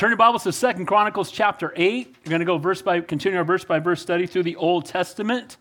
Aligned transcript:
Turn 0.00 0.08
your 0.12 0.16
Bibles 0.16 0.44
to 0.44 0.52
Second 0.54 0.86
Chronicles 0.86 1.30
chapter 1.30 1.74
8. 1.76 2.16
We're 2.24 2.30
going 2.30 2.40
to 2.40 2.46
go 2.46 2.56
verse 2.56 2.80
by, 2.80 3.02
continue 3.02 3.36
our 3.36 3.44
verse 3.44 3.66
by 3.66 3.80
verse 3.80 4.00
study 4.00 4.26
through 4.26 4.44
the 4.44 4.56
Old 4.56 4.86
Testament. 4.86 5.58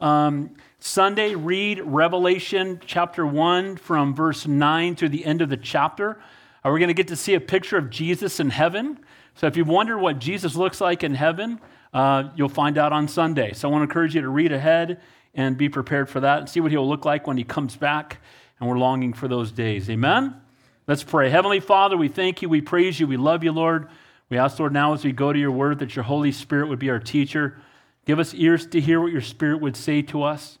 Um, 0.00 0.56
Sunday, 0.80 1.36
read 1.36 1.80
Revelation 1.82 2.80
chapter 2.84 3.24
1 3.24 3.76
from 3.76 4.12
verse 4.12 4.44
9 4.44 4.96
to 4.96 5.08
the 5.08 5.24
end 5.24 5.40
of 5.40 5.50
the 5.50 5.56
chapter. 5.56 6.18
Uh, 6.64 6.70
we're 6.70 6.80
going 6.80 6.88
to 6.88 6.94
get 6.94 7.06
to 7.06 7.14
see 7.14 7.34
a 7.34 7.40
picture 7.40 7.78
of 7.78 7.88
Jesus 7.88 8.40
in 8.40 8.50
heaven. 8.50 8.98
So 9.36 9.46
if 9.46 9.56
you 9.56 9.64
wonder 9.64 9.96
what 9.96 10.18
Jesus 10.18 10.56
looks 10.56 10.80
like 10.80 11.04
in 11.04 11.14
heaven, 11.14 11.60
uh, 11.94 12.30
you'll 12.34 12.48
find 12.48 12.78
out 12.78 12.92
on 12.92 13.06
Sunday. 13.06 13.52
So 13.52 13.68
I 13.68 13.70
want 13.70 13.82
to 13.82 13.84
encourage 13.84 14.16
you 14.16 14.20
to 14.20 14.28
read 14.28 14.50
ahead 14.50 15.00
and 15.32 15.56
be 15.56 15.68
prepared 15.68 16.10
for 16.10 16.18
that 16.18 16.40
and 16.40 16.48
see 16.48 16.58
what 16.58 16.72
he'll 16.72 16.88
look 16.88 17.04
like 17.04 17.28
when 17.28 17.36
he 17.36 17.44
comes 17.44 17.76
back. 17.76 18.20
And 18.58 18.68
we're 18.68 18.78
longing 18.78 19.12
for 19.12 19.28
those 19.28 19.52
days. 19.52 19.88
Amen? 19.88 20.40
Let's 20.88 21.02
pray. 21.02 21.30
Heavenly 21.30 21.58
Father, 21.58 21.96
we 21.96 22.06
thank 22.06 22.42
you, 22.42 22.48
we 22.48 22.60
praise 22.60 23.00
you, 23.00 23.08
we 23.08 23.16
love 23.16 23.42
you, 23.42 23.50
Lord. 23.50 23.88
We 24.30 24.38
ask, 24.38 24.58
Lord, 24.60 24.72
now 24.72 24.92
as 24.92 25.04
we 25.04 25.10
go 25.10 25.32
to 25.32 25.38
your 25.38 25.50
word, 25.50 25.80
that 25.80 25.96
your 25.96 26.04
Holy 26.04 26.30
Spirit 26.30 26.68
would 26.68 26.78
be 26.78 26.90
our 26.90 27.00
teacher. 27.00 27.58
Give 28.04 28.20
us 28.20 28.34
ears 28.34 28.66
to 28.68 28.80
hear 28.80 29.00
what 29.00 29.10
your 29.10 29.20
Spirit 29.20 29.60
would 29.60 29.76
say 29.76 30.02
to 30.02 30.22
us. 30.22 30.58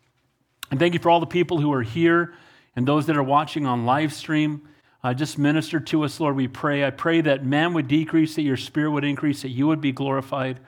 And 0.70 0.80
thank 0.80 0.94
you 0.94 1.00
for 1.00 1.10
all 1.10 1.20
the 1.20 1.26
people 1.26 1.60
who 1.60 1.72
are 1.72 1.82
here 1.82 2.34
and 2.74 2.86
those 2.88 3.06
that 3.06 3.16
are 3.16 3.22
watching 3.22 3.66
on 3.66 3.86
live 3.86 4.12
stream. 4.12 4.68
Uh, 5.04 5.14
just 5.14 5.38
minister 5.38 5.78
to 5.78 6.02
us, 6.02 6.18
Lord, 6.18 6.34
we 6.34 6.48
pray. 6.48 6.84
I 6.84 6.90
pray 6.90 7.20
that 7.20 7.44
man 7.44 7.72
would 7.74 7.86
decrease, 7.86 8.34
that 8.34 8.42
your 8.42 8.56
Spirit 8.56 8.90
would 8.90 9.04
increase, 9.04 9.42
that 9.42 9.50
you 9.50 9.68
would 9.68 9.80
be 9.80 9.92
glorified, 9.92 10.58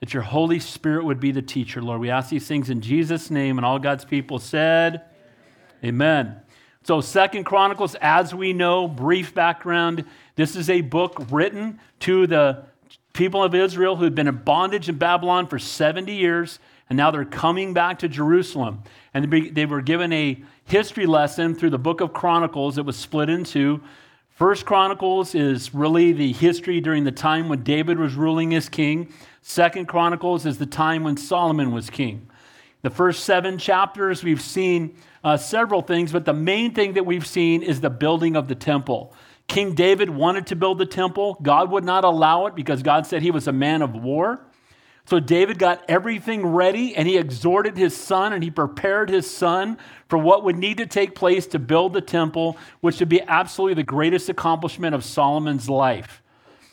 that 0.00 0.14
your 0.14 0.22
Holy 0.22 0.58
Spirit 0.58 1.04
would 1.04 1.20
be 1.20 1.30
the 1.30 1.42
teacher, 1.42 1.82
Lord. 1.82 2.00
We 2.00 2.08
ask 2.08 2.30
these 2.30 2.46
things 2.46 2.70
in 2.70 2.80
Jesus' 2.80 3.30
name, 3.30 3.58
and 3.58 3.66
all 3.66 3.78
God's 3.78 4.06
people 4.06 4.38
said, 4.38 5.02
Amen. 5.84 6.26
Amen. 6.26 6.40
So, 6.86 7.00
Second 7.00 7.44
Chronicles, 7.44 7.94
as 8.02 8.34
we 8.34 8.52
know, 8.52 8.86
brief 8.86 9.34
background. 9.34 10.04
This 10.36 10.54
is 10.54 10.68
a 10.68 10.82
book 10.82 11.28
written 11.30 11.80
to 12.00 12.26
the 12.26 12.66
people 13.14 13.42
of 13.42 13.54
Israel 13.54 13.96
who 13.96 14.04
had 14.04 14.14
been 14.14 14.28
in 14.28 14.36
bondage 14.36 14.90
in 14.90 14.98
Babylon 14.98 15.46
for 15.46 15.58
70 15.58 16.14
years, 16.14 16.58
and 16.90 16.98
now 16.98 17.10
they're 17.10 17.24
coming 17.24 17.72
back 17.72 18.00
to 18.00 18.08
Jerusalem. 18.08 18.82
And 19.14 19.32
they 19.54 19.64
were 19.64 19.80
given 19.80 20.12
a 20.12 20.44
history 20.66 21.06
lesson 21.06 21.54
through 21.54 21.70
the 21.70 21.78
book 21.78 22.02
of 22.02 22.12
Chronicles. 22.12 22.76
It 22.76 22.84
was 22.84 22.98
split 22.98 23.30
into. 23.30 23.80
First 24.28 24.66
Chronicles 24.66 25.34
is 25.34 25.72
really 25.72 26.12
the 26.12 26.34
history 26.34 26.82
during 26.82 27.04
the 27.04 27.12
time 27.12 27.48
when 27.48 27.62
David 27.62 27.98
was 27.98 28.14
ruling 28.14 28.54
as 28.54 28.68
king. 28.68 29.10
Second 29.40 29.86
Chronicles 29.88 30.44
is 30.44 30.58
the 30.58 30.66
time 30.66 31.02
when 31.02 31.16
Solomon 31.16 31.72
was 31.72 31.88
king. 31.88 32.28
The 32.82 32.90
first 32.90 33.24
seven 33.24 33.56
chapters, 33.56 34.22
we've 34.22 34.42
seen 34.42 34.94
uh, 35.24 35.38
several 35.38 35.80
things, 35.80 36.12
but 36.12 36.26
the 36.26 36.34
main 36.34 36.74
thing 36.74 36.92
that 36.92 37.06
we've 37.06 37.26
seen 37.26 37.62
is 37.62 37.80
the 37.80 37.90
building 37.90 38.36
of 38.36 38.46
the 38.46 38.54
temple. 38.54 39.14
King 39.48 39.74
David 39.74 40.10
wanted 40.10 40.46
to 40.48 40.56
build 40.56 40.78
the 40.78 40.86
temple. 40.86 41.38
God 41.42 41.70
would 41.70 41.84
not 41.84 42.04
allow 42.04 42.46
it 42.46 42.54
because 42.54 42.82
God 42.82 43.06
said 43.06 43.22
he 43.22 43.30
was 43.30 43.48
a 43.48 43.52
man 43.52 43.82
of 43.82 43.94
war. 43.94 44.40
So 45.06 45.20
David 45.20 45.58
got 45.58 45.84
everything 45.88 46.46
ready 46.46 46.96
and 46.96 47.06
he 47.06 47.18
exhorted 47.18 47.76
his 47.76 47.94
son 47.94 48.32
and 48.32 48.42
he 48.42 48.50
prepared 48.50 49.10
his 49.10 49.30
son 49.30 49.76
for 50.08 50.18
what 50.18 50.44
would 50.44 50.56
need 50.56 50.78
to 50.78 50.86
take 50.86 51.14
place 51.14 51.46
to 51.48 51.58
build 51.58 51.92
the 51.92 52.00
temple, 52.00 52.56
which 52.80 53.00
would 53.00 53.10
be 53.10 53.20
absolutely 53.20 53.74
the 53.74 53.82
greatest 53.82 54.30
accomplishment 54.30 54.94
of 54.94 55.04
Solomon's 55.04 55.68
life. 55.68 56.22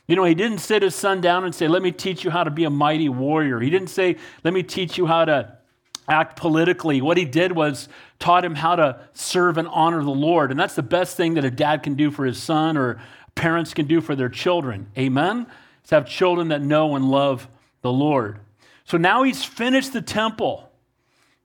You 0.08 0.16
know, 0.16 0.24
he 0.24 0.36
didn't 0.36 0.60
sit 0.60 0.82
his 0.82 0.96
son 0.96 1.20
down 1.20 1.44
and 1.44 1.54
say, 1.54 1.68
Let 1.68 1.82
me 1.82 1.92
teach 1.92 2.24
you 2.24 2.32
how 2.32 2.44
to 2.44 2.52
be 2.52 2.64
a 2.64 2.70
mighty 2.70 3.10
warrior. 3.10 3.60
He 3.60 3.70
didn't 3.70 3.90
say, 3.90 4.18
Let 4.44 4.54
me 4.54 4.64
teach 4.64 4.98
you 4.98 5.08
how 5.08 5.26
to 5.26 5.58
act 6.12 6.36
politically. 6.36 7.02
What 7.02 7.18
he 7.18 7.26
did 7.26 7.54
was 7.54 7.88
taught 8.20 8.44
him 8.44 8.54
how 8.54 8.76
to 8.76 9.00
serve 9.14 9.58
and 9.58 9.68
honor 9.70 10.04
the 10.04 10.12
Lord. 10.12 10.52
And 10.52 10.60
that's 10.60 10.76
the 10.76 10.84
best 10.84 11.16
thing 11.16 11.36
that 11.36 11.46
a 11.46 11.50
dad 11.50 11.84
can 11.84 11.96
do 11.96 12.12
for 12.12 12.26
his 12.26 12.38
son 12.38 12.78
or 12.78 13.02
parents 13.34 13.74
can 13.74 13.88
do 13.88 14.02
for 14.02 14.14
their 14.14 14.30
children. 14.30 14.88
Amen? 14.98 15.48
Is 15.84 15.90
have 15.90 16.06
children 16.06 16.50
that 16.50 16.62
know 16.62 16.96
and 16.96 17.10
love 17.10 17.48
the 17.82 17.92
Lord. 17.92 18.40
So 18.84 18.98
now 18.98 19.24
he's 19.24 19.44
finished 19.44 19.94
the 19.94 20.02
temple. 20.02 20.70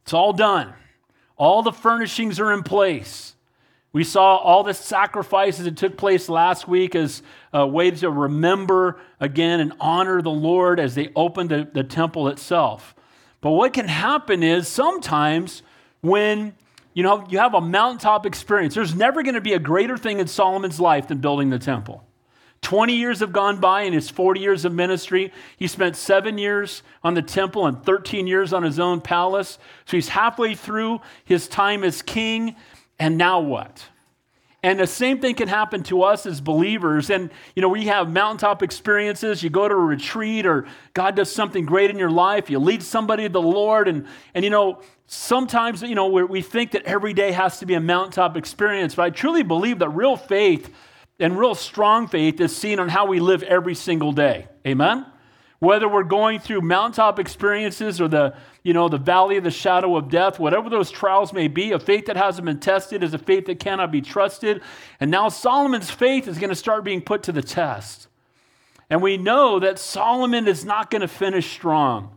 It's 0.02 0.12
all 0.12 0.32
done. 0.32 0.74
All 1.38 1.62
the 1.62 1.72
furnishings 1.72 2.40
are 2.40 2.52
in 2.52 2.62
place. 2.64 3.34
We 3.92 4.02
saw 4.04 4.36
all 4.36 4.64
the 4.64 4.74
sacrifices 4.74 5.64
that 5.64 5.76
took 5.76 5.96
place 5.96 6.28
last 6.28 6.66
week 6.66 6.94
as 6.94 7.22
a 7.52 7.66
way 7.66 7.92
to 7.92 8.10
remember 8.10 8.98
again 9.20 9.60
and 9.60 9.72
honor 9.80 10.20
the 10.20 10.30
Lord 10.30 10.80
as 10.80 10.94
they 10.96 11.12
opened 11.14 11.50
the, 11.50 11.68
the 11.72 11.84
temple 11.84 12.28
itself. 12.28 12.95
But 13.46 13.52
what 13.52 13.74
can 13.74 13.86
happen 13.86 14.42
is 14.42 14.66
sometimes 14.66 15.62
when 16.00 16.52
you 16.94 17.04
know 17.04 17.24
you 17.28 17.38
have 17.38 17.54
a 17.54 17.60
mountaintop 17.60 18.26
experience, 18.26 18.74
there's 18.74 18.96
never 18.96 19.22
going 19.22 19.36
to 19.36 19.40
be 19.40 19.52
a 19.52 19.60
greater 19.60 19.96
thing 19.96 20.18
in 20.18 20.26
Solomon's 20.26 20.80
life 20.80 21.06
than 21.06 21.18
building 21.18 21.50
the 21.50 21.58
temple. 21.60 22.02
20 22.62 22.96
years 22.96 23.20
have 23.20 23.32
gone 23.32 23.60
by 23.60 23.82
in 23.82 23.92
his 23.92 24.10
40 24.10 24.40
years 24.40 24.64
of 24.64 24.72
ministry. 24.72 25.32
He 25.56 25.68
spent 25.68 25.94
seven 25.94 26.38
years 26.38 26.82
on 27.04 27.14
the 27.14 27.22
temple 27.22 27.68
and 27.68 27.80
13 27.84 28.26
years 28.26 28.52
on 28.52 28.64
his 28.64 28.80
own 28.80 29.00
palace. 29.00 29.60
So 29.84 29.96
he's 29.96 30.08
halfway 30.08 30.56
through 30.56 31.00
his 31.24 31.46
time 31.46 31.84
as 31.84 32.02
king. 32.02 32.56
And 32.98 33.16
now 33.16 33.38
what? 33.38 33.90
And 34.66 34.80
the 34.80 34.86
same 34.88 35.20
thing 35.20 35.36
can 35.36 35.46
happen 35.46 35.84
to 35.84 36.02
us 36.02 36.26
as 36.26 36.40
believers. 36.40 37.08
And, 37.08 37.30
you 37.54 37.62
know, 37.62 37.68
we 37.68 37.86
have 37.86 38.10
mountaintop 38.10 38.64
experiences. 38.64 39.40
You 39.40 39.48
go 39.48 39.68
to 39.68 39.74
a 39.76 39.78
retreat 39.78 40.44
or 40.44 40.66
God 40.92 41.14
does 41.14 41.30
something 41.30 41.64
great 41.64 41.88
in 41.88 41.96
your 41.96 42.10
life. 42.10 42.50
You 42.50 42.58
lead 42.58 42.82
somebody 42.82 43.22
to 43.22 43.28
the 43.28 43.40
Lord. 43.40 43.86
And, 43.86 44.08
and 44.34 44.42
you 44.42 44.50
know, 44.50 44.82
sometimes, 45.06 45.82
you 45.82 45.94
know, 45.94 46.08
we 46.08 46.42
think 46.42 46.72
that 46.72 46.82
every 46.82 47.12
day 47.12 47.30
has 47.30 47.60
to 47.60 47.66
be 47.66 47.74
a 47.74 47.80
mountaintop 47.80 48.36
experience. 48.36 48.96
But 48.96 49.02
I 49.04 49.10
truly 49.10 49.44
believe 49.44 49.78
that 49.78 49.90
real 49.90 50.16
faith 50.16 50.74
and 51.20 51.38
real 51.38 51.54
strong 51.54 52.08
faith 52.08 52.40
is 52.40 52.54
seen 52.56 52.80
on 52.80 52.88
how 52.88 53.06
we 53.06 53.20
live 53.20 53.44
every 53.44 53.76
single 53.76 54.10
day. 54.10 54.48
Amen? 54.66 55.06
Whether 55.60 55.88
we're 55.88 56.02
going 56.02 56.40
through 56.40 56.62
mountaintop 56.62 57.20
experiences 57.20 58.00
or 58.00 58.08
the, 58.08 58.34
you 58.66 58.72
know, 58.72 58.88
the 58.88 58.98
valley 58.98 59.36
of 59.36 59.44
the 59.44 59.50
shadow 59.52 59.96
of 59.96 60.08
death, 60.08 60.40
whatever 60.40 60.68
those 60.68 60.90
trials 60.90 61.32
may 61.32 61.46
be, 61.46 61.70
a 61.70 61.78
faith 61.78 62.06
that 62.06 62.16
hasn't 62.16 62.44
been 62.44 62.58
tested 62.58 63.04
is 63.04 63.14
a 63.14 63.18
faith 63.18 63.46
that 63.46 63.60
cannot 63.60 63.92
be 63.92 64.00
trusted. 64.00 64.60
And 64.98 65.08
now 65.08 65.28
Solomon's 65.28 65.88
faith 65.88 66.26
is 66.26 66.36
going 66.36 66.50
to 66.50 66.56
start 66.56 66.82
being 66.82 67.00
put 67.00 67.22
to 67.22 67.32
the 67.32 67.42
test. 67.42 68.08
And 68.90 69.00
we 69.00 69.18
know 69.18 69.60
that 69.60 69.78
Solomon 69.78 70.48
is 70.48 70.64
not 70.64 70.90
going 70.90 71.02
to 71.02 71.06
finish 71.06 71.48
strong. 71.48 72.10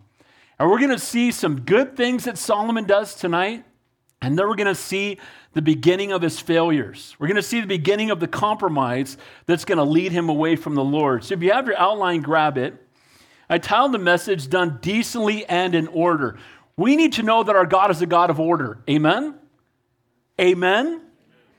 And 0.57 0.71
we're 0.71 0.79
going 0.79 0.89
to 0.89 0.97
see 0.97 1.31
some 1.31 1.61
good 1.61 1.95
things 1.95 2.23
that 2.23 2.35
Solomon 2.35 2.85
does 2.85 3.13
tonight. 3.13 3.63
And 4.19 4.35
then 4.35 4.47
we're 4.47 4.55
going 4.55 4.65
to 4.65 4.73
see 4.73 5.19
the 5.53 5.61
beginning 5.61 6.11
of 6.11 6.23
his 6.23 6.39
failures. 6.39 7.15
We're 7.19 7.27
going 7.27 7.35
to 7.35 7.43
see 7.43 7.61
the 7.61 7.67
beginning 7.67 8.09
of 8.09 8.19
the 8.19 8.27
compromise 8.27 9.17
that's 9.45 9.65
going 9.65 9.77
to 9.77 9.83
lead 9.83 10.11
him 10.11 10.29
away 10.29 10.55
from 10.55 10.73
the 10.73 10.83
Lord. 10.83 11.25
So 11.25 11.35
if 11.35 11.43
you 11.43 11.51
have 11.51 11.67
your 11.67 11.77
outline, 11.77 12.21
grab 12.21 12.57
it. 12.57 12.73
I 13.49 13.57
titled 13.57 13.93
the 13.93 13.99
message 13.99 14.47
Done 14.47 14.77
Decently 14.81 15.45
and 15.45 15.73
in 15.73 15.87
Order. 15.87 16.37
We 16.77 16.95
need 16.95 17.13
to 17.13 17.23
know 17.23 17.43
that 17.43 17.55
our 17.55 17.65
God 17.65 17.89
is 17.91 18.01
a 18.01 18.05
God 18.05 18.29
of 18.29 18.39
order. 18.39 18.79
Amen? 18.89 19.35
Amen? 20.39 21.01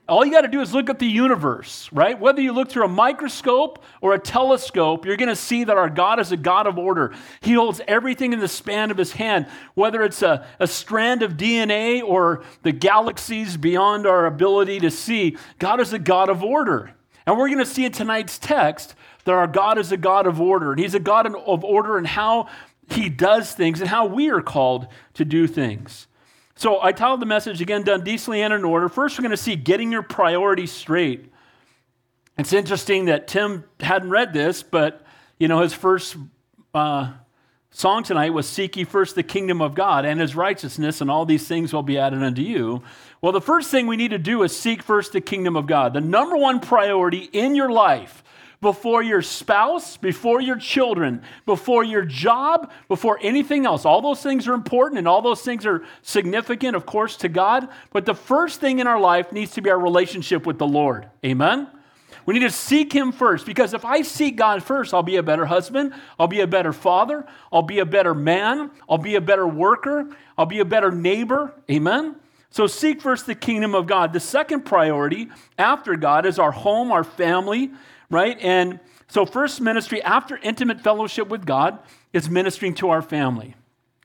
All 0.09 0.25
you 0.25 0.33
got 0.33 0.41
to 0.41 0.49
do 0.49 0.61
is 0.61 0.75
look 0.75 0.91
at 0.91 0.99
the 0.99 1.07
universe, 1.07 1.89
right? 1.93 2.19
Whether 2.19 2.41
you 2.41 2.53
look 2.53 2.69
through 2.69 2.85
a 2.85 2.89
microscope 2.89 3.85
or 4.01 4.13
a 4.13 4.19
telescope, 4.19 5.07
you're 5.07 5.17
going 5.17 5.29
to 5.29 5.37
see 5.37 5.63
that 5.63 5.77
our 5.77 5.89
God 5.89 6.19
is 6.19 6.33
a 6.33 6.37
God 6.37 6.67
of 6.67 6.79
order. 6.79 7.13
He 7.43 7.53
holds 7.53 7.81
everything 7.87 8.33
in 8.33 8.41
the 8.41 8.49
span 8.49 8.91
of 8.91 8.97
his 8.97 9.13
hand, 9.13 9.47
whether 9.75 10.03
it's 10.03 10.23
a, 10.23 10.47
a 10.59 10.67
strand 10.67 11.23
of 11.23 11.35
DNA 11.35 12.03
or 12.03 12.43
the 12.63 12.73
galaxies 12.73 13.57
beyond 13.57 14.05
our 14.05 14.27
ability 14.27 14.81
to 14.81 14.91
see. 14.91 15.37
God 15.61 15.81
is 15.81 15.93
a 15.93 15.99
God 15.99 16.29
of 16.29 16.43
order. 16.43 16.93
And 17.31 17.39
we're 17.39 17.47
going 17.47 17.59
to 17.59 17.65
see 17.65 17.85
in 17.85 17.93
tonight's 17.93 18.39
text 18.39 18.97
that 19.25 19.31
our 19.31 19.47
God 19.47 19.79
is 19.79 19.93
a 19.93 19.97
God 19.97 20.27
of 20.27 20.41
order. 20.41 20.73
And 20.73 20.81
He's 20.81 20.97
a 20.97 20.99
God 20.99 21.33
of 21.33 21.63
order 21.63 21.97
in 21.97 22.05
how 22.05 22.49
He 22.91 23.09
does 23.09 23.53
things 23.53 23.81
and 23.81 23.89
how 23.89 24.07
we 24.07 24.31
are 24.31 24.41
called 24.41 24.89
to 25.15 25.25
do 25.25 25.47
things. 25.47 26.09
So 26.57 26.83
I 26.83 26.91
titled 26.91 27.21
the 27.21 27.27
message 27.27 27.61
again, 27.61 27.85
Done 27.85 28.03
Decently 28.03 28.43
and 28.43 28.53
in 28.53 28.65
Order. 28.65 28.89
First, 28.89 29.17
we're 29.17 29.23
going 29.23 29.31
to 29.31 29.37
see 29.37 29.55
getting 29.55 29.93
your 29.93 30.03
priorities 30.03 30.73
straight. 30.73 31.33
It's 32.37 32.53
interesting 32.53 33.05
that 33.05 33.29
Tim 33.29 33.63
hadn't 33.79 34.11
read 34.11 34.33
this, 34.33 34.65
but 34.65 35.07
you 35.39 35.47
know, 35.47 35.61
his 35.61 35.73
first 35.73 36.17
uh, 36.75 37.13
song 37.71 38.03
tonight 38.03 38.31
was 38.31 38.49
Seek 38.49 38.77
ye 38.77 38.85
first 38.85 39.15
the 39.15 39.23
kingdom 39.23 39.61
of 39.61 39.75
God 39.75 40.05
and 40.05 40.21
his 40.21 40.35
righteousness, 40.35 41.01
and 41.01 41.11
all 41.11 41.25
these 41.25 41.47
things 41.47 41.73
will 41.73 41.83
be 41.83 41.99
added 41.99 42.23
unto 42.23 42.43
you. 42.43 42.83
Well, 43.21 43.33
the 43.33 43.41
first 43.41 43.71
thing 43.71 43.87
we 43.87 43.97
need 43.97 44.11
to 44.11 44.19
do 44.19 44.43
is 44.43 44.57
seek 44.57 44.83
first 44.83 45.13
the 45.13 45.21
kingdom 45.21 45.57
of 45.57 45.67
God. 45.67 45.95
The 45.95 46.01
number 46.01 46.37
one 46.37 46.61
priority 46.61 47.29
in 47.33 47.55
your 47.55 47.71
life 47.71 48.23
before 48.61 49.03
your 49.03 49.23
spouse, 49.23 49.97
before 49.97 50.41
your 50.41 50.57
children, 50.57 51.23
before 51.47 51.83
your 51.83 52.05
job, 52.05 52.71
before 52.89 53.19
anything 53.23 53.65
else. 53.65 53.85
All 53.85 54.03
those 54.03 54.23
things 54.23 54.47
are 54.47 54.55
important 54.55 54.99
and 54.99 55.09
all 55.09 55.23
those 55.23 55.41
things 55.41 55.65
are 55.65 55.83
significant, 56.03 56.77
of 56.77 56.85
course, 56.85 57.17
to 57.19 57.29
God. 57.29 57.69
But 57.91 58.05
the 58.05 58.15
first 58.15 58.61
thing 58.61 58.79
in 58.79 58.87
our 58.87 59.01
life 59.01 59.33
needs 59.33 59.53
to 59.53 59.63
be 59.63 59.71
our 59.71 59.79
relationship 59.79 60.47
with 60.47 60.59
the 60.59 60.67
Lord. 60.67 61.09
Amen? 61.25 61.69
We 62.31 62.39
need 62.39 62.47
to 62.47 62.51
seek 62.51 62.93
Him 62.93 63.11
first 63.11 63.45
because 63.45 63.75
if 63.75 63.85
I 63.85 64.03
seek 64.03 64.37
God 64.37 64.63
first, 64.63 64.95
I'll 64.95 65.03
be 65.03 65.17
a 65.17 65.23
better 65.23 65.47
husband, 65.47 65.93
I'll 66.17 66.29
be 66.29 66.43
a 66.43 66.47
better 66.47 66.73
father, 66.73 67.27
I'll 67.53 67.61
be 67.61 67.81
a 67.81 67.85
better 67.85 68.15
man, 68.15 68.71
I'll 68.89 68.99
be 68.99 69.17
a 69.17 69.21
better 69.21 69.49
worker, 69.49 70.09
I'll 70.39 70.47
be 70.47 70.61
a 70.61 70.65
better 70.65 70.93
neighbor. 70.93 71.53
Amen? 71.69 72.15
So 72.51 72.69
seek 72.69 73.01
first 73.01 73.27
the 73.27 73.35
kingdom 73.35 73.75
of 73.75 73.89
God. 73.89 74.13
The 74.13 74.21
second 74.21 74.61
priority 74.61 75.29
after 75.59 75.97
God 75.97 76.25
is 76.25 76.39
our 76.39 76.53
home, 76.53 76.93
our 76.93 77.03
family, 77.03 77.73
right? 78.11 78.39
And 78.41 78.79
So, 79.09 79.27
first 79.27 79.61
ministry 79.61 80.01
after 80.01 80.37
intimate 80.37 80.83
fellowship 80.83 81.27
with 81.27 81.45
God 81.45 81.81
is 82.13 82.31
ministering 82.31 82.75
to 82.75 82.91
our 82.91 83.03
family. 83.03 83.57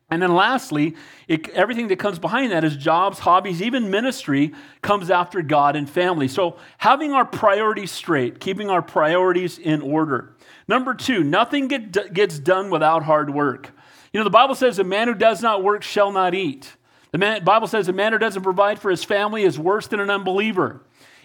And 0.09 0.21
then 0.21 0.35
lastly, 0.35 0.95
it, 1.27 1.49
everything 1.49 1.87
that 1.87 1.97
comes 1.97 2.19
behind 2.19 2.51
that 2.51 2.63
is 2.63 2.77
jobs, 2.77 3.19
hobbies, 3.19 3.61
even 3.61 3.89
ministry 3.89 4.53
comes 4.81 5.09
after 5.09 5.41
God 5.41 5.75
and 5.75 5.89
family. 5.89 6.27
So 6.27 6.57
having 6.77 7.11
our 7.11 7.25
priorities 7.25 7.91
straight, 7.91 8.39
keeping 8.39 8.69
our 8.69 8.83
priorities 8.83 9.57
in 9.57 9.81
order. 9.81 10.35
Number 10.67 10.93
two, 10.93 11.23
nothing 11.23 11.67
get, 11.67 12.13
gets 12.13 12.37
done 12.37 12.69
without 12.69 13.03
hard 13.03 13.31
work. 13.31 13.71
You 14.13 14.19
know, 14.19 14.23
the 14.23 14.29
Bible 14.29 14.55
says 14.55 14.77
a 14.77 14.83
man 14.83 15.07
who 15.07 15.15
does 15.15 15.41
not 15.41 15.63
work 15.63 15.81
shall 15.81 16.11
not 16.11 16.35
eat. 16.35 16.71
The 17.11 17.17
man, 17.17 17.43
Bible 17.43 17.67
says 17.67 17.87
a 17.87 17.93
man 17.93 18.13
who 18.13 18.19
doesn't 18.19 18.43
provide 18.43 18.77
for 18.77 18.91
his 18.91 19.03
family 19.03 19.43
is 19.43 19.57
worse 19.57 19.87
than 19.87 19.99
an 19.99 20.09
unbeliever. 20.09 20.81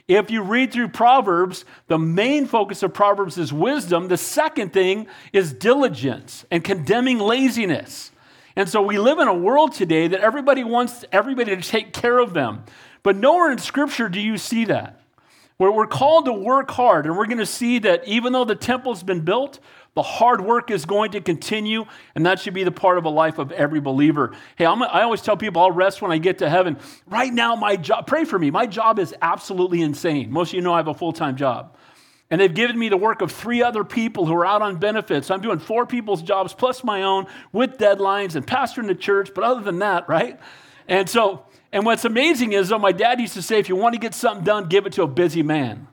If 0.08 0.30
you 0.30 0.42
read 0.42 0.72
through 0.72 0.88
Proverbs, 0.88 1.64
the 1.86 1.98
main 1.98 2.46
focus 2.46 2.82
of 2.82 2.94
Proverbs 2.94 3.38
is 3.38 3.52
wisdom. 3.52 4.08
The 4.08 4.16
second 4.16 4.72
thing 4.72 5.06
is 5.32 5.52
diligence 5.52 6.44
and 6.50 6.64
condemning 6.64 7.18
laziness. 7.18 8.09
And 8.56 8.68
so 8.68 8.82
we 8.82 8.98
live 8.98 9.18
in 9.18 9.28
a 9.28 9.34
world 9.34 9.72
today 9.72 10.08
that 10.08 10.20
everybody 10.20 10.64
wants 10.64 11.04
everybody 11.12 11.54
to 11.56 11.62
take 11.62 11.92
care 11.92 12.18
of 12.18 12.34
them. 12.34 12.64
But 13.02 13.16
nowhere 13.16 13.50
in 13.52 13.58
Scripture 13.58 14.08
do 14.08 14.20
you 14.20 14.38
see 14.38 14.64
that. 14.66 15.00
Where 15.56 15.70
we're 15.70 15.86
called 15.86 16.24
to 16.24 16.32
work 16.32 16.70
hard, 16.70 17.04
and 17.04 17.18
we're 17.18 17.26
going 17.26 17.38
to 17.38 17.44
see 17.44 17.80
that 17.80 18.08
even 18.08 18.32
though 18.32 18.46
the 18.46 18.54
temple's 18.54 19.02
been 19.02 19.20
built, 19.20 19.60
the 19.94 20.02
hard 20.02 20.40
work 20.40 20.70
is 20.70 20.86
going 20.86 21.10
to 21.10 21.20
continue, 21.20 21.84
and 22.14 22.24
that 22.24 22.40
should 22.40 22.54
be 22.54 22.64
the 22.64 22.70
part 22.70 22.96
of 22.96 23.04
a 23.04 23.10
life 23.10 23.38
of 23.38 23.52
every 23.52 23.80
believer. 23.80 24.34
Hey, 24.56 24.64
I'm, 24.64 24.82
i 24.82 25.02
always 25.02 25.20
tell 25.20 25.36
people 25.36 25.60
I'll 25.60 25.70
rest 25.70 26.00
when 26.00 26.12
I 26.12 26.18
get 26.18 26.38
to 26.38 26.48
heaven. 26.48 26.78
Right 27.06 27.32
now, 27.32 27.56
my 27.56 27.76
job, 27.76 28.06
pray 28.06 28.24
for 28.24 28.38
me. 28.38 28.50
My 28.50 28.66
job 28.66 28.98
is 28.98 29.14
absolutely 29.20 29.82
insane. 29.82 30.30
Most 30.30 30.50
of 30.50 30.54
you 30.54 30.62
know 30.62 30.72
I 30.72 30.78
have 30.78 30.88
a 30.88 30.94
full 30.94 31.12
time 31.12 31.36
job. 31.36 31.76
And 32.30 32.40
they've 32.40 32.54
given 32.54 32.78
me 32.78 32.88
the 32.88 32.96
work 32.96 33.22
of 33.22 33.32
three 33.32 33.60
other 33.60 33.82
people 33.82 34.24
who 34.24 34.34
are 34.34 34.46
out 34.46 34.62
on 34.62 34.76
benefits. 34.76 35.30
I'm 35.30 35.40
doing 35.40 35.58
four 35.58 35.84
people's 35.84 36.22
jobs 36.22 36.54
plus 36.54 36.84
my 36.84 37.02
own 37.02 37.26
with 37.52 37.76
deadlines 37.76 38.36
and 38.36 38.46
pastoring 38.46 38.86
the 38.86 38.94
church. 38.94 39.30
But 39.34 39.42
other 39.42 39.62
than 39.62 39.80
that, 39.80 40.08
right? 40.08 40.38
And 40.86 41.10
so, 41.10 41.44
and 41.72 41.84
what's 41.84 42.04
amazing 42.04 42.52
is, 42.52 42.68
though, 42.68 42.78
my 42.78 42.92
dad 42.92 43.20
used 43.20 43.34
to 43.34 43.42
say, 43.42 43.58
if 43.58 43.68
you 43.68 43.76
want 43.76 43.94
to 43.94 44.00
get 44.00 44.14
something 44.14 44.44
done, 44.44 44.68
give 44.68 44.86
it 44.86 44.92
to 44.94 45.02
a 45.02 45.08
busy 45.08 45.42
man. 45.42 45.88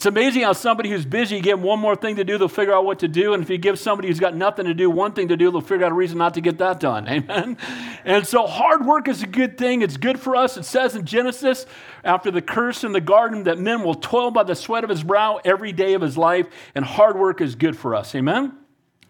It's 0.00 0.06
amazing 0.06 0.44
how 0.44 0.54
somebody 0.54 0.88
who's 0.88 1.04
busy, 1.04 1.36
you 1.36 1.42
give 1.42 1.58
them 1.58 1.62
one 1.62 1.78
more 1.78 1.94
thing 1.94 2.16
to 2.16 2.24
do, 2.24 2.38
they'll 2.38 2.48
figure 2.48 2.72
out 2.72 2.86
what 2.86 3.00
to 3.00 3.06
do. 3.06 3.34
And 3.34 3.42
if 3.42 3.50
you 3.50 3.58
give 3.58 3.78
somebody 3.78 4.08
who's 4.08 4.18
got 4.18 4.34
nothing 4.34 4.64
to 4.64 4.72
do 4.72 4.88
one 4.88 5.12
thing 5.12 5.28
to 5.28 5.36
do, 5.36 5.50
they'll 5.50 5.60
figure 5.60 5.84
out 5.84 5.92
a 5.92 5.94
reason 5.94 6.16
not 6.16 6.32
to 6.32 6.40
get 6.40 6.56
that 6.56 6.80
done. 6.80 7.06
Amen. 7.10 7.58
And 8.06 8.26
so 8.26 8.46
hard 8.46 8.86
work 8.86 9.08
is 9.08 9.22
a 9.22 9.26
good 9.26 9.58
thing. 9.58 9.82
It's 9.82 9.98
good 9.98 10.18
for 10.18 10.36
us. 10.36 10.56
It 10.56 10.64
says 10.64 10.96
in 10.96 11.04
Genesis, 11.04 11.66
after 12.02 12.30
the 12.30 12.40
curse 12.40 12.82
in 12.82 12.92
the 12.92 13.00
garden, 13.02 13.44
that 13.44 13.58
men 13.58 13.82
will 13.82 13.92
toil 13.92 14.30
by 14.30 14.42
the 14.42 14.54
sweat 14.54 14.84
of 14.84 14.88
his 14.88 15.02
brow 15.02 15.38
every 15.44 15.70
day 15.70 15.92
of 15.92 16.00
his 16.00 16.16
life, 16.16 16.46
and 16.74 16.82
hard 16.82 17.18
work 17.18 17.42
is 17.42 17.54
good 17.54 17.76
for 17.76 17.94
us. 17.94 18.14
Amen. 18.14 18.56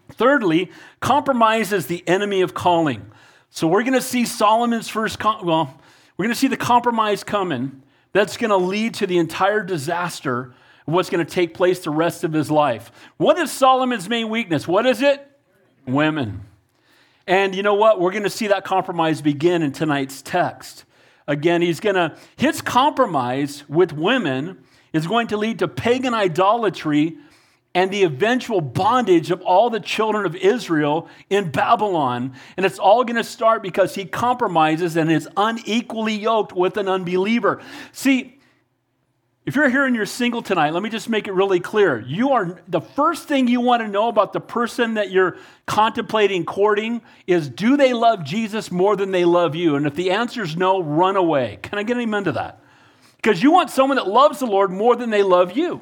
Thirdly, 0.09 0.71
compromise 0.99 1.71
is 1.71 1.87
the 1.87 2.03
enemy 2.05 2.41
of 2.41 2.53
calling. 2.53 3.09
So 3.49 3.65
we're 3.65 3.83
going 3.83 3.93
to 3.93 4.01
see 4.01 4.25
Solomon's 4.25 4.89
first, 4.89 5.19
com- 5.19 5.45
well, 5.45 5.79
we're 6.17 6.25
going 6.25 6.33
to 6.33 6.39
see 6.39 6.47
the 6.47 6.57
compromise 6.57 7.23
coming. 7.23 7.81
That's 8.11 8.35
going 8.35 8.49
to 8.49 8.57
lead 8.57 8.95
to 8.95 9.07
the 9.07 9.19
entire 9.19 9.63
disaster 9.63 10.53
what's 10.85 11.09
going 11.09 11.25
to 11.25 11.31
take 11.31 11.53
place 11.53 11.79
the 11.79 11.89
rest 11.89 12.23
of 12.23 12.33
his 12.33 12.49
life. 12.49 12.91
What 13.17 13.37
is 13.37 13.51
Solomon's 13.51 14.09
main 14.09 14.29
weakness? 14.29 14.67
What 14.67 14.85
is 14.85 15.01
it? 15.01 15.25
Women. 15.85 16.41
And 17.27 17.55
you 17.55 17.63
know 17.63 17.75
what? 17.75 17.99
We're 17.99 18.11
going 18.11 18.23
to 18.23 18.29
see 18.29 18.47
that 18.47 18.65
compromise 18.65 19.21
begin 19.21 19.61
in 19.61 19.71
tonight's 19.71 20.21
text. 20.21 20.85
Again, 21.27 21.61
he's 21.61 21.79
going 21.79 21.95
to, 21.95 22.15
his 22.35 22.61
compromise 22.61 23.63
with 23.69 23.93
women 23.93 24.63
is 24.91 25.07
going 25.07 25.27
to 25.27 25.37
lead 25.37 25.59
to 25.59 25.67
pagan 25.67 26.13
idolatry 26.13 27.17
and 27.73 27.89
the 27.89 28.03
eventual 28.03 28.59
bondage 28.59 29.31
of 29.31 29.41
all 29.41 29.69
the 29.69 29.79
children 29.79 30.25
of 30.25 30.35
Israel 30.35 31.07
in 31.29 31.51
Babylon. 31.51 32.33
And 32.57 32.65
it's 32.65 32.79
all 32.79 33.05
going 33.05 33.15
to 33.15 33.23
start 33.23 33.63
because 33.63 33.95
he 33.95 34.03
compromises 34.03 34.97
and 34.97 35.09
is 35.09 35.29
unequally 35.37 36.15
yoked 36.15 36.53
with 36.53 36.75
an 36.75 36.89
unbeliever. 36.89 37.61
See, 37.93 38.39
if 39.43 39.55
you're 39.55 39.69
here 39.69 39.85
and 39.85 39.95
you're 39.95 40.05
single 40.05 40.43
tonight, 40.43 40.71
let 40.71 40.83
me 40.83 40.89
just 40.89 41.09
make 41.09 41.27
it 41.27 41.33
really 41.33 41.59
clear. 41.59 41.99
You 41.99 42.33
are 42.33 42.61
the 42.67 42.81
first 42.81 43.27
thing 43.27 43.47
you 43.47 43.59
want 43.59 43.81
to 43.81 43.87
know 43.87 44.07
about 44.07 44.33
the 44.33 44.39
person 44.39 44.93
that 44.93 45.09
you're 45.09 45.37
contemplating 45.65 46.45
courting 46.45 47.01
is 47.25 47.49
do 47.49 47.75
they 47.75 47.93
love 47.93 48.23
Jesus 48.23 48.71
more 48.71 48.95
than 48.95 49.09
they 49.09 49.25
love 49.25 49.55
you? 49.55 49.75
And 49.75 49.87
if 49.87 49.95
the 49.95 50.11
answer 50.11 50.43
is 50.43 50.55
no, 50.55 50.81
run 50.81 51.15
away. 51.15 51.57
Can 51.63 51.79
I 51.79 51.83
get 51.83 51.97
an 51.97 52.03
amen 52.03 52.25
to 52.25 52.33
that? 52.33 52.61
Because 53.15 53.41
you 53.41 53.51
want 53.51 53.71
someone 53.71 53.95
that 53.95 54.07
loves 54.07 54.39
the 54.39 54.45
Lord 54.45 54.69
more 54.69 54.95
than 54.95 55.09
they 55.09 55.23
love 55.23 55.57
you. 55.57 55.81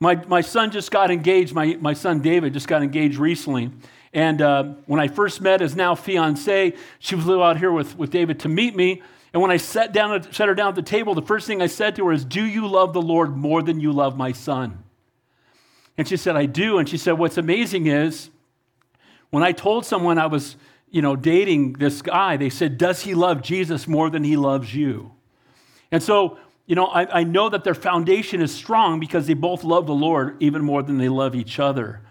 My, 0.00 0.16
my 0.26 0.40
son 0.40 0.72
just 0.72 0.90
got 0.90 1.12
engaged. 1.12 1.54
My, 1.54 1.76
my 1.80 1.92
son 1.92 2.20
David 2.20 2.54
just 2.54 2.66
got 2.66 2.82
engaged 2.82 3.18
recently. 3.18 3.70
And 4.12 4.42
uh, 4.42 4.64
when 4.86 4.98
I 5.00 5.06
first 5.06 5.40
met 5.40 5.60
his 5.60 5.76
now 5.76 5.94
fiance, 5.94 6.74
she 6.98 7.16
flew 7.16 7.40
out 7.40 7.58
here 7.58 7.70
with, 7.70 7.96
with 7.96 8.10
David 8.10 8.40
to 8.40 8.48
meet 8.48 8.74
me. 8.74 9.02
And 9.32 9.42
when 9.42 9.50
I 9.50 9.58
sat 9.58 9.92
down, 9.92 10.32
sat 10.32 10.48
her 10.48 10.54
down 10.54 10.70
at 10.70 10.74
the 10.74 10.82
table, 10.82 11.14
the 11.14 11.22
first 11.22 11.46
thing 11.46 11.60
I 11.60 11.66
said 11.66 11.96
to 11.96 12.06
her 12.06 12.12
is, 12.12 12.24
Do 12.24 12.44
you 12.44 12.66
love 12.66 12.92
the 12.92 13.02
Lord 13.02 13.36
more 13.36 13.62
than 13.62 13.80
you 13.80 13.92
love 13.92 14.16
my 14.16 14.32
son? 14.32 14.84
And 15.96 16.08
she 16.08 16.16
said, 16.16 16.36
I 16.36 16.46
do. 16.46 16.78
And 16.78 16.88
she 16.88 16.96
said, 16.96 17.12
What's 17.12 17.36
amazing 17.36 17.86
is 17.86 18.30
when 19.30 19.42
I 19.42 19.52
told 19.52 19.84
someone 19.84 20.18
I 20.18 20.26
was, 20.26 20.56
you 20.90 21.02
know, 21.02 21.16
dating 21.16 21.74
this 21.74 22.00
guy, 22.00 22.36
they 22.36 22.50
said, 22.50 22.78
Does 22.78 23.02
he 23.02 23.14
love 23.14 23.42
Jesus 23.42 23.86
more 23.86 24.08
than 24.08 24.24
he 24.24 24.36
loves 24.36 24.74
you? 24.74 25.12
And 25.90 26.02
so, 26.02 26.38
you 26.66 26.74
know, 26.74 26.86
I, 26.86 27.20
I 27.20 27.24
know 27.24 27.48
that 27.48 27.64
their 27.64 27.74
foundation 27.74 28.40
is 28.40 28.54
strong 28.54 29.00
because 29.00 29.26
they 29.26 29.34
both 29.34 29.64
love 29.64 29.86
the 29.86 29.94
Lord 29.94 30.36
even 30.40 30.62
more 30.62 30.82
than 30.82 30.98
they 30.98 31.08
love 31.08 31.34
each 31.34 31.58
other. 31.58 32.02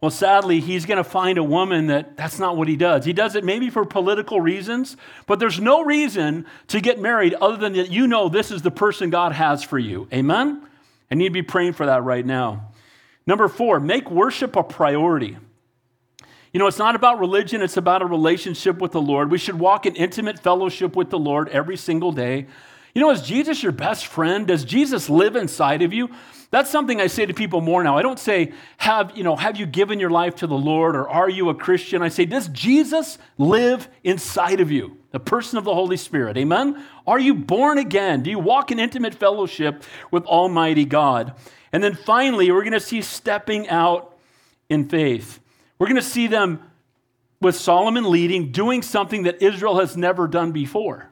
Well, 0.00 0.10
sadly, 0.10 0.60
he's 0.60 0.84
going 0.84 0.98
to 0.98 1.04
find 1.04 1.38
a 1.38 1.42
woman 1.42 1.86
that 1.86 2.16
that's 2.16 2.38
not 2.38 2.56
what 2.56 2.68
he 2.68 2.76
does. 2.76 3.04
He 3.04 3.14
does 3.14 3.34
it 3.34 3.44
maybe 3.44 3.70
for 3.70 3.84
political 3.84 4.40
reasons, 4.40 4.96
but 5.26 5.38
there's 5.38 5.58
no 5.58 5.82
reason 5.82 6.44
to 6.68 6.80
get 6.80 7.00
married 7.00 7.34
other 7.34 7.56
than 7.56 7.72
that 7.74 7.90
you 7.90 8.06
know 8.06 8.28
this 8.28 8.50
is 8.50 8.62
the 8.62 8.70
person 8.70 9.08
God 9.08 9.32
has 9.32 9.62
for 9.62 9.78
you. 9.78 10.06
Amen? 10.12 10.62
Need 11.10 11.28
to 11.28 11.32
be 11.32 11.42
praying 11.42 11.72
for 11.72 11.86
that 11.86 12.04
right 12.04 12.26
now. 12.26 12.72
Number 13.26 13.48
four, 13.48 13.80
make 13.80 14.10
worship 14.10 14.54
a 14.54 14.62
priority. 14.62 15.38
You 16.52 16.58
know, 16.60 16.66
it's 16.66 16.78
not 16.78 16.94
about 16.94 17.18
religion, 17.18 17.62
it's 17.62 17.76
about 17.76 18.02
a 18.02 18.06
relationship 18.06 18.78
with 18.78 18.92
the 18.92 19.00
Lord. 19.00 19.30
We 19.30 19.38
should 19.38 19.58
walk 19.58 19.86
in 19.86 19.96
intimate 19.96 20.38
fellowship 20.38 20.94
with 20.94 21.10
the 21.10 21.18
Lord 21.18 21.48
every 21.48 21.76
single 21.76 22.12
day. 22.12 22.46
You 22.96 23.02
know, 23.02 23.10
is 23.10 23.20
Jesus 23.20 23.62
your 23.62 23.72
best 23.72 24.06
friend? 24.06 24.46
Does 24.46 24.64
Jesus 24.64 25.10
live 25.10 25.36
inside 25.36 25.82
of 25.82 25.92
you? 25.92 26.08
That's 26.50 26.70
something 26.70 26.98
I 26.98 27.08
say 27.08 27.26
to 27.26 27.34
people 27.34 27.60
more 27.60 27.84
now. 27.84 27.98
I 27.98 28.00
don't 28.00 28.18
say, 28.18 28.54
have, 28.78 29.14
you 29.14 29.22
know, 29.22 29.36
have 29.36 29.58
you 29.58 29.66
given 29.66 30.00
your 30.00 30.08
life 30.08 30.36
to 30.36 30.46
the 30.46 30.56
Lord 30.56 30.96
or 30.96 31.06
are 31.06 31.28
you 31.28 31.50
a 31.50 31.54
Christian? 31.54 32.00
I 32.00 32.08
say, 32.08 32.24
does 32.24 32.48
Jesus 32.48 33.18
live 33.36 33.86
inside 34.02 34.60
of 34.60 34.70
you? 34.70 34.96
The 35.10 35.20
person 35.20 35.58
of 35.58 35.64
the 35.64 35.74
Holy 35.74 35.98
Spirit. 35.98 36.38
Amen? 36.38 36.82
Are 37.06 37.20
you 37.20 37.34
born 37.34 37.76
again? 37.76 38.22
Do 38.22 38.30
you 38.30 38.38
walk 38.38 38.72
in 38.72 38.78
intimate 38.78 39.14
fellowship 39.14 39.82
with 40.10 40.24
Almighty 40.24 40.86
God? 40.86 41.34
And 41.74 41.84
then 41.84 41.96
finally, 41.96 42.50
we're 42.50 42.62
going 42.62 42.72
to 42.72 42.80
see 42.80 43.02
stepping 43.02 43.68
out 43.68 44.16
in 44.70 44.88
faith. 44.88 45.38
We're 45.78 45.88
going 45.88 45.96
to 45.96 46.02
see 46.02 46.28
them 46.28 46.62
with 47.42 47.56
Solomon 47.56 48.10
leading, 48.10 48.52
doing 48.52 48.80
something 48.80 49.24
that 49.24 49.42
Israel 49.42 49.80
has 49.80 49.98
never 49.98 50.26
done 50.26 50.52
before. 50.52 51.10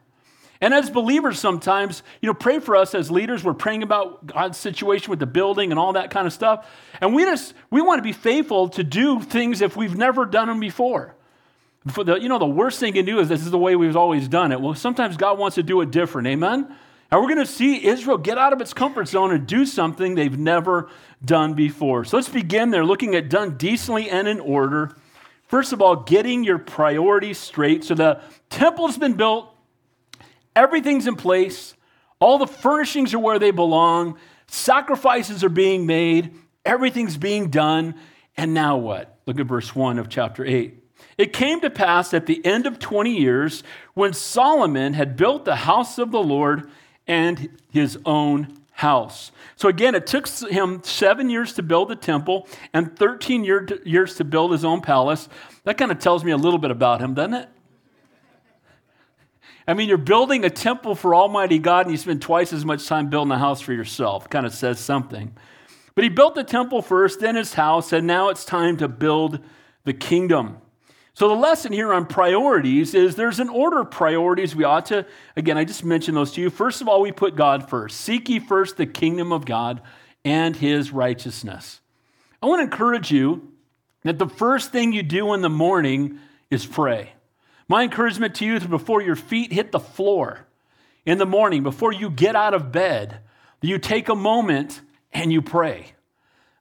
And 0.61 0.73
as 0.73 0.89
believers, 0.89 1.39
sometimes, 1.39 2.01
you 2.21 2.27
know, 2.27 2.33
pray 2.33 2.59
for 2.59 2.75
us 2.75 2.95
as 2.95 3.11
leaders. 3.11 3.43
We're 3.43 3.53
praying 3.53 3.83
about 3.83 4.25
God's 4.25 4.57
situation 4.57 5.09
with 5.09 5.19
the 5.19 5.25
building 5.25 5.71
and 5.71 5.79
all 5.79 5.93
that 5.93 6.11
kind 6.11 6.25
of 6.25 6.33
stuff. 6.33 6.69
And 7.01 7.13
we 7.13 7.23
just, 7.25 7.53
we 7.69 7.81
want 7.81 7.99
to 7.99 8.03
be 8.03 8.13
faithful 8.13 8.69
to 8.69 8.83
do 8.83 9.21
things 9.21 9.61
if 9.61 9.75
we've 9.75 9.95
never 9.95 10.25
done 10.25 10.47
them 10.47 10.59
before. 10.59 11.15
For 11.89 12.03
the, 12.03 12.15
you 12.15 12.29
know, 12.29 12.39
the 12.39 12.45
worst 12.45 12.79
thing 12.79 12.95
you 12.95 13.03
can 13.03 13.05
do 13.05 13.19
is 13.19 13.27
this 13.27 13.41
is 13.41 13.51
the 13.51 13.57
way 13.57 13.75
we've 13.75 13.95
always 13.95 14.27
done 14.27 14.51
it. 14.51 14.59
Well, 14.59 14.73
sometimes 14.73 15.17
God 15.17 15.37
wants 15.37 15.55
to 15.55 15.63
do 15.63 15.81
it 15.81 15.91
different. 15.91 16.27
Amen? 16.27 16.75
And 17.11 17.21
we're 17.21 17.27
going 17.27 17.45
to 17.45 17.51
see 17.51 17.85
Israel 17.85 18.17
get 18.17 18.37
out 18.37 18.53
of 18.53 18.61
its 18.61 18.73
comfort 18.73 19.07
zone 19.07 19.31
and 19.31 19.45
do 19.45 19.65
something 19.65 20.15
they've 20.15 20.37
never 20.37 20.89
done 21.23 21.53
before. 21.53 22.03
So 22.03 22.17
let's 22.17 22.29
begin 22.29 22.71
there 22.71 22.83
looking 22.83 23.13
at 23.13 23.29
done 23.29 23.57
decently 23.57 24.09
and 24.09 24.27
in 24.27 24.39
order. 24.39 24.95
First 25.47 25.73
of 25.73 25.81
all, 25.81 25.97
getting 25.97 26.43
your 26.43 26.57
priorities 26.57 27.37
straight. 27.37 27.83
So 27.83 27.93
the 27.93 28.19
temple's 28.49 28.97
been 28.97 29.13
built, 29.13 29.54
Everything's 30.55 31.07
in 31.07 31.15
place. 31.15 31.75
All 32.19 32.37
the 32.37 32.47
furnishings 32.47 33.13
are 33.13 33.19
where 33.19 33.39
they 33.39 33.51
belong. 33.51 34.17
Sacrifices 34.47 35.43
are 35.43 35.49
being 35.49 35.85
made. 35.85 36.33
Everything's 36.65 37.17
being 37.17 37.49
done. 37.49 37.95
And 38.37 38.53
now 38.53 38.77
what? 38.77 39.19
Look 39.25 39.39
at 39.39 39.45
verse 39.45 39.75
1 39.75 39.99
of 39.99 40.09
chapter 40.09 40.45
8. 40.45 40.81
It 41.17 41.33
came 41.33 41.61
to 41.61 41.69
pass 41.69 42.13
at 42.13 42.25
the 42.25 42.45
end 42.45 42.65
of 42.65 42.79
20 42.79 43.17
years 43.17 43.63
when 43.93 44.13
Solomon 44.13 44.93
had 44.93 45.15
built 45.15 45.45
the 45.45 45.55
house 45.55 45.97
of 45.97 46.11
the 46.11 46.21
Lord 46.21 46.69
and 47.07 47.49
his 47.71 47.97
own 48.05 48.61
house. 48.71 49.31
So 49.55 49.69
again, 49.69 49.95
it 49.95 50.05
took 50.05 50.27
him 50.27 50.81
seven 50.83 51.29
years 51.29 51.53
to 51.53 51.63
build 51.63 51.89
the 51.89 51.95
temple 51.95 52.47
and 52.73 52.97
13 52.97 53.45
year, 53.45 53.67
years 53.85 54.15
to 54.15 54.25
build 54.25 54.51
his 54.51 54.65
own 54.65 54.81
palace. 54.81 55.29
That 55.63 55.77
kind 55.77 55.91
of 55.91 55.99
tells 55.99 56.25
me 56.25 56.31
a 56.31 56.37
little 56.37 56.59
bit 56.59 56.71
about 56.71 56.99
him, 56.99 57.13
doesn't 57.13 57.35
it? 57.35 57.49
I 59.67 59.73
mean, 59.73 59.89
you're 59.89 59.97
building 59.97 60.45
a 60.45 60.49
temple 60.49 60.93
for 60.95 61.15
Almighty 61.15 61.57
God 61.57 61.85
and 61.85 61.91
you 61.91 61.97
spend 61.97 62.21
twice 62.21 62.53
as 62.53 62.63
much 62.63 62.87
time 62.87 63.09
building 63.09 63.31
a 63.31 63.39
house 63.39 63.61
for 63.61 63.73
yourself. 63.73 64.29
Kind 64.29 64.45
of 64.45 64.53
says 64.53 64.79
something. 64.79 65.35
But 65.95 66.03
he 66.03 66.09
built 66.09 66.35
the 66.35 66.43
temple 66.43 66.81
first, 66.81 67.19
then 67.19 67.35
his 67.35 67.53
house, 67.53 67.93
and 67.93 68.05
now 68.05 68.29
it's 68.29 68.45
time 68.45 68.77
to 68.77 68.87
build 68.87 69.39
the 69.85 69.93
kingdom. 69.93 70.57
So, 71.13 71.29
the 71.29 71.35
lesson 71.35 71.71
here 71.71 71.93
on 71.93 72.07
priorities 72.07 72.93
is 72.93 73.15
there's 73.15 73.39
an 73.39 73.47
order 73.47 73.79
of 73.79 73.91
priorities 73.91 74.53
we 74.53 74.65
ought 74.65 74.87
to, 74.87 75.05
again, 75.37 75.57
I 75.57 75.63
just 75.63 75.85
mentioned 75.85 76.17
those 76.17 76.33
to 76.33 76.41
you. 76.41 76.49
First 76.49 76.81
of 76.81 76.89
all, 76.89 76.99
we 77.01 77.13
put 77.13 77.37
God 77.37 77.69
first. 77.69 78.01
Seek 78.01 78.27
ye 78.27 78.39
first 78.39 78.75
the 78.75 78.85
kingdom 78.85 79.31
of 79.31 79.45
God 79.45 79.81
and 80.25 80.53
his 80.57 80.91
righteousness. 80.91 81.79
I 82.43 82.47
want 82.47 82.59
to 82.59 82.63
encourage 82.65 83.11
you 83.11 83.53
that 84.03 84.19
the 84.19 84.27
first 84.27 84.73
thing 84.73 84.91
you 84.91 85.03
do 85.03 85.33
in 85.33 85.41
the 85.41 85.49
morning 85.49 86.19
is 86.51 86.65
pray. 86.65 87.14
My 87.67 87.83
encouragement 87.83 88.35
to 88.35 88.45
you 88.45 88.55
is 88.55 88.65
before 88.65 89.01
your 89.01 89.15
feet 89.15 89.51
hit 89.51 89.71
the 89.71 89.79
floor 89.79 90.45
in 91.05 91.17
the 91.17 91.25
morning, 91.25 91.63
before 91.63 91.91
you 91.91 92.09
get 92.09 92.35
out 92.35 92.53
of 92.53 92.71
bed, 92.71 93.19
you 93.61 93.77
take 93.79 94.09
a 94.09 94.15
moment 94.15 94.81
and 95.13 95.31
you 95.31 95.41
pray. 95.41 95.93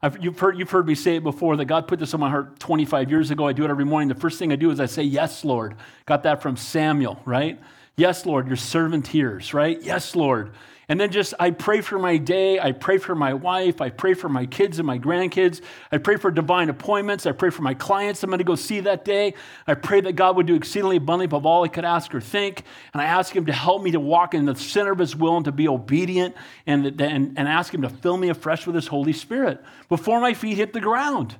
I've, 0.02 0.22
you've, 0.22 0.38
heard, 0.38 0.58
you've 0.58 0.70
heard 0.70 0.86
me 0.86 0.94
say 0.94 1.16
it 1.16 1.22
before 1.22 1.56
that 1.56 1.64
God 1.64 1.88
put 1.88 1.98
this 1.98 2.12
on 2.12 2.20
my 2.20 2.28
heart 2.28 2.58
25 2.58 3.10
years 3.10 3.30
ago. 3.30 3.46
I 3.46 3.54
do 3.54 3.64
it 3.64 3.70
every 3.70 3.86
morning. 3.86 4.08
The 4.08 4.14
first 4.14 4.38
thing 4.38 4.52
I 4.52 4.56
do 4.56 4.70
is 4.70 4.78
I 4.78 4.86
say, 4.86 5.02
Yes, 5.02 5.44
Lord. 5.44 5.76
Got 6.04 6.24
that 6.24 6.42
from 6.42 6.56
Samuel, 6.56 7.20
right? 7.24 7.58
Yes, 7.96 8.26
Lord, 8.26 8.46
your 8.46 8.56
servant 8.56 9.06
hears, 9.06 9.54
right? 9.54 9.80
Yes, 9.80 10.14
Lord. 10.14 10.52
And 10.88 11.00
then 11.00 11.10
just, 11.10 11.32
I 11.40 11.50
pray 11.50 11.80
for 11.80 11.98
my 11.98 12.18
day. 12.18 12.60
I 12.60 12.72
pray 12.72 12.98
for 12.98 13.14
my 13.14 13.32
wife. 13.32 13.80
I 13.80 13.90
pray 13.90 14.14
for 14.14 14.28
my 14.28 14.46
kids 14.46 14.78
and 14.78 14.86
my 14.86 14.98
grandkids. 14.98 15.62
I 15.90 15.98
pray 15.98 16.16
for 16.16 16.30
divine 16.30 16.68
appointments. 16.68 17.26
I 17.26 17.32
pray 17.32 17.50
for 17.50 17.62
my 17.62 17.74
clients 17.74 18.22
I'm 18.22 18.30
going 18.30 18.38
to 18.38 18.44
go 18.44 18.54
see 18.54 18.80
that 18.80 19.04
day. 19.04 19.34
I 19.66 19.74
pray 19.74 20.00
that 20.02 20.12
God 20.12 20.36
would 20.36 20.46
do 20.46 20.54
exceedingly 20.54 20.96
abundantly 20.96 21.24
above 21.26 21.46
all 21.46 21.64
I 21.64 21.68
could 21.68 21.84
ask 21.84 22.14
or 22.14 22.20
think. 22.20 22.64
And 22.92 23.00
I 23.00 23.06
ask 23.06 23.34
Him 23.34 23.46
to 23.46 23.52
help 23.52 23.82
me 23.82 23.92
to 23.92 24.00
walk 24.00 24.34
in 24.34 24.44
the 24.44 24.54
center 24.54 24.92
of 24.92 24.98
His 24.98 25.16
will 25.16 25.36
and 25.36 25.44
to 25.46 25.52
be 25.52 25.68
obedient 25.68 26.34
and, 26.66 27.00
and, 27.00 27.38
and 27.38 27.48
ask 27.48 27.72
Him 27.72 27.82
to 27.82 27.88
fill 27.88 28.16
me 28.16 28.28
afresh 28.28 28.66
with 28.66 28.74
His 28.74 28.86
Holy 28.86 29.12
Spirit 29.12 29.62
before 29.88 30.20
my 30.20 30.34
feet 30.34 30.56
hit 30.56 30.72
the 30.72 30.80
ground. 30.80 31.36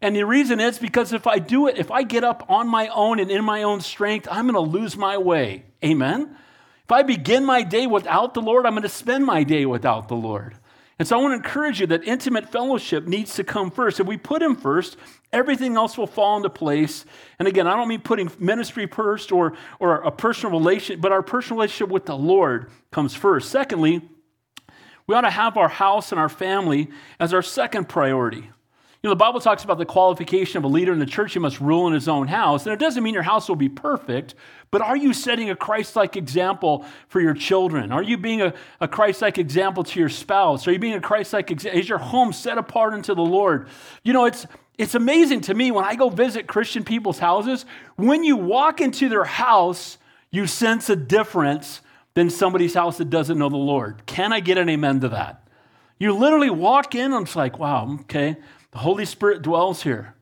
And 0.00 0.14
the 0.14 0.26
reason 0.26 0.60
is 0.60 0.78
because 0.78 1.12
if 1.12 1.26
I 1.26 1.38
do 1.38 1.66
it, 1.66 1.78
if 1.78 1.90
I 1.90 2.02
get 2.02 2.24
up 2.24 2.44
on 2.50 2.68
my 2.68 2.88
own 2.88 3.20
and 3.20 3.30
in 3.30 3.44
my 3.44 3.62
own 3.62 3.80
strength, 3.80 4.28
I'm 4.30 4.46
going 4.46 4.54
to 4.54 4.78
lose 4.78 4.96
my 4.96 5.16
way. 5.16 5.64
Amen? 5.82 6.36
If 6.84 6.92
I 6.92 7.02
begin 7.02 7.44
my 7.44 7.62
day 7.62 7.86
without 7.86 8.34
the 8.34 8.42
Lord, 8.42 8.66
I'm 8.66 8.72
going 8.72 8.82
to 8.82 8.88
spend 8.88 9.24
my 9.24 9.42
day 9.42 9.64
without 9.64 10.08
the 10.08 10.16
Lord. 10.16 10.54
And 10.98 11.08
so 11.08 11.18
I 11.18 11.22
want 11.22 11.32
to 11.32 11.36
encourage 11.36 11.80
you 11.80 11.86
that 11.88 12.04
intimate 12.04 12.50
fellowship 12.50 13.06
needs 13.06 13.34
to 13.34 13.44
come 13.44 13.70
first. 13.70 13.98
If 13.98 14.06
we 14.06 14.16
put 14.16 14.42
Him 14.42 14.54
first, 14.54 14.96
everything 15.32 15.76
else 15.76 15.98
will 15.98 16.06
fall 16.06 16.36
into 16.36 16.50
place. 16.50 17.04
And 17.38 17.48
again, 17.48 17.66
I 17.66 17.74
don't 17.74 17.88
mean 17.88 18.00
putting 18.00 18.30
ministry 18.38 18.86
first 18.86 19.32
or, 19.32 19.54
or 19.80 19.96
a 20.02 20.12
personal 20.12 20.58
relationship, 20.58 21.00
but 21.00 21.10
our 21.10 21.22
personal 21.22 21.58
relationship 21.58 21.88
with 21.88 22.04
the 22.04 22.16
Lord 22.16 22.70
comes 22.92 23.14
first. 23.14 23.50
Secondly, 23.50 24.02
we 25.06 25.14
ought 25.14 25.22
to 25.22 25.30
have 25.30 25.56
our 25.56 25.68
house 25.68 26.12
and 26.12 26.20
our 26.20 26.28
family 26.28 26.90
as 27.18 27.34
our 27.34 27.42
second 27.42 27.88
priority. 27.88 28.50
You 29.04 29.08
know, 29.08 29.12
the 29.16 29.16
Bible 29.16 29.40
talks 29.40 29.64
about 29.64 29.76
the 29.76 29.84
qualification 29.84 30.56
of 30.56 30.64
a 30.64 30.66
leader 30.66 30.90
in 30.90 30.98
the 30.98 31.04
church. 31.04 31.34
He 31.34 31.38
must 31.38 31.60
rule 31.60 31.86
in 31.86 31.92
his 31.92 32.08
own 32.08 32.26
house. 32.26 32.64
And 32.64 32.72
it 32.72 32.78
doesn't 32.78 33.02
mean 33.02 33.12
your 33.12 33.22
house 33.22 33.50
will 33.50 33.54
be 33.54 33.68
perfect, 33.68 34.34
but 34.70 34.80
are 34.80 34.96
you 34.96 35.12
setting 35.12 35.50
a 35.50 35.54
Christ 35.54 35.94
like 35.94 36.16
example 36.16 36.86
for 37.08 37.20
your 37.20 37.34
children? 37.34 37.92
Are 37.92 38.02
you 38.02 38.16
being 38.16 38.40
a, 38.40 38.54
a 38.80 38.88
Christ 38.88 39.20
like 39.20 39.36
example 39.36 39.84
to 39.84 40.00
your 40.00 40.08
spouse? 40.08 40.66
Are 40.66 40.72
you 40.72 40.78
being 40.78 40.94
a 40.94 41.02
Christ 41.02 41.34
like 41.34 41.50
example? 41.50 41.78
Is 41.78 41.86
your 41.86 41.98
home 41.98 42.32
set 42.32 42.56
apart 42.56 42.94
unto 42.94 43.14
the 43.14 43.20
Lord? 43.20 43.68
You 44.04 44.14
know, 44.14 44.24
it's, 44.24 44.46
it's 44.78 44.94
amazing 44.94 45.42
to 45.42 45.54
me 45.54 45.70
when 45.70 45.84
I 45.84 45.96
go 45.96 46.08
visit 46.08 46.46
Christian 46.46 46.82
people's 46.82 47.18
houses, 47.18 47.66
when 47.96 48.24
you 48.24 48.38
walk 48.38 48.80
into 48.80 49.10
their 49.10 49.24
house, 49.24 49.98
you 50.30 50.46
sense 50.46 50.88
a 50.88 50.96
difference 50.96 51.82
than 52.14 52.30
somebody's 52.30 52.72
house 52.72 52.96
that 52.96 53.10
doesn't 53.10 53.36
know 53.36 53.50
the 53.50 53.56
Lord. 53.58 54.06
Can 54.06 54.32
I 54.32 54.40
get 54.40 54.56
an 54.56 54.70
amen 54.70 55.00
to 55.00 55.10
that? 55.10 55.46
You 55.98 56.14
literally 56.14 56.48
walk 56.48 56.94
in, 56.94 57.12
and 57.12 57.26
it's 57.26 57.36
like, 57.36 57.58
wow, 57.58 57.98
okay. 58.02 58.38
The 58.74 58.80
Holy 58.80 59.04
Spirit 59.04 59.42
dwells 59.42 59.84
here. 59.84 60.16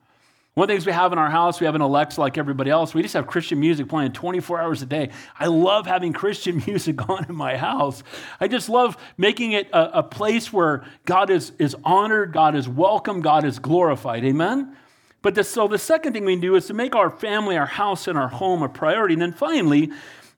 One 0.52 0.64
of 0.64 0.68
the 0.68 0.74
things 0.74 0.84
we 0.84 0.92
have 0.92 1.10
in 1.14 1.18
our 1.18 1.30
house, 1.30 1.58
we 1.58 1.64
have 1.64 1.74
an 1.74 1.80
Alexa 1.80 2.20
like 2.20 2.36
everybody 2.36 2.70
else. 2.70 2.92
We 2.92 3.00
just 3.00 3.14
have 3.14 3.26
Christian 3.26 3.58
music 3.58 3.88
playing 3.88 4.12
24 4.12 4.60
hours 4.60 4.82
a 4.82 4.86
day. 4.86 5.08
I 5.40 5.46
love 5.46 5.86
having 5.86 6.12
Christian 6.12 6.62
music 6.66 7.08
on 7.08 7.24
in 7.30 7.34
my 7.34 7.56
house. 7.56 8.02
I 8.38 8.48
just 8.48 8.68
love 8.68 8.98
making 9.16 9.52
it 9.52 9.70
a, 9.72 10.00
a 10.00 10.02
place 10.02 10.52
where 10.52 10.84
God 11.06 11.30
is, 11.30 11.52
is 11.58 11.74
honored, 11.82 12.34
God 12.34 12.54
is 12.54 12.68
welcome, 12.68 13.22
God 13.22 13.46
is 13.46 13.58
glorified. 13.58 14.22
Amen? 14.22 14.76
But 15.22 15.46
so 15.46 15.66
the 15.66 15.78
second 15.78 16.12
thing 16.12 16.26
we 16.26 16.36
do 16.36 16.54
is 16.54 16.66
to 16.66 16.74
make 16.74 16.94
our 16.94 17.08
family, 17.08 17.56
our 17.56 17.64
house, 17.64 18.06
and 18.06 18.18
our 18.18 18.28
home 18.28 18.62
a 18.62 18.68
priority. 18.68 19.14
And 19.14 19.22
then 19.22 19.32
finally, 19.32 19.90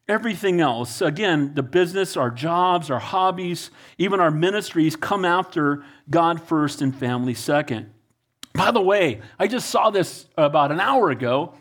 everything 0.07 0.61
else 0.61 1.01
again, 1.01 1.55
the 1.55 1.65
business, 1.65 2.17
our 2.17 2.31
jobs, 2.31 2.93
our 2.93 3.01
hobbies, 3.01 3.73
even 3.99 4.21
our 4.21 4.31
ministries 4.31 4.95
come 4.95 5.25
after 5.25 5.83
God 6.09 6.41
first 6.41 6.81
and 6.81 6.95
family 6.95 7.35
second. 7.35 7.91
By 8.55 8.71
the 8.71 8.81
way, 8.81 9.21
I 9.37 9.49
just 9.49 9.69
saw 9.69 9.91
this 9.91 10.27
about 10.39 10.71
an 10.71 10.79
hour 10.79 11.11
ago. 11.11 11.55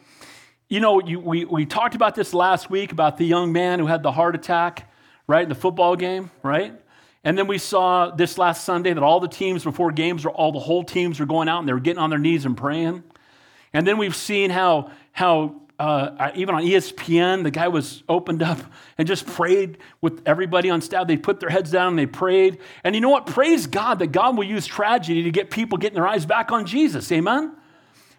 You 0.70 0.80
know, 0.80 1.02
you, 1.02 1.20
we, 1.20 1.44
we 1.44 1.66
talked 1.66 1.96
about 1.96 2.14
this 2.14 2.36
last 2.36 2.70
week 2.70 2.92
about 2.92 3.18
the 3.18 3.26
young 3.26 3.52
man 3.52 3.80
who 3.80 3.88
had 3.88 4.04
the 4.04 4.12
heart 4.12 4.36
attack, 4.36 4.92
right, 5.26 5.42
in 5.42 5.50
the 5.50 5.56
football 5.56 5.96
game, 5.96 6.30
right? 6.44 6.80
And 7.24 7.36
then 7.36 7.48
we 7.48 7.58
saw 7.58 8.12
this 8.12 8.38
last 8.38 8.64
Sunday 8.64 8.94
that 8.94 9.02
all 9.02 9.20
the 9.20 9.28
teams 9.28 9.64
before 9.64 9.92
games, 9.92 10.24
or 10.24 10.30
all 10.30 10.52
the 10.52 10.60
whole 10.60 10.84
teams 10.84 11.20
were 11.20 11.26
going 11.26 11.50
out 11.50 11.60
and 11.60 11.68
they 11.68 11.74
were 11.74 11.80
getting 11.80 11.98
on 11.98 12.12
their 12.12 12.20
knees 12.20 12.46
and 12.46 12.56
praying. 12.56 13.04
And 13.74 13.88
then 13.88 13.98
we've 13.98 14.16
seen 14.16 14.52
how, 14.52 14.92
how 15.14 15.63
uh, 15.84 16.32
even 16.34 16.56
on 16.56 16.64
ESPN, 16.64 17.44
the 17.44 17.52
guy 17.52 17.68
was 17.68 18.04
opened 18.08 18.42
up 18.42 18.58
and 18.98 19.06
just 19.06 19.28
prayed 19.28 19.78
with 20.00 20.22
everybody 20.26 20.70
on 20.70 20.80
staff. 20.80 21.08
They 21.08 21.18
put 21.18 21.42
their 21.42 21.50
heads 21.50 21.72
down 21.72 21.90
and 21.90 22.00
they 22.00 22.06
prayed. 22.06 22.60
And 22.86 22.96
you 22.96 23.02
know 23.02 23.10
what? 23.10 23.26
Praise 23.26 23.68
God 23.68 24.00
that 24.00 24.14
God 24.14 24.38
will 24.38 24.46
use 24.46 24.66
tragedy 24.66 25.24
to 25.24 25.32
get 25.32 25.52
people 25.52 25.78
getting 25.78 25.96
their 25.96 26.08
eyes 26.08 26.26
back 26.26 26.54
on 26.54 26.66
Jesus. 26.66 27.12
Amen? 27.12 27.52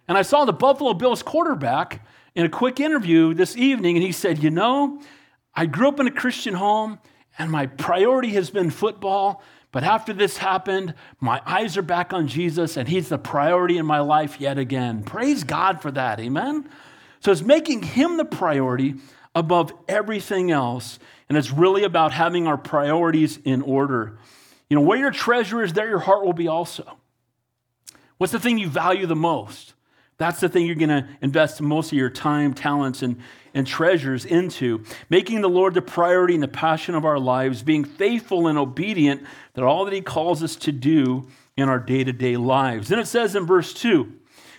And 0.06 0.18
I 0.18 0.20
saw 0.20 0.44
the 0.44 0.52
Buffalo 0.52 0.92
Bills 0.92 1.22
quarterback 1.22 2.06
in 2.34 2.44
a 2.44 2.50
quick 2.50 2.80
interview 2.80 3.32
this 3.32 3.56
evening, 3.56 3.96
and 3.96 4.04
he 4.04 4.12
said, 4.12 4.42
You 4.42 4.50
know, 4.50 5.00
I 5.54 5.64
grew 5.64 5.88
up 5.88 5.98
in 5.98 6.06
a 6.06 6.12
Christian 6.12 6.52
home, 6.52 6.98
and 7.38 7.50
my 7.50 7.64
priority 7.64 8.30
has 8.34 8.50
been 8.50 8.68
football. 8.68 9.42
But 9.72 9.84
after 9.84 10.12
this 10.12 10.36
happened, 10.36 10.92
my 11.18 11.40
eyes 11.46 11.78
are 11.78 11.82
back 11.82 12.12
on 12.12 12.28
Jesus, 12.28 12.76
and 12.76 12.86
He's 12.86 13.08
the 13.08 13.18
priority 13.18 13.78
in 13.78 13.86
my 13.86 14.00
life 14.00 14.38
yet 14.38 14.58
again. 14.58 15.02
Praise 15.02 15.44
God 15.44 15.80
for 15.80 15.90
that. 15.92 16.20
Amen? 16.20 16.68
So 17.24 17.32
it's 17.32 17.40
making 17.40 17.82
Him 17.82 18.18
the 18.18 18.24
priority 18.24 18.96
above 19.34 19.72
everything 19.88 20.50
else. 20.50 20.98
And 21.28 21.38
it's 21.38 21.50
really 21.50 21.84
about 21.84 22.12
having 22.12 22.46
our 22.46 22.58
priorities 22.58 23.38
in 23.44 23.62
order. 23.62 24.18
You 24.68 24.76
know, 24.76 24.82
where 24.82 24.98
your 24.98 25.10
treasure 25.10 25.62
is, 25.62 25.72
there 25.72 25.88
your 25.88 26.00
heart 26.00 26.24
will 26.24 26.34
be 26.34 26.48
also. 26.48 26.98
What's 28.18 28.32
the 28.32 28.38
thing 28.38 28.58
you 28.58 28.68
value 28.68 29.06
the 29.06 29.16
most? 29.16 29.72
That's 30.18 30.38
the 30.38 30.50
thing 30.50 30.66
you're 30.66 30.74
going 30.74 30.90
to 30.90 31.08
invest 31.22 31.62
most 31.62 31.92
of 31.92 31.98
your 31.98 32.10
time, 32.10 32.52
talents, 32.52 33.02
and, 33.02 33.18
and 33.54 33.66
treasures 33.66 34.26
into. 34.26 34.84
Making 35.08 35.40
the 35.40 35.48
Lord 35.48 35.72
the 35.72 35.82
priority 35.82 36.34
and 36.34 36.42
the 36.42 36.48
passion 36.48 36.94
of 36.94 37.06
our 37.06 37.18
lives, 37.18 37.62
being 37.62 37.84
faithful 37.84 38.46
and 38.46 38.58
obedient 38.58 39.22
that 39.54 39.64
all 39.64 39.86
that 39.86 39.94
He 39.94 40.02
calls 40.02 40.42
us 40.42 40.56
to 40.56 40.72
do 40.72 41.26
in 41.56 41.70
our 41.70 41.78
day 41.78 42.04
to 42.04 42.12
day 42.12 42.36
lives. 42.36 42.88
Then 42.88 42.98
it 42.98 43.06
says 43.06 43.34
in 43.34 43.46
verse 43.46 43.72
2 43.72 44.12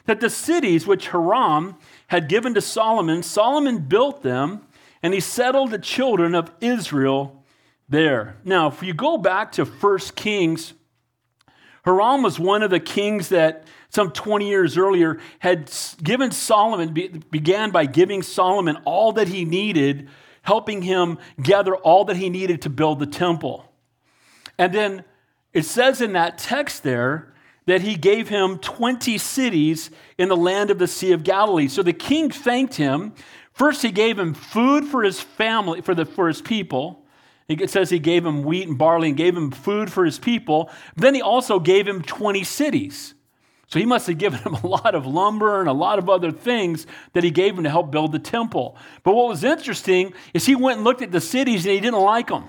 that 0.05 0.19
the 0.19 0.29
cities 0.29 0.87
which 0.87 1.09
Hiram 1.09 1.75
had 2.07 2.29
given 2.29 2.53
to 2.53 2.61
Solomon, 2.61 3.23
Solomon 3.23 3.79
built 3.79 4.23
them 4.23 4.67
and 5.01 5.13
he 5.13 5.19
settled 5.19 5.71
the 5.71 5.79
children 5.79 6.35
of 6.35 6.51
Israel 6.61 7.43
there. 7.87 8.37
Now, 8.43 8.67
if 8.67 8.81
you 8.81 8.93
go 8.93 9.17
back 9.17 9.51
to 9.53 9.65
1 9.65 9.99
Kings, 10.15 10.73
Hiram 11.83 12.23
was 12.23 12.39
one 12.39 12.63
of 12.63 12.71
the 12.71 12.79
kings 12.79 13.29
that 13.29 13.65
some 13.89 14.11
20 14.11 14.47
years 14.49 14.77
earlier 14.77 15.19
had 15.39 15.71
given 16.03 16.31
Solomon, 16.31 16.93
began 16.93 17.69
by 17.69 17.85
giving 17.85 18.23
Solomon 18.23 18.77
all 18.85 19.11
that 19.13 19.27
he 19.27 19.45
needed, 19.45 20.09
helping 20.41 20.81
him 20.81 21.19
gather 21.41 21.75
all 21.75 22.05
that 22.05 22.17
he 22.17 22.29
needed 22.29 22.63
to 22.63 22.69
build 22.69 22.99
the 22.99 23.05
temple. 23.05 23.71
And 24.57 24.73
then 24.73 25.03
it 25.53 25.63
says 25.63 26.01
in 26.01 26.13
that 26.13 26.37
text 26.37 26.83
there 26.83 27.33
that 27.65 27.81
he 27.81 27.95
gave 27.95 28.29
him 28.29 28.59
20 28.59 29.17
cities 29.17 29.89
in 30.17 30.29
the 30.29 30.37
land 30.37 30.69
of 30.69 30.79
the 30.79 30.87
Sea 30.87 31.11
of 31.11 31.23
Galilee. 31.23 31.67
So 31.67 31.81
the 31.83 31.93
king 31.93 32.29
thanked 32.29 32.75
him. 32.75 33.13
First, 33.53 33.81
he 33.81 33.91
gave 33.91 34.19
him 34.19 34.33
food 34.33 34.85
for 34.85 35.03
his 35.03 35.19
family, 35.19 35.81
for, 35.81 35.95
the, 35.95 36.05
for 36.05 36.27
his 36.27 36.41
people. 36.41 37.05
It 37.47 37.69
says 37.69 37.89
he 37.89 37.99
gave 37.99 38.25
him 38.25 38.43
wheat 38.43 38.67
and 38.67 38.77
barley 38.77 39.09
and 39.09 39.17
gave 39.17 39.35
him 39.35 39.51
food 39.51 39.91
for 39.91 40.03
his 40.03 40.17
people. 40.17 40.69
Then 40.95 41.13
he 41.13 41.21
also 41.21 41.59
gave 41.59 41.87
him 41.87 42.01
20 42.01 42.43
cities. 42.43 43.13
So 43.67 43.79
he 43.79 43.85
must 43.85 44.07
have 44.07 44.17
given 44.17 44.39
him 44.39 44.53
a 44.63 44.67
lot 44.67 44.95
of 44.95 45.05
lumber 45.05 45.59
and 45.59 45.69
a 45.69 45.73
lot 45.73 45.99
of 45.99 46.09
other 46.09 46.31
things 46.31 46.85
that 47.13 47.23
he 47.23 47.31
gave 47.31 47.57
him 47.57 47.63
to 47.63 47.69
help 47.69 47.91
build 47.91 48.11
the 48.11 48.19
temple. 48.19 48.77
But 49.03 49.15
what 49.15 49.27
was 49.27 49.43
interesting 49.43 50.13
is 50.33 50.45
he 50.45 50.55
went 50.55 50.77
and 50.77 50.83
looked 50.83 51.01
at 51.01 51.11
the 51.11 51.21
cities 51.21 51.65
and 51.65 51.73
he 51.73 51.79
didn't 51.79 51.99
like 51.99 52.27
them. 52.27 52.45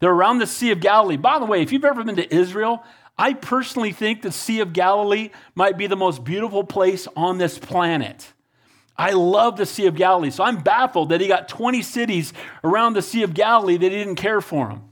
They're 0.00 0.12
around 0.12 0.38
the 0.38 0.46
Sea 0.46 0.72
of 0.72 0.80
Galilee. 0.80 1.16
By 1.16 1.38
the 1.38 1.46
way, 1.46 1.62
if 1.62 1.72
you've 1.72 1.84
ever 1.84 2.04
been 2.04 2.16
to 2.16 2.34
Israel, 2.34 2.82
I 3.16 3.32
personally 3.34 3.92
think 3.92 4.22
the 4.22 4.32
Sea 4.32 4.60
of 4.60 4.72
Galilee 4.72 5.30
might 5.54 5.78
be 5.78 5.86
the 5.86 5.96
most 5.96 6.24
beautiful 6.24 6.64
place 6.64 7.06
on 7.16 7.38
this 7.38 7.58
planet. 7.58 8.32
I 8.96 9.10
love 9.12 9.56
the 9.56 9.66
Sea 9.66 9.86
of 9.86 9.96
Galilee. 9.96 10.30
So 10.30 10.44
I'm 10.44 10.62
baffled 10.62 11.08
that 11.10 11.20
he 11.20 11.28
got 11.28 11.48
20 11.48 11.82
cities 11.82 12.32
around 12.62 12.94
the 12.94 13.02
Sea 13.02 13.22
of 13.22 13.34
Galilee 13.34 13.76
that 13.76 13.90
he 13.90 13.98
didn't 13.98 14.16
care 14.16 14.40
for 14.40 14.68
them. 14.68 14.82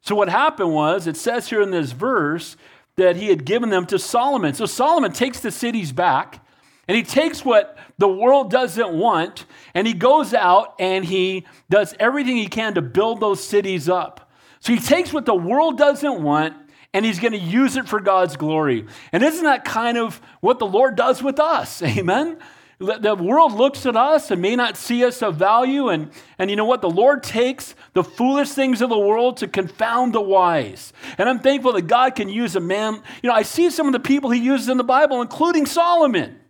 So 0.00 0.14
what 0.14 0.28
happened 0.28 0.72
was, 0.72 1.06
it 1.06 1.16
says 1.16 1.48
here 1.48 1.60
in 1.60 1.70
this 1.70 1.92
verse 1.92 2.56
that 2.96 3.16
he 3.16 3.26
had 3.28 3.44
given 3.44 3.70
them 3.70 3.86
to 3.86 3.98
Solomon. 3.98 4.54
So 4.54 4.64
Solomon 4.66 5.12
takes 5.12 5.40
the 5.40 5.50
cities 5.50 5.92
back 5.92 6.46
and 6.88 6.96
he 6.96 7.02
takes 7.02 7.44
what 7.44 7.76
the 7.98 8.08
world 8.08 8.50
doesn't 8.50 8.92
want 8.92 9.44
and 9.74 9.86
he 9.86 9.92
goes 9.92 10.32
out 10.32 10.74
and 10.78 11.04
he 11.04 11.46
does 11.68 11.94
everything 11.98 12.36
he 12.36 12.46
can 12.46 12.74
to 12.74 12.82
build 12.82 13.20
those 13.20 13.42
cities 13.42 13.88
up. 13.88 14.30
So 14.60 14.72
he 14.72 14.78
takes 14.78 15.12
what 15.12 15.26
the 15.26 15.34
world 15.34 15.76
doesn't 15.76 16.22
want 16.22 16.54
and 16.96 17.04
he's 17.04 17.20
going 17.20 17.34
to 17.34 17.38
use 17.38 17.76
it 17.76 17.86
for 17.86 18.00
God's 18.00 18.38
glory. 18.38 18.86
And 19.12 19.22
isn't 19.22 19.44
that 19.44 19.66
kind 19.66 19.98
of 19.98 20.18
what 20.40 20.58
the 20.58 20.66
Lord 20.66 20.96
does 20.96 21.22
with 21.22 21.38
us? 21.38 21.82
Amen. 21.82 22.38
The 22.78 23.14
world 23.14 23.52
looks 23.52 23.84
at 23.84 23.96
us 23.96 24.30
and 24.30 24.40
may 24.40 24.56
not 24.56 24.78
see 24.78 25.04
us 25.04 25.22
of 25.22 25.36
value. 25.36 25.90
And, 25.90 26.10
and 26.38 26.48
you 26.48 26.56
know 26.56 26.64
what? 26.64 26.80
The 26.80 26.88
Lord 26.88 27.22
takes 27.22 27.74
the 27.92 28.02
foolish 28.02 28.48
things 28.48 28.80
of 28.80 28.88
the 28.88 28.98
world 28.98 29.36
to 29.38 29.46
confound 29.46 30.14
the 30.14 30.22
wise. 30.22 30.94
And 31.18 31.28
I'm 31.28 31.38
thankful 31.40 31.74
that 31.74 31.82
God 31.82 32.14
can 32.14 32.30
use 32.30 32.56
a 32.56 32.60
man. 32.60 33.02
You 33.22 33.28
know, 33.28 33.34
I 33.34 33.42
see 33.42 33.68
some 33.68 33.86
of 33.86 33.92
the 33.92 34.00
people 34.00 34.30
he 34.30 34.40
uses 34.40 34.70
in 34.70 34.78
the 34.78 34.84
Bible, 34.84 35.20
including 35.20 35.66
Solomon, 35.66 36.40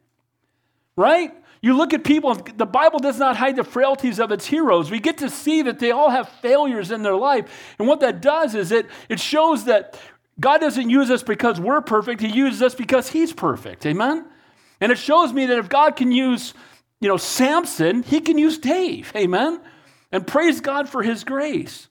right? 0.95 1.33
You 1.61 1.77
look 1.77 1.93
at 1.93 2.05
people, 2.05 2.35
the 2.35 2.67
Bible 2.67 3.01
does 3.01 3.19
not 3.19 3.37
hide 3.37 3.57
the 3.57 3.65
frailties 3.65 4.21
of 4.21 4.31
its 4.31 4.47
heroes. 4.47 4.93
We 4.93 5.01
get 5.01 5.19
to 5.19 5.29
see 5.29 5.63
that 5.63 5.81
they 5.81 5.91
all 5.91 6.11
have 6.11 6.29
failures 6.41 6.93
in 6.93 7.03
their 7.03 7.17
life. 7.17 7.75
And 7.81 7.89
what 7.89 7.99
that 8.01 8.21
does 8.21 8.55
is 8.55 8.71
it, 8.71 8.87
it 9.09 9.19
shows 9.19 9.65
that 9.65 9.99
God 10.39 10.59
doesn't 10.59 10.91
use 10.91 11.11
us 11.11 11.23
because 11.23 11.61
we're 11.61 11.81
perfect, 11.81 12.21
He 12.21 12.29
uses 12.29 12.63
us 12.63 12.75
because 12.75 13.11
He's 13.11 13.33
perfect. 13.33 13.87
Amen? 13.87 14.27
And 14.81 14.93
it 14.93 14.99
shows 14.99 15.33
me 15.33 15.47
that 15.47 15.59
if 15.59 15.69
God 15.69 15.97
can 15.97 16.13
use, 16.13 16.55
you 17.01 17.09
know, 17.09 17.17
Samson, 17.17 18.03
he 18.03 18.21
can 18.21 18.39
use 18.39 18.59
Dave. 18.59 19.13
Amen. 19.17 19.61
And 20.13 20.27
praise 20.27 20.61
God 20.61 20.89
for 20.89 21.03
his 21.03 21.25
grace. 21.25 21.89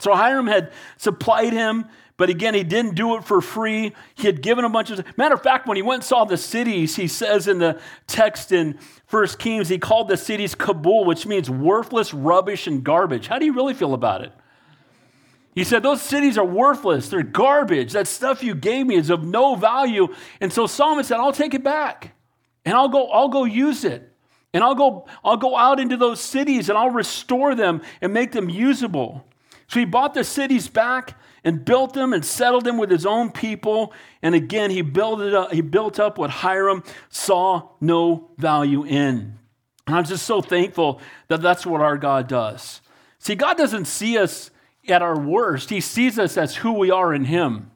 So 0.00 0.14
Hiram 0.14 0.46
had 0.46 0.72
supplied 0.96 1.52
him, 1.52 1.86
but 2.16 2.30
again, 2.30 2.54
he 2.54 2.64
didn't 2.64 2.94
do 2.94 3.16
it 3.16 3.24
for 3.24 3.40
free. 3.40 3.94
He 4.14 4.26
had 4.26 4.42
given 4.42 4.64
a 4.64 4.68
bunch 4.68 4.90
of 4.90 5.04
matter 5.16 5.34
of 5.34 5.42
fact, 5.42 5.66
when 5.66 5.76
he 5.76 5.82
went 5.82 6.02
and 6.02 6.04
saw 6.04 6.24
the 6.24 6.36
cities, 6.36 6.96
he 6.96 7.08
says 7.08 7.46
in 7.48 7.58
the 7.58 7.80
text 8.06 8.52
in 8.52 8.78
First 9.06 9.38
Kings, 9.38 9.68
he 9.68 9.78
called 9.78 10.08
the 10.08 10.16
cities 10.16 10.54
Kabul, 10.54 11.04
which 11.04 11.26
means 11.26 11.48
worthless 11.48 12.12
rubbish 12.12 12.66
and 12.66 12.82
garbage. 12.84 13.28
How 13.28 13.38
do 13.38 13.46
you 13.46 13.52
really 13.52 13.74
feel 13.74 13.94
about 13.94 14.22
it? 14.22 14.32
He 15.58 15.64
said, 15.64 15.82
Those 15.82 16.00
cities 16.00 16.38
are 16.38 16.44
worthless. 16.44 17.08
They're 17.08 17.24
garbage. 17.24 17.94
That 17.94 18.06
stuff 18.06 18.44
you 18.44 18.54
gave 18.54 18.86
me 18.86 18.94
is 18.94 19.10
of 19.10 19.24
no 19.24 19.56
value. 19.56 20.06
And 20.40 20.52
so 20.52 20.68
Solomon 20.68 21.02
said, 21.02 21.18
I'll 21.18 21.32
take 21.32 21.52
it 21.52 21.64
back 21.64 22.14
and 22.64 22.76
I'll 22.76 22.88
go, 22.88 23.10
I'll 23.10 23.28
go 23.28 23.42
use 23.42 23.82
it. 23.82 24.14
And 24.54 24.62
I'll 24.62 24.76
go, 24.76 25.08
I'll 25.24 25.36
go 25.36 25.56
out 25.56 25.80
into 25.80 25.96
those 25.96 26.20
cities 26.20 26.68
and 26.68 26.78
I'll 26.78 26.90
restore 26.90 27.56
them 27.56 27.82
and 28.00 28.14
make 28.14 28.30
them 28.30 28.48
usable. 28.48 29.26
So 29.66 29.80
he 29.80 29.84
bought 29.84 30.14
the 30.14 30.22
cities 30.22 30.68
back 30.68 31.18
and 31.42 31.64
built 31.64 31.92
them 31.92 32.12
and 32.12 32.24
settled 32.24 32.64
them 32.64 32.78
with 32.78 32.92
his 32.92 33.04
own 33.04 33.32
people. 33.32 33.92
And 34.22 34.36
again, 34.36 34.70
he 34.70 34.82
built, 34.82 35.20
it 35.22 35.34
up, 35.34 35.52
he 35.52 35.60
built 35.60 35.98
up 35.98 36.18
what 36.18 36.30
Hiram 36.30 36.84
saw 37.08 37.70
no 37.80 38.30
value 38.38 38.84
in. 38.84 39.36
And 39.88 39.96
I'm 39.96 40.04
just 40.04 40.24
so 40.24 40.40
thankful 40.40 41.00
that 41.26 41.42
that's 41.42 41.66
what 41.66 41.80
our 41.80 41.98
God 41.98 42.28
does. 42.28 42.80
See, 43.18 43.34
God 43.34 43.56
doesn't 43.56 43.86
see 43.86 44.18
us 44.18 44.52
at 44.90 45.02
our 45.02 45.18
worst, 45.18 45.70
He 45.70 45.80
sees 45.80 46.18
us 46.18 46.36
as 46.36 46.56
who 46.56 46.72
we 46.72 46.90
are 46.90 47.12
in 47.14 47.24
Him. 47.24 47.70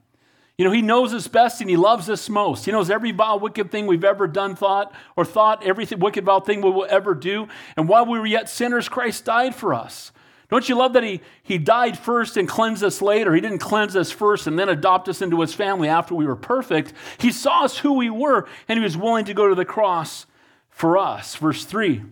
You 0.59 0.65
know, 0.65 0.73
He 0.73 0.83
knows 0.83 1.15
us 1.15 1.29
best 1.29 1.61
and 1.61 1.71
He 1.71 1.77
loves 1.77 2.09
us 2.09 2.29
most. 2.29 2.65
He 2.65 2.73
knows 2.73 2.91
every 2.91 3.13
vile, 3.13 3.41
wicked 3.41 3.71
thing 3.71 3.87
we've 3.87 4.05
ever 4.05 4.27
done, 4.27 4.55
thought, 4.55 4.93
or 5.17 5.25
thought, 5.25 5.65
every 5.65 5.87
wicked, 5.97 6.25
vile 6.25 6.41
thing 6.41 6.63
we 6.63 6.71
will 6.71 6.87
ever 6.89 7.15
do. 7.15 7.49
And 7.77 7.89
while 7.89 8.07
we 8.07 8.19
were 8.19 8.27
yet 8.27 8.49
sinners, 8.49 8.89
Christ 8.89 9.25
died 9.25 9.55
for 9.55 9.75
us. 9.75 10.13
Don't 10.53 10.69
you 10.69 10.75
love 10.75 10.93
that 10.93 11.03
he, 11.03 11.23
he 11.43 11.57
died 11.57 11.99
first 11.99 12.37
and 12.37 12.47
cleansed 12.47 12.85
us 12.85 13.01
later? 13.01 13.35
He 13.35 13.41
didn't 13.41 13.61
cleanse 13.61 13.97
us 13.97 14.11
first 14.11 14.47
and 14.47 14.59
then 14.59 14.69
adopt 14.69 15.09
us 15.09 15.23
into 15.23 15.41
his 15.41 15.55
family 15.55 15.89
after 15.89 16.15
we 16.15 16.27
were 16.27 16.37
perfect. 16.37 16.93
He 17.17 17.33
saw 17.33 17.65
us 17.65 17.79
who 17.79 17.95
we 17.95 18.11
were 18.11 18.47
and 18.69 18.79
he 18.79 18.85
was 18.85 18.95
willing 18.95 19.25
to 19.25 19.33
go 19.33 19.49
to 19.49 19.55
the 19.55 19.65
cross 19.65 20.27
for 20.69 20.99
us. 20.99 21.37
Verse 21.37 21.65
3 21.65 22.03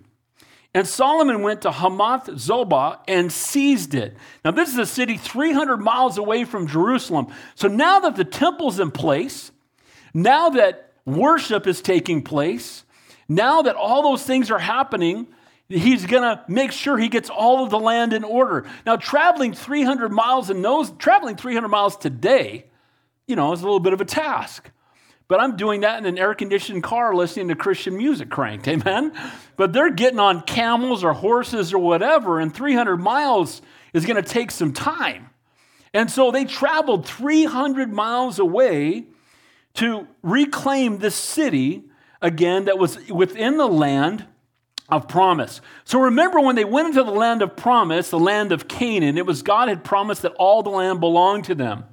and 0.72 0.86
Solomon 0.86 1.42
went 1.42 1.62
to 1.62 1.70
Hamath 1.70 2.26
Zobah 2.26 3.00
and 3.08 3.32
seized 3.32 3.94
it. 3.94 4.16
Now, 4.44 4.52
this 4.52 4.68
is 4.68 4.78
a 4.78 4.86
city 4.86 5.16
300 5.16 5.78
miles 5.78 6.16
away 6.16 6.44
from 6.44 6.68
Jerusalem. 6.68 7.26
So 7.56 7.66
now 7.66 8.00
that 8.00 8.14
the 8.14 8.24
temple's 8.24 8.78
in 8.78 8.92
place, 8.92 9.50
now 10.14 10.50
that 10.50 10.92
worship 11.04 11.66
is 11.66 11.82
taking 11.82 12.22
place, 12.22 12.84
now 13.28 13.62
that 13.62 13.74
all 13.74 14.02
those 14.02 14.22
things 14.22 14.50
are 14.50 14.60
happening, 14.60 15.26
he's 15.68 16.06
going 16.06 16.22
to 16.22 16.44
make 16.46 16.70
sure 16.70 16.96
he 16.96 17.08
gets 17.08 17.30
all 17.30 17.64
of 17.64 17.70
the 17.70 17.78
land 17.78 18.12
in 18.12 18.22
order. 18.22 18.64
Now, 18.86 18.94
traveling 18.94 19.52
300 19.52 20.12
miles 20.12 20.50
and 20.50 20.64
those 20.64 20.90
traveling 20.92 21.36
300 21.36 21.68
miles 21.68 21.96
today, 21.96 22.66
you 23.26 23.34
know, 23.34 23.52
is 23.52 23.60
a 23.60 23.64
little 23.64 23.80
bit 23.80 23.92
of 23.92 24.00
a 24.00 24.04
task. 24.04 24.70
But 25.30 25.38
I'm 25.38 25.54
doing 25.54 25.82
that 25.82 25.96
in 25.96 26.06
an 26.06 26.18
air 26.18 26.34
conditioned 26.34 26.82
car 26.82 27.14
listening 27.14 27.46
to 27.48 27.54
Christian 27.54 27.96
music 27.96 28.30
cranked, 28.30 28.66
amen? 28.66 29.12
But 29.56 29.72
they're 29.72 29.92
getting 29.92 30.18
on 30.18 30.42
camels 30.42 31.04
or 31.04 31.12
horses 31.12 31.72
or 31.72 31.78
whatever, 31.78 32.40
and 32.40 32.52
300 32.52 32.96
miles 32.96 33.62
is 33.92 34.04
going 34.04 34.20
to 34.20 34.28
take 34.28 34.50
some 34.50 34.72
time. 34.72 35.30
And 35.94 36.10
so 36.10 36.32
they 36.32 36.44
traveled 36.44 37.06
300 37.06 37.92
miles 37.92 38.40
away 38.40 39.04
to 39.74 40.08
reclaim 40.22 40.98
this 40.98 41.14
city 41.14 41.84
again 42.20 42.64
that 42.64 42.76
was 42.76 42.98
within 43.08 43.56
the 43.56 43.68
land 43.68 44.26
of 44.88 45.06
promise. 45.06 45.60
So 45.84 46.00
remember 46.00 46.40
when 46.40 46.56
they 46.56 46.64
went 46.64 46.88
into 46.88 47.04
the 47.04 47.12
land 47.12 47.40
of 47.40 47.54
promise, 47.54 48.10
the 48.10 48.18
land 48.18 48.50
of 48.50 48.66
Canaan, 48.66 49.16
it 49.16 49.26
was 49.26 49.42
God 49.42 49.68
had 49.68 49.84
promised 49.84 50.22
that 50.22 50.32
all 50.40 50.64
the 50.64 50.70
land 50.70 50.98
belonged 50.98 51.44
to 51.44 51.54
them. 51.54 51.84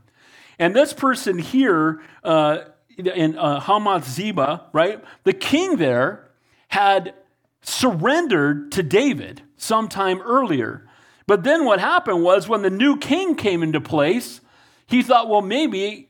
And 0.57 0.75
this 0.75 0.91
person 0.91 1.37
here, 1.37 2.01
uh, 2.23 2.61
in 2.97 3.37
uh, 3.37 3.59
Hamath 3.59 4.05
Zobah, 4.07 4.63
right? 4.73 5.03
The 5.23 5.33
king 5.33 5.77
there 5.77 6.29
had 6.69 7.13
surrendered 7.61 8.71
to 8.73 8.83
David 8.83 9.41
sometime 9.57 10.21
earlier. 10.21 10.87
But 11.27 11.43
then 11.43 11.65
what 11.65 11.79
happened 11.79 12.23
was 12.23 12.47
when 12.47 12.61
the 12.61 12.69
new 12.69 12.97
king 12.97 13.35
came 13.35 13.61
into 13.61 13.81
place, 13.81 14.41
he 14.87 15.03
thought, 15.03 15.29
well, 15.29 15.41
maybe 15.41 16.09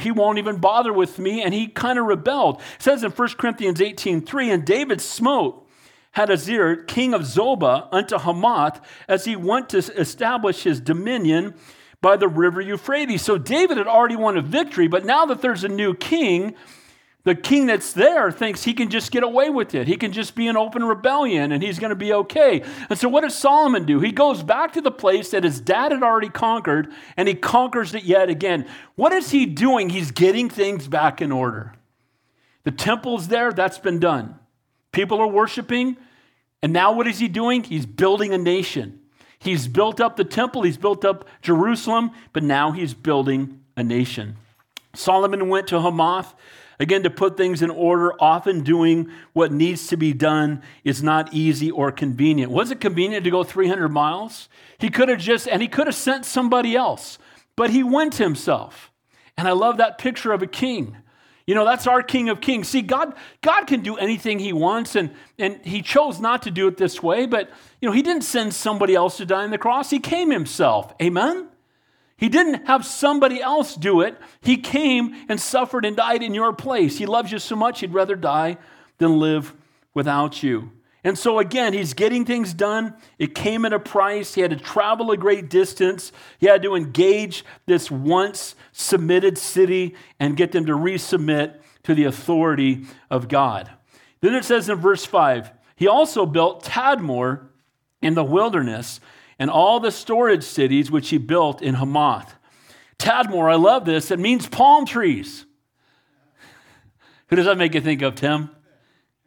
he 0.00 0.10
won't 0.10 0.38
even 0.38 0.58
bother 0.58 0.92
with 0.92 1.18
me, 1.18 1.42
and 1.42 1.54
he 1.54 1.68
kind 1.68 1.98
of 1.98 2.06
rebelled. 2.06 2.60
It 2.76 2.82
says 2.82 3.02
in 3.04 3.10
1 3.10 3.28
Corinthians 3.30 3.80
18 3.80 4.22
3, 4.22 4.50
and 4.50 4.64
David 4.64 5.00
smote 5.00 5.66
Hadazir, 6.16 6.86
king 6.86 7.14
of 7.14 7.22
Zobah, 7.22 7.88
unto 7.92 8.18
Hamath, 8.18 8.80
as 9.08 9.24
he 9.24 9.36
went 9.36 9.68
to 9.70 9.78
establish 9.78 10.64
his 10.64 10.80
dominion 10.80 11.54
by 12.00 12.16
the 12.16 12.28
river 12.28 12.60
Euphrates. 12.60 13.22
So 13.22 13.38
David 13.38 13.78
had 13.78 13.86
already 13.86 14.16
won 14.16 14.36
a 14.36 14.42
victory, 14.42 14.88
but 14.88 15.04
now 15.04 15.26
that 15.26 15.42
there's 15.42 15.64
a 15.64 15.68
new 15.68 15.94
king, 15.94 16.54
the 17.24 17.34
king 17.34 17.66
that's 17.66 17.92
there 17.92 18.30
thinks 18.30 18.64
he 18.64 18.72
can 18.72 18.88
just 18.88 19.10
get 19.10 19.22
away 19.22 19.50
with 19.50 19.74
it. 19.74 19.86
He 19.86 19.96
can 19.96 20.12
just 20.12 20.34
be 20.34 20.46
an 20.46 20.56
open 20.56 20.84
rebellion 20.84 21.52
and 21.52 21.62
he's 21.62 21.78
going 21.78 21.90
to 21.90 21.96
be 21.96 22.12
okay. 22.12 22.62
And 22.88 22.98
so, 22.98 23.08
what 23.08 23.22
does 23.22 23.34
Solomon 23.34 23.84
do? 23.84 24.00
He 24.00 24.12
goes 24.12 24.42
back 24.42 24.72
to 24.74 24.80
the 24.80 24.90
place 24.90 25.30
that 25.32 25.44
his 25.44 25.60
dad 25.60 25.92
had 25.92 26.02
already 26.02 26.30
conquered 26.30 26.90
and 27.16 27.28
he 27.28 27.34
conquers 27.34 27.94
it 27.94 28.04
yet 28.04 28.30
again. 28.30 28.66
What 28.94 29.12
is 29.12 29.30
he 29.30 29.44
doing? 29.44 29.90
He's 29.90 30.10
getting 30.10 30.48
things 30.48 30.88
back 30.88 31.20
in 31.20 31.32
order. 31.32 31.74
The 32.64 32.70
temple's 32.70 33.28
there, 33.28 33.52
that's 33.52 33.78
been 33.78 33.98
done. 33.98 34.38
People 34.92 35.20
are 35.20 35.28
worshiping. 35.28 35.96
And 36.62 36.72
now, 36.72 36.92
what 36.92 37.06
is 37.06 37.18
he 37.18 37.28
doing? 37.28 37.62
He's 37.62 37.86
building 37.86 38.32
a 38.32 38.38
nation. 38.38 39.00
He's 39.38 39.68
built 39.68 40.00
up 40.00 40.16
the 40.16 40.24
temple, 40.24 40.62
he's 40.62 40.76
built 40.76 41.04
up 41.04 41.28
Jerusalem, 41.42 42.10
but 42.32 42.42
now 42.42 42.72
he's 42.72 42.94
building 42.94 43.60
a 43.76 43.84
nation. 43.84 44.36
Solomon 44.94 45.48
went 45.48 45.68
to 45.68 45.80
Hamath 45.80 46.34
again 46.80 47.02
to 47.04 47.10
put 47.10 47.36
things 47.36 47.62
in 47.62 47.70
order. 47.70 48.12
Often 48.20 48.62
doing 48.62 49.10
what 49.32 49.52
needs 49.52 49.86
to 49.88 49.96
be 49.96 50.12
done 50.12 50.62
is 50.84 51.02
not 51.02 51.32
easy 51.32 51.70
or 51.70 51.92
convenient. 51.92 52.50
Was 52.50 52.70
it 52.70 52.80
convenient 52.80 53.24
to 53.24 53.30
go 53.30 53.44
300 53.44 53.88
miles? 53.88 54.48
He 54.78 54.90
could 54.90 55.08
have 55.08 55.20
just, 55.20 55.46
and 55.46 55.62
he 55.62 55.68
could 55.68 55.86
have 55.86 55.96
sent 55.96 56.24
somebody 56.24 56.74
else, 56.74 57.18
but 57.56 57.70
he 57.70 57.82
went 57.82 58.16
himself. 58.16 58.90
And 59.36 59.46
I 59.46 59.52
love 59.52 59.76
that 59.76 59.98
picture 59.98 60.32
of 60.32 60.42
a 60.42 60.46
king 60.46 60.96
you 61.48 61.54
know, 61.54 61.64
that's 61.64 61.86
our 61.86 62.02
King 62.02 62.28
of 62.28 62.42
Kings. 62.42 62.68
See, 62.68 62.82
God, 62.82 63.14
God 63.40 63.64
can 63.64 63.80
do 63.80 63.96
anything 63.96 64.38
He 64.38 64.52
wants, 64.52 64.94
and, 64.94 65.10
and 65.38 65.64
He 65.64 65.80
chose 65.80 66.20
not 66.20 66.42
to 66.42 66.50
do 66.50 66.68
it 66.68 66.76
this 66.76 67.02
way, 67.02 67.24
but, 67.24 67.48
you 67.80 67.88
know, 67.88 67.94
He 67.94 68.02
didn't 68.02 68.24
send 68.24 68.52
somebody 68.52 68.94
else 68.94 69.16
to 69.16 69.24
die 69.24 69.44
on 69.44 69.50
the 69.50 69.56
cross. 69.56 69.88
He 69.88 69.98
came 69.98 70.30
Himself. 70.30 70.92
Amen? 71.00 71.48
He 72.18 72.28
didn't 72.28 72.66
have 72.66 72.84
somebody 72.84 73.40
else 73.40 73.76
do 73.76 74.02
it. 74.02 74.18
He 74.42 74.58
came 74.58 75.16
and 75.30 75.40
suffered 75.40 75.86
and 75.86 75.96
died 75.96 76.22
in 76.22 76.34
your 76.34 76.52
place. 76.52 76.98
He 76.98 77.06
loves 77.06 77.32
you 77.32 77.38
so 77.38 77.56
much, 77.56 77.80
He'd 77.80 77.94
rather 77.94 78.14
die 78.14 78.58
than 78.98 79.18
live 79.18 79.54
without 79.94 80.42
you. 80.42 80.70
And 81.08 81.16
so, 81.16 81.38
again, 81.38 81.72
he's 81.72 81.94
getting 81.94 82.26
things 82.26 82.52
done. 82.52 82.92
It 83.18 83.34
came 83.34 83.64
at 83.64 83.72
a 83.72 83.78
price. 83.78 84.34
He 84.34 84.42
had 84.42 84.50
to 84.50 84.58
travel 84.58 85.10
a 85.10 85.16
great 85.16 85.48
distance. 85.48 86.12
He 86.38 86.46
had 86.46 86.60
to 86.64 86.74
engage 86.74 87.46
this 87.64 87.90
once 87.90 88.54
submitted 88.72 89.38
city 89.38 89.94
and 90.20 90.36
get 90.36 90.52
them 90.52 90.66
to 90.66 90.72
resubmit 90.72 91.60
to 91.84 91.94
the 91.94 92.04
authority 92.04 92.84
of 93.10 93.26
God. 93.26 93.70
Then 94.20 94.34
it 94.34 94.44
says 94.44 94.68
in 94.68 94.76
verse 94.76 95.06
5 95.06 95.50
he 95.76 95.88
also 95.88 96.26
built 96.26 96.62
Tadmor 96.62 97.48
in 98.02 98.12
the 98.12 98.22
wilderness 98.22 99.00
and 99.38 99.48
all 99.48 99.80
the 99.80 99.90
storage 99.90 100.44
cities 100.44 100.90
which 100.90 101.08
he 101.08 101.16
built 101.16 101.62
in 101.62 101.76
Hamath. 101.76 102.34
Tadmor, 102.98 103.50
I 103.50 103.56
love 103.56 103.86
this. 103.86 104.10
It 104.10 104.18
means 104.18 104.46
palm 104.46 104.84
trees. 104.84 105.46
Who 107.28 107.36
does 107.36 107.46
that 107.46 107.56
make 107.56 107.74
you 107.74 107.80
think 107.80 108.02
of, 108.02 108.14
Tim? 108.14 108.50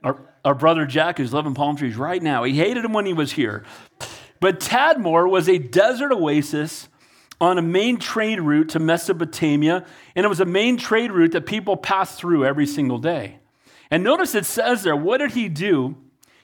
Our, 0.04 0.31
our 0.44 0.56
brother 0.56 0.86
Jack, 0.86 1.18
who's 1.18 1.34
loving 1.34 1.54
palm 1.54 1.76
trees 1.76 1.96
right 1.96 2.22
now. 2.22 2.44
He 2.44 2.56
hated 2.56 2.84
them 2.84 2.94
when 2.94 3.06
he 3.06 3.14
was 3.14 3.34
here. 3.34 3.64
But 4.40 4.60
Tadmor 4.60 5.30
was 5.30 5.48
a 5.48 5.58
desert 5.58 6.12
oasis 6.12 6.90
on 7.40 7.58
a 7.58 7.62
main 7.62 7.98
trade 7.98 8.40
route 8.40 8.70
to 8.70 8.80
Mesopotamia, 8.80 9.86
and 10.16 10.26
it 10.26 10.30
was 10.30 10.40
a 10.40 10.46
main 10.46 10.78
trade 10.78 11.12
route 11.12 11.32
that 11.32 11.46
people 11.46 11.78
passed 11.78 12.20
through 12.20 12.46
every 12.46 12.68
single 12.68 12.98
day. 12.98 13.40
And 13.90 14.04
notice 14.04 14.36
it 14.36 14.46
says 14.46 14.84
there, 14.84 14.96
what 14.96 15.18
did 15.18 15.32
he 15.32 15.50
do? 15.50 15.98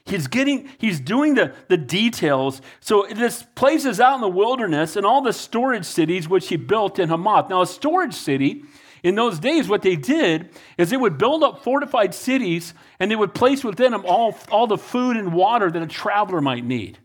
He's 0.05 0.27
getting, 0.27 0.69
he's 0.77 0.99
doing 0.99 1.35
the, 1.35 1.53
the 1.67 1.77
details. 1.77 2.61
So 2.79 3.07
this 3.13 3.43
place 3.55 3.83
is 3.85 3.99
out 3.99 4.15
in 4.15 4.21
the 4.21 4.29
wilderness 4.29 4.95
and 4.95 5.05
all 5.05 5.21
the 5.21 5.33
storage 5.33 5.85
cities 5.85 6.29
which 6.29 6.47
he 6.47 6.55
built 6.55 6.97
in 6.97 7.09
Hamath. 7.09 7.49
Now, 7.49 7.61
a 7.61 7.67
storage 7.67 8.13
city 8.13 8.63
in 9.03 9.15
those 9.15 9.39
days, 9.39 9.67
what 9.67 9.81
they 9.81 9.95
did 9.95 10.49
is 10.77 10.89
they 10.89 10.97
would 10.97 11.17
build 11.17 11.43
up 11.43 11.63
fortified 11.63 12.13
cities 12.13 12.73
and 12.99 13.09
they 13.09 13.15
would 13.15 13.33
place 13.33 13.63
within 13.63 13.91
them 13.91 14.03
all, 14.05 14.37
all 14.49 14.67
the 14.67 14.77
food 14.77 15.17
and 15.17 15.33
water 15.33 15.69
that 15.71 15.81
a 15.81 15.87
traveler 15.87 16.41
might 16.41 16.65
need. 16.65 16.97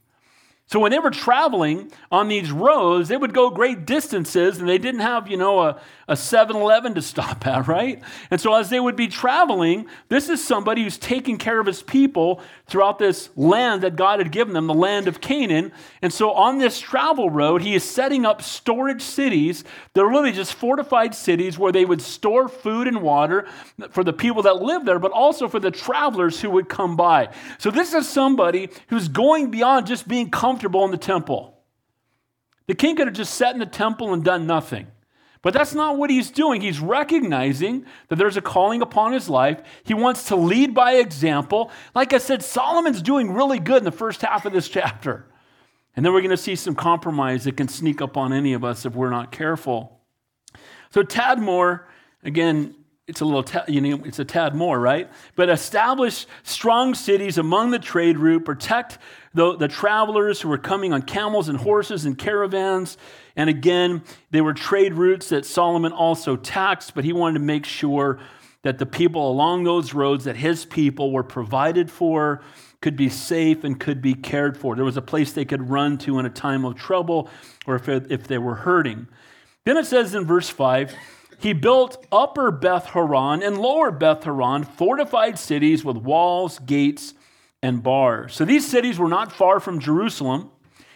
So 0.72 0.80
when 0.80 0.90
they 0.90 0.98
were 0.98 1.10
traveling 1.10 1.92
on 2.10 2.28
these 2.28 2.50
roads, 2.50 3.10
they 3.10 3.16
would 3.18 3.34
go 3.34 3.50
great 3.50 3.84
distances 3.84 4.58
and 4.58 4.66
they 4.66 4.78
didn't 4.78 5.02
have, 5.02 5.30
you 5.30 5.36
know, 5.36 5.60
a, 5.60 5.78
a 6.08 6.14
7-Eleven 6.14 6.94
to 6.94 7.02
stop 7.02 7.46
at, 7.46 7.68
right? 7.68 8.00
And 8.30 8.40
so 8.40 8.54
as 8.54 8.70
they 8.70 8.80
would 8.80 8.96
be 8.96 9.06
traveling, 9.06 9.86
this 10.08 10.30
is 10.30 10.42
somebody 10.42 10.82
who's 10.82 10.96
taking 10.96 11.36
care 11.36 11.60
of 11.60 11.66
his 11.66 11.82
people 11.82 12.40
throughout 12.68 12.98
this 12.98 13.28
land 13.36 13.82
that 13.82 13.96
God 13.96 14.18
had 14.18 14.32
given 14.32 14.54
them, 14.54 14.66
the 14.66 14.72
land 14.72 15.08
of 15.08 15.20
Canaan. 15.20 15.72
And 16.00 16.10
so 16.10 16.32
on 16.32 16.56
this 16.56 16.80
travel 16.80 17.28
road, 17.28 17.60
he 17.60 17.74
is 17.74 17.84
setting 17.84 18.24
up 18.24 18.40
storage 18.40 19.02
cities 19.02 19.64
that 19.92 20.00
are 20.00 20.08
really 20.08 20.32
just 20.32 20.54
fortified 20.54 21.14
cities 21.14 21.58
where 21.58 21.72
they 21.72 21.84
would 21.84 22.00
store 22.00 22.48
food 22.48 22.88
and 22.88 23.02
water 23.02 23.46
for 23.90 24.02
the 24.02 24.14
people 24.14 24.40
that 24.44 24.62
live 24.62 24.86
there, 24.86 24.98
but 24.98 25.12
also 25.12 25.48
for 25.48 25.60
the 25.60 25.70
travelers 25.70 26.40
who 26.40 26.48
would 26.48 26.70
come 26.70 26.96
by. 26.96 27.28
So 27.58 27.70
this 27.70 27.92
is 27.92 28.08
somebody 28.08 28.70
who's 28.88 29.08
going 29.08 29.50
beyond 29.50 29.86
just 29.86 30.08
being 30.08 30.30
comfortable 30.30 30.61
in 30.62 30.90
the 30.90 30.96
temple. 30.96 31.58
The 32.66 32.74
king 32.74 32.96
could 32.96 33.06
have 33.06 33.16
just 33.16 33.34
sat 33.34 33.54
in 33.54 33.60
the 33.60 33.66
temple 33.66 34.12
and 34.12 34.24
done 34.24 34.46
nothing. 34.46 34.86
But 35.42 35.52
that's 35.54 35.74
not 35.74 35.98
what 35.98 36.08
he's 36.08 36.30
doing. 36.30 36.60
He's 36.60 36.78
recognizing 36.78 37.84
that 38.08 38.16
there's 38.16 38.36
a 38.36 38.40
calling 38.40 38.80
upon 38.80 39.12
his 39.12 39.28
life. 39.28 39.60
He 39.82 39.92
wants 39.92 40.28
to 40.28 40.36
lead 40.36 40.72
by 40.72 40.94
example. 40.94 41.72
Like 41.96 42.12
I 42.12 42.18
said, 42.18 42.44
Solomon's 42.44 43.02
doing 43.02 43.32
really 43.32 43.58
good 43.58 43.78
in 43.78 43.84
the 43.84 43.90
first 43.90 44.22
half 44.22 44.46
of 44.46 44.52
this 44.52 44.68
chapter. 44.68 45.26
And 45.96 46.06
then 46.06 46.12
we're 46.12 46.20
going 46.20 46.30
to 46.30 46.36
see 46.36 46.54
some 46.54 46.76
compromise 46.76 47.44
that 47.44 47.56
can 47.56 47.68
sneak 47.68 48.00
up 48.00 48.16
on 48.16 48.32
any 48.32 48.52
of 48.52 48.64
us 48.64 48.86
if 48.86 48.94
we're 48.94 49.10
not 49.10 49.32
careful. 49.32 50.00
So, 50.90 51.02
Tadmor, 51.02 51.86
again, 52.22 52.76
it's 53.08 53.20
a 53.20 53.24
little, 53.24 53.44
you 53.66 53.80
know, 53.80 54.04
it's 54.04 54.20
a 54.20 54.24
tad 54.24 54.54
more, 54.54 54.78
right? 54.78 55.10
But 55.34 55.48
establish 55.50 56.26
strong 56.44 56.94
cities 56.94 57.36
among 57.36 57.72
the 57.72 57.78
trade 57.80 58.16
route, 58.16 58.44
protect 58.44 58.98
the, 59.34 59.56
the 59.56 59.68
travelers 59.68 60.40
who 60.40 60.48
were 60.48 60.58
coming 60.58 60.92
on 60.92 61.02
camels 61.02 61.48
and 61.48 61.58
horses 61.58 62.04
and 62.04 62.18
caravans. 62.18 62.96
And 63.36 63.48
again, 63.48 64.02
they 64.30 64.40
were 64.40 64.54
trade 64.54 64.94
routes 64.94 65.30
that 65.30 65.46
Solomon 65.46 65.92
also 65.92 66.36
taxed, 66.36 66.94
but 66.94 67.04
he 67.04 67.12
wanted 67.12 67.34
to 67.34 67.44
make 67.44 67.64
sure 67.64 68.18
that 68.62 68.78
the 68.78 68.86
people 68.86 69.30
along 69.30 69.64
those 69.64 69.92
roads, 69.94 70.24
that 70.24 70.36
his 70.36 70.64
people 70.64 71.10
were 71.10 71.24
provided 71.24 71.90
for, 71.90 72.42
could 72.80 72.96
be 72.96 73.08
safe, 73.08 73.64
and 73.64 73.78
could 73.78 74.02
be 74.02 74.14
cared 74.14 74.56
for. 74.56 74.74
There 74.74 74.84
was 74.84 74.96
a 74.96 75.02
place 75.02 75.32
they 75.32 75.44
could 75.44 75.70
run 75.70 75.98
to 75.98 76.18
in 76.18 76.26
a 76.26 76.30
time 76.30 76.64
of 76.64 76.76
trouble 76.76 77.28
or 77.66 77.76
if, 77.76 77.88
if 77.88 78.26
they 78.26 78.38
were 78.38 78.56
hurting. 78.56 79.08
Then 79.64 79.76
it 79.76 79.86
says 79.86 80.14
in 80.14 80.24
verse 80.26 80.48
5 80.48 80.94
he 81.42 81.52
built 81.52 82.06
upper 82.12 82.52
Beth 82.52 82.86
Horon 82.86 83.42
and 83.42 83.58
lower 83.58 83.90
Beth 83.90 84.22
Horon, 84.22 84.62
fortified 84.62 85.40
cities 85.40 85.84
with 85.84 85.96
walls, 85.96 86.60
gates, 86.60 87.14
and 87.62 87.82
bars. 87.82 88.34
So 88.34 88.44
these 88.44 88.66
cities 88.66 88.98
were 88.98 89.08
not 89.08 89.32
far 89.32 89.60
from 89.60 89.78
Jerusalem. 89.78 90.50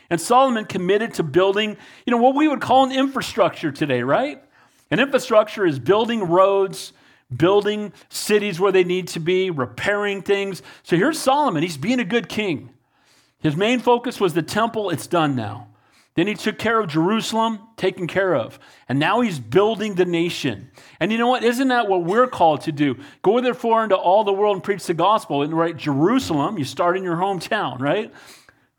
And 0.08 0.20
Solomon 0.20 0.64
committed 0.64 1.14
to 1.14 1.22
building, 1.22 1.76
you 2.04 2.10
know, 2.12 2.16
what 2.16 2.34
we 2.34 2.46
would 2.46 2.60
call 2.60 2.84
an 2.84 2.92
infrastructure 2.92 3.72
today, 3.72 4.02
right? 4.02 4.42
An 4.90 5.00
infrastructure 5.00 5.66
is 5.66 5.78
building 5.80 6.28
roads, 6.28 6.92
building 7.34 7.92
cities 8.08 8.60
where 8.60 8.70
they 8.70 8.84
need 8.84 9.08
to 9.08 9.20
be, 9.20 9.50
repairing 9.50 10.22
things. 10.22 10.62
So 10.84 10.96
here's 10.96 11.18
Solomon. 11.18 11.62
He's 11.62 11.76
being 11.76 11.98
a 11.98 12.04
good 12.04 12.28
king. 12.28 12.70
His 13.40 13.56
main 13.56 13.80
focus 13.80 14.20
was 14.20 14.34
the 14.34 14.42
temple. 14.42 14.90
It's 14.90 15.06
done 15.06 15.34
now. 15.34 15.68
Then 16.16 16.26
he 16.26 16.34
took 16.34 16.58
care 16.58 16.80
of 16.80 16.88
Jerusalem, 16.88 17.60
taken 17.76 18.06
care 18.06 18.34
of. 18.34 18.58
And 18.88 18.98
now 18.98 19.20
he's 19.20 19.38
building 19.38 19.94
the 19.94 20.06
nation. 20.06 20.70
And 20.98 21.12
you 21.12 21.18
know 21.18 21.28
what? 21.28 21.44
Isn't 21.44 21.68
that 21.68 21.88
what 21.88 22.04
we're 22.04 22.26
called 22.26 22.62
to 22.62 22.72
do? 22.72 22.96
Go 23.20 23.38
therefore 23.40 23.84
into 23.84 23.96
all 23.96 24.24
the 24.24 24.32
world 24.32 24.56
and 24.56 24.64
preach 24.64 24.86
the 24.86 24.94
gospel. 24.94 25.42
And 25.42 25.52
right, 25.52 25.76
Jerusalem, 25.76 26.56
you 26.56 26.64
start 26.64 26.96
in 26.96 27.04
your 27.04 27.16
hometown, 27.16 27.80
right? 27.80 28.12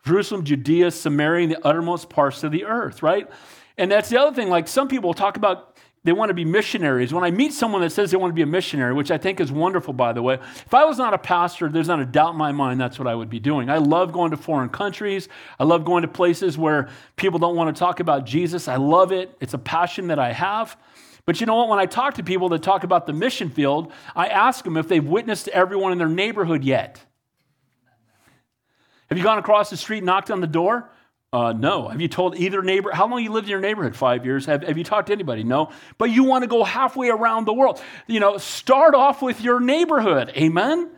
Jerusalem, 0.04 0.46
Judea, 0.46 0.90
Samaria, 0.90 1.44
and 1.44 1.52
the 1.52 1.68
uttermost 1.68 2.10
parts 2.10 2.44
of 2.44 2.52
the 2.52 2.66
earth, 2.66 3.04
right? 3.04 3.30
And 3.78 3.92
that's 3.92 4.10
the 4.10 4.20
other 4.20 4.36
thing. 4.36 4.50
Like 4.50 4.68
some 4.68 4.88
people 4.88 5.14
talk 5.14 5.38
about 5.38 5.67
they 6.08 6.14
want 6.14 6.30
to 6.30 6.34
be 6.34 6.46
missionaries. 6.46 7.14
When 7.14 7.26
I 7.26 7.32
meet 7.32 7.52
someone 7.52 7.82
that 7.82 7.90
says 7.90 8.12
they 8.12 8.18
want 8.18 8.32
to 8.32 8.34
be 8.34 8.42
a 8.42 8.46
missionary, 8.46 8.94
which 8.94 9.12
I 9.12 9.18
think 9.18 9.42
is 9.42 9.52
wonderful, 9.52 9.94
by 9.94 10.14
the 10.14 10.22
way, 10.22 10.36
if 10.36 10.74
I 10.74 10.86
was 10.86 10.98
not 10.98 11.14
a 11.14 11.18
pastor, 11.18 11.68
there's 11.68 11.90
not 11.90 12.00
a 12.00 12.06
doubt 12.06 12.32
in 12.32 12.38
my 12.38 12.54
mind 12.54 12.80
that's 12.80 12.98
what 12.98 13.10
I 13.10 13.14
would 13.14 13.30
be 13.30 13.42
doing. 13.42 13.70
I 13.70 13.80
love 13.80 14.14
going 14.14 14.32
to 14.32 14.38
foreign 14.38 14.70
countries. 14.70 15.28
I 15.60 15.66
love 15.66 15.84
going 15.84 16.04
to 16.04 16.08
places 16.08 16.58
where 16.58 16.88
people 17.18 17.40
don't 17.40 17.58
want 17.58 17.76
to 17.76 17.78
talk 17.78 18.00
about 18.00 18.26
Jesus. 18.26 18.70
I 18.70 18.78
love 18.78 19.12
it. 19.12 19.36
It's 19.42 19.54
a 19.54 19.58
passion 19.58 20.08
that 20.08 20.18
I 20.18 20.32
have. 20.32 20.78
But 21.26 21.42
you 21.42 21.46
know 21.46 21.58
what? 21.58 21.68
When 21.68 21.78
I 21.78 21.86
talk 21.86 22.14
to 22.14 22.24
people 22.24 22.48
that 22.50 22.64
talk 22.64 22.86
about 22.86 23.06
the 23.06 23.12
mission 23.12 23.50
field, 23.50 23.92
I 24.16 24.28
ask 24.28 24.64
them 24.64 24.78
if 24.78 24.88
they've 24.88 25.06
witnessed 25.06 25.50
everyone 25.50 25.92
in 25.92 25.98
their 25.98 26.08
neighborhood 26.08 26.64
yet. 26.64 27.02
Have 29.10 29.18
you 29.18 29.26
gone 29.26 29.40
across 29.40 29.70
the 29.70 29.76
street, 29.76 30.06
knocked 30.06 30.32
on 30.32 30.40
the 30.40 30.48
door? 30.48 30.90
Uh, 31.38 31.54
no. 31.54 31.88
Have 31.88 32.02
you 32.02 32.08
told 32.08 32.36
either 32.36 32.64
neighbor? 32.64 32.90
How 32.92 33.08
long 33.08 33.22
you 33.22 33.32
lived 33.32 33.46
in 33.46 33.52
your 33.52 33.60
neighborhood? 33.60 33.96
Five 33.96 34.26
years. 34.26 34.48
Have, 34.48 34.64
have 34.64 34.76
you 34.76 34.84
talked 34.84 35.08
to 35.08 35.14
anybody? 35.14 35.44
No. 35.44 35.70
But 36.00 36.10
you 36.10 36.24
want 36.24 36.42
to 36.42 36.48
go 36.48 36.64
halfway 36.64 37.10
around 37.10 37.46
the 37.46 37.54
world. 37.54 37.80
You 38.08 38.20
know, 38.20 38.40
start 38.40 38.96
off 38.96 39.22
with 39.22 39.40
your 39.40 39.60
neighborhood. 39.60 40.32
Amen. 40.36 40.90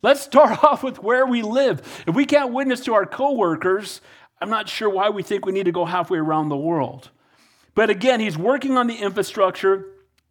Let's 0.00 0.20
start 0.20 0.62
off 0.64 0.84
with 0.84 1.02
where 1.02 1.26
we 1.26 1.42
live. 1.42 2.04
If 2.06 2.14
we 2.14 2.26
can't 2.26 2.52
witness 2.52 2.84
to 2.84 2.94
our 2.94 3.06
coworkers, 3.06 4.00
I'm 4.40 4.50
not 4.50 4.68
sure 4.68 4.88
why 4.88 5.10
we 5.10 5.24
think 5.24 5.44
we 5.44 5.50
need 5.50 5.64
to 5.64 5.72
go 5.72 5.84
halfway 5.84 6.18
around 6.18 6.48
the 6.48 6.56
world. 6.56 7.10
But 7.74 7.90
again, 7.90 8.20
he's 8.20 8.38
working 8.38 8.78
on 8.78 8.86
the 8.86 8.94
infrastructure 8.94 9.84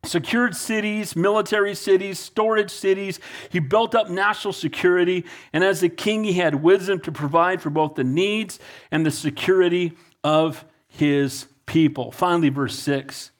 secured 0.03 0.55
cities, 0.55 1.15
military 1.15 1.75
cities, 1.75 2.19
storage 2.19 2.71
cities. 2.71 3.19
He 3.49 3.59
built 3.59 3.95
up 3.95 4.09
national 4.09 4.53
security. 4.53 5.25
And 5.53 5.63
as 5.63 5.83
a 5.83 5.89
king, 5.89 6.23
he 6.23 6.33
had 6.33 6.55
wisdom 6.55 6.99
to 7.01 7.11
provide 7.11 7.61
for 7.61 7.69
both 7.69 7.95
the 7.95 8.03
needs 8.03 8.59
and 8.91 9.05
the 9.05 9.11
security 9.11 9.93
of 10.23 10.65
his 10.87 11.47
people. 11.65 12.11
Finally, 12.11 12.49
verse 12.49 12.77
6. 12.79 13.31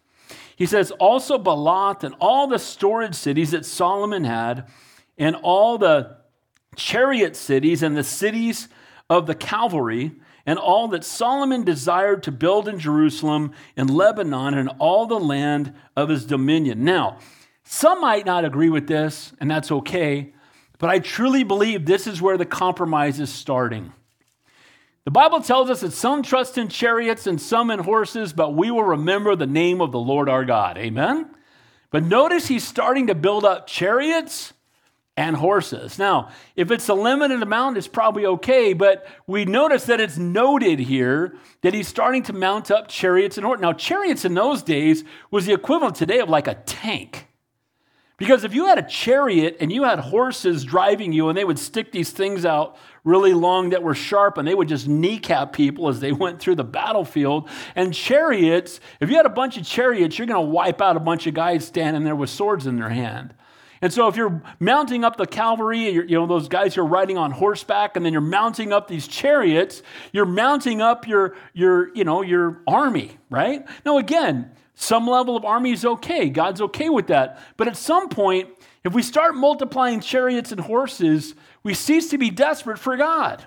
He 0.56 0.66
says, 0.66 0.92
Also 1.00 1.38
Baalah 1.38 2.04
and 2.04 2.16
all 2.20 2.48
the 2.48 2.60
storage 2.60 3.16
cities 3.16 3.52
that 3.52 3.66
Solomon 3.66 4.24
had, 4.24 4.68
and 5.18 5.36
all 5.36 5.78
the 5.78 6.18
chariot 6.76 7.36
cities 7.36 7.82
and 7.84 7.96
the 7.96 8.04
cities 8.04 8.68
of 9.10 9.28
the 9.28 9.36
cavalry, 9.36 10.12
and 10.46 10.58
all 10.58 10.88
that 10.90 11.04
Solomon 11.04 11.64
desired 11.64 12.24
to 12.24 12.32
build 12.32 12.68
in 12.68 12.80
Jerusalem, 12.80 13.52
in 13.76 13.88
Lebanon, 13.88 14.54
and 14.54 14.70
all 14.80 15.06
the 15.06 15.20
land 15.20 15.74
of 15.96 16.10
his 16.10 16.26
dominion. 16.26 16.84
Now, 16.84 17.20
some 17.64 18.00
might 18.00 18.26
not 18.26 18.46
agree 18.46 18.70
with 18.70 18.88
this, 18.88 19.34
and 19.40 19.52
that's 19.52 19.72
okay, 19.72 20.34
but 20.80 20.90
I 20.90 21.00
truly 21.00 21.44
believe 21.44 21.86
this 21.86 22.08
is 22.08 22.22
where 22.22 22.38
the 22.38 22.46
compromise 22.46 23.20
is 23.20 23.30
starting. 23.30 23.92
The 25.04 25.12
Bible 25.12 25.42
tells 25.42 25.70
us 25.70 25.82
that 25.82 25.94
some 25.94 26.22
trust 26.22 26.58
in 26.58 26.68
chariots 26.68 27.28
and 27.28 27.42
some 27.42 27.72
in 27.72 27.80
horses, 27.80 28.34
but 28.34 28.56
we 28.56 28.72
will 28.72 28.84
remember 28.84 29.36
the 29.36 29.48
name 29.48 29.82
of 29.82 29.92
the 29.92 30.00
Lord 30.00 30.30
our 30.30 30.44
God. 30.44 30.78
Amen? 30.78 31.30
But 31.92 32.04
notice 32.04 32.48
he's 32.48 32.68
starting 32.68 33.08
to 33.08 33.16
build 33.16 33.46
up 33.46 33.68
chariots 33.68 34.52
and 35.18 35.36
horses. 35.36 35.98
Now, 35.98 36.30
if 36.56 36.70
it's 36.70 36.88
a 36.88 36.94
limited 36.94 37.42
amount, 37.42 37.76
it's 37.76 37.88
probably 37.88 38.26
okay, 38.28 38.74
but 38.74 39.08
we 39.26 39.46
notice 39.46 39.86
that 39.86 40.00
it's 40.00 40.18
noted 40.18 40.78
here 40.78 41.36
that 41.64 41.74
he's 41.74 41.88
starting 41.88 42.22
to 42.24 42.34
mount 42.34 42.70
up 42.70 42.88
chariots 42.88 43.38
and 43.38 43.46
horses. 43.46 43.62
Now, 43.64 43.74
chariots 43.74 44.24
in 44.24 44.36
those 44.36 44.62
days 44.62 45.04
was 45.32 45.48
the 45.48 45.54
equivalent 45.54 45.96
today 45.96 46.20
of 46.20 46.30
like 46.30 46.48
a 46.48 46.54
tank. 46.54 47.28
Because 48.18 48.44
if 48.44 48.54
you 48.54 48.66
had 48.66 48.80
a 48.80 48.88
chariot 48.88 49.58
and 49.60 49.72
you 49.72 49.84
had 49.84 50.00
horses 50.00 50.64
driving 50.64 51.14
you 51.14 51.30
and 51.30 51.38
they 51.38 51.46
would 51.46 51.60
stick 51.60 51.92
these 51.92 52.10
things 52.10 52.46
out 52.46 52.76
really 53.04 53.34
long 53.34 53.70
that 53.70 53.84
were 53.84 53.94
sharp 53.94 54.40
and 54.40 54.48
they 54.48 54.56
would 54.56 54.68
just 54.68 54.88
kneecap 54.88 55.54
people 55.54 55.88
as 55.88 56.00
they 56.00 56.12
went 56.14 56.40
through 56.40 56.56
the 56.56 56.64
battlefield. 56.64 57.48
And 57.76 57.94
chariots, 57.94 58.80
if 59.00 59.10
you 59.10 59.18
had 59.18 59.28
a 59.28 59.30
bunch 59.30 59.58
of 59.58 59.66
chariots, 59.66 60.18
you're 60.18 60.28
going 60.28 60.44
to 60.44 60.52
wipe 60.52 60.82
out 60.82 60.98
a 60.98 61.00
bunch 61.00 61.28
of 61.28 61.34
guys 61.34 61.66
standing 61.66 62.04
there 62.04 62.16
with 62.16 62.30
swords 62.32 62.66
in 62.68 62.76
their 62.76 62.90
hand. 62.90 63.36
And 63.82 63.94
so 63.94 64.08
if 64.08 64.16
you're 64.16 64.42
mounting 64.60 65.04
up 65.04 65.18
the 65.18 65.28
cavalry, 65.28 65.90
you 65.90 66.06
know, 66.08 66.26
those 66.26 66.48
guys 66.48 66.76
who 66.76 66.82
are 66.82 66.86
riding 66.86 67.18
on 67.18 67.32
horseback, 67.32 67.96
and 67.96 68.06
then 68.06 68.12
you're 68.12 68.22
mounting 68.22 68.74
up 68.74 68.88
these 68.88 69.08
chariots, 69.08 69.84
you're 70.12 70.26
mounting 70.26 70.82
up 70.82 71.08
your, 71.08 71.36
your, 71.54 71.94
you 71.96 72.04
know, 72.04 72.22
your 72.22 72.62
army, 72.68 73.18
right? 73.30 73.66
Now, 73.86 73.98
again, 73.98 74.52
Some 74.80 75.08
level 75.08 75.36
of 75.36 75.44
army 75.44 75.72
is 75.72 75.84
okay. 75.84 76.30
God's 76.30 76.62
okay 76.62 76.88
with 76.90 77.08
that. 77.08 77.40
But 77.58 77.68
at 77.68 77.76
some 77.76 78.10
point, 78.10 78.50
if 78.84 78.94
we 78.94 79.02
start 79.02 79.34
multiplying 79.34 80.02
chariots 80.02 80.52
and 80.52 80.62
horses, 80.62 81.34
we 81.64 81.74
cease 81.74 82.12
to 82.12 82.20
be 82.20 82.30
desperate 82.30 82.78
for 82.78 82.96
God. 82.96 83.44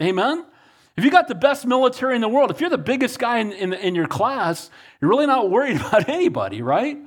Amen? 0.00 0.46
If 0.94 1.04
you 1.04 1.10
got 1.10 1.26
the 1.26 1.34
best 1.34 1.66
military 1.66 2.14
in 2.14 2.20
the 2.20 2.28
world, 2.28 2.50
if 2.50 2.60
you're 2.60 2.68
the 2.68 2.76
biggest 2.76 3.18
guy 3.18 3.38
in, 3.38 3.52
in, 3.52 3.72
in, 3.72 3.94
your 3.94 4.06
class, 4.06 4.68
you're 5.00 5.08
really 5.08 5.26
not 5.26 5.48
worried 5.48 5.76
about 5.80 6.08
anybody, 6.08 6.60
right? 6.60 6.98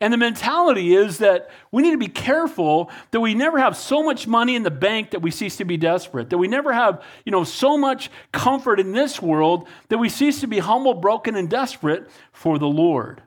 And 0.00 0.12
the 0.12 0.16
mentality 0.16 0.94
is 0.94 1.18
that 1.18 1.50
we 1.72 1.82
need 1.82 1.90
to 1.90 1.98
be 1.98 2.06
careful 2.06 2.90
that 3.10 3.20
we 3.20 3.34
never 3.34 3.58
have 3.58 3.76
so 3.76 4.02
much 4.02 4.28
money 4.28 4.54
in 4.54 4.62
the 4.62 4.70
bank 4.70 5.10
that 5.10 5.22
we 5.22 5.32
cease 5.32 5.56
to 5.56 5.64
be 5.64 5.76
desperate, 5.76 6.30
that 6.30 6.38
we 6.38 6.46
never 6.46 6.72
have, 6.72 7.02
you 7.24 7.32
know, 7.32 7.42
so 7.42 7.76
much 7.76 8.10
comfort 8.30 8.78
in 8.78 8.92
this 8.92 9.20
world 9.20 9.66
that 9.88 9.98
we 9.98 10.08
cease 10.08 10.40
to 10.40 10.46
be 10.46 10.60
humble, 10.60 10.94
broken, 10.94 11.34
and 11.34 11.50
desperate 11.50 12.08
for 12.32 12.58
the 12.58 12.68
Lord. 12.68 13.22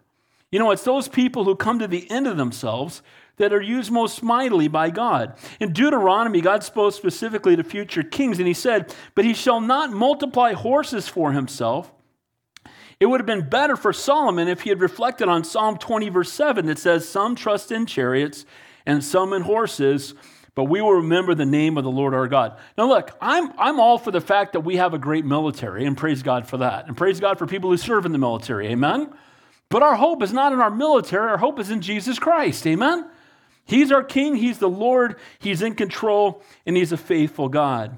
You 0.49 0.59
know, 0.59 0.71
it's 0.71 0.83
those 0.83 1.09
people 1.09 1.43
who 1.43 1.57
come 1.57 1.79
to 1.79 1.87
the 1.87 2.09
end 2.09 2.27
of 2.27 2.37
themselves 2.37 3.01
that 3.37 3.53
are 3.53 3.61
used 3.61 3.91
most 3.91 4.23
mightily 4.23 4.67
by 4.67 4.89
God. 4.89 5.35
In 5.59 5.73
Deuteronomy, 5.73 6.41
God 6.41 6.63
spoke 6.63 6.93
specifically 6.93 7.55
to 7.55 7.63
future 7.63 8.03
kings, 8.03 8.39
and 8.39 8.47
he 8.47 8.53
said, 8.53 8.93
But 9.13 9.25
he 9.25 9.33
shall 9.33 9.61
not 9.61 9.91
multiply 9.91 10.53
horses 10.53 11.07
for 11.07 11.31
himself. 11.31 11.91
It 12.99 13.07
would 13.07 13.19
have 13.19 13.27
been 13.27 13.49
better 13.49 13.75
for 13.75 13.91
Solomon 13.91 14.47
if 14.47 14.61
he 14.61 14.69
had 14.69 14.79
reflected 14.79 15.27
on 15.27 15.43
Psalm 15.43 15.77
20, 15.77 16.09
verse 16.09 16.31
7, 16.31 16.65
that 16.67 16.79
says, 16.79 17.07
Some 17.07 17.35
trust 17.35 17.71
in 17.71 17.85
chariots 17.85 18.45
and 18.85 19.03
some 19.03 19.33
in 19.33 19.41
horses, 19.41 20.13
but 20.53 20.65
we 20.65 20.81
will 20.81 20.93
remember 20.93 21.35
the 21.35 21.45
name 21.45 21.77
of 21.77 21.83
the 21.83 21.91
Lord 21.91 22.13
our 22.13 22.27
God. 22.27 22.57
Now, 22.77 22.87
look, 22.87 23.11
I'm, 23.19 23.51
I'm 23.57 23.79
all 23.79 23.97
for 23.97 24.11
the 24.11 24.21
fact 24.21 24.53
that 24.53 24.61
we 24.61 24.77
have 24.77 24.93
a 24.93 24.97
great 24.97 25.25
military, 25.25 25.85
and 25.85 25.97
praise 25.97 26.23
God 26.23 26.47
for 26.47 26.57
that. 26.57 26.87
And 26.87 26.95
praise 26.95 27.19
God 27.19 27.37
for 27.37 27.45
people 27.45 27.69
who 27.69 27.77
serve 27.77 28.05
in 28.05 28.13
the 28.13 28.17
military. 28.17 28.67
Amen? 28.67 29.13
But 29.69 29.83
our 29.83 29.95
hope 29.95 30.23
is 30.23 30.31
not 30.31 30.53
in 30.53 30.61
our 30.61 30.71
military, 30.71 31.29
our 31.29 31.37
hope 31.37 31.59
is 31.59 31.71
in 31.71 31.81
Jesus 31.81 32.17
Christ. 32.17 32.65
Amen? 32.65 33.09
He's 33.65 33.91
our 33.91 34.03
king, 34.03 34.35
he's 34.35 34.59
the 34.59 34.69
Lord, 34.69 35.15
he's 35.39 35.61
in 35.61 35.75
control, 35.75 36.43
and 36.65 36.77
he's 36.77 36.91
a 36.91 36.97
faithful 36.97 37.49
God. 37.49 37.97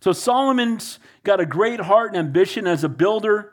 So 0.00 0.12
Solomon's 0.12 0.98
got 1.22 1.40
a 1.40 1.46
great 1.46 1.80
heart 1.80 2.10
and 2.10 2.18
ambition 2.18 2.66
as 2.66 2.84
a 2.84 2.88
builder. 2.88 3.52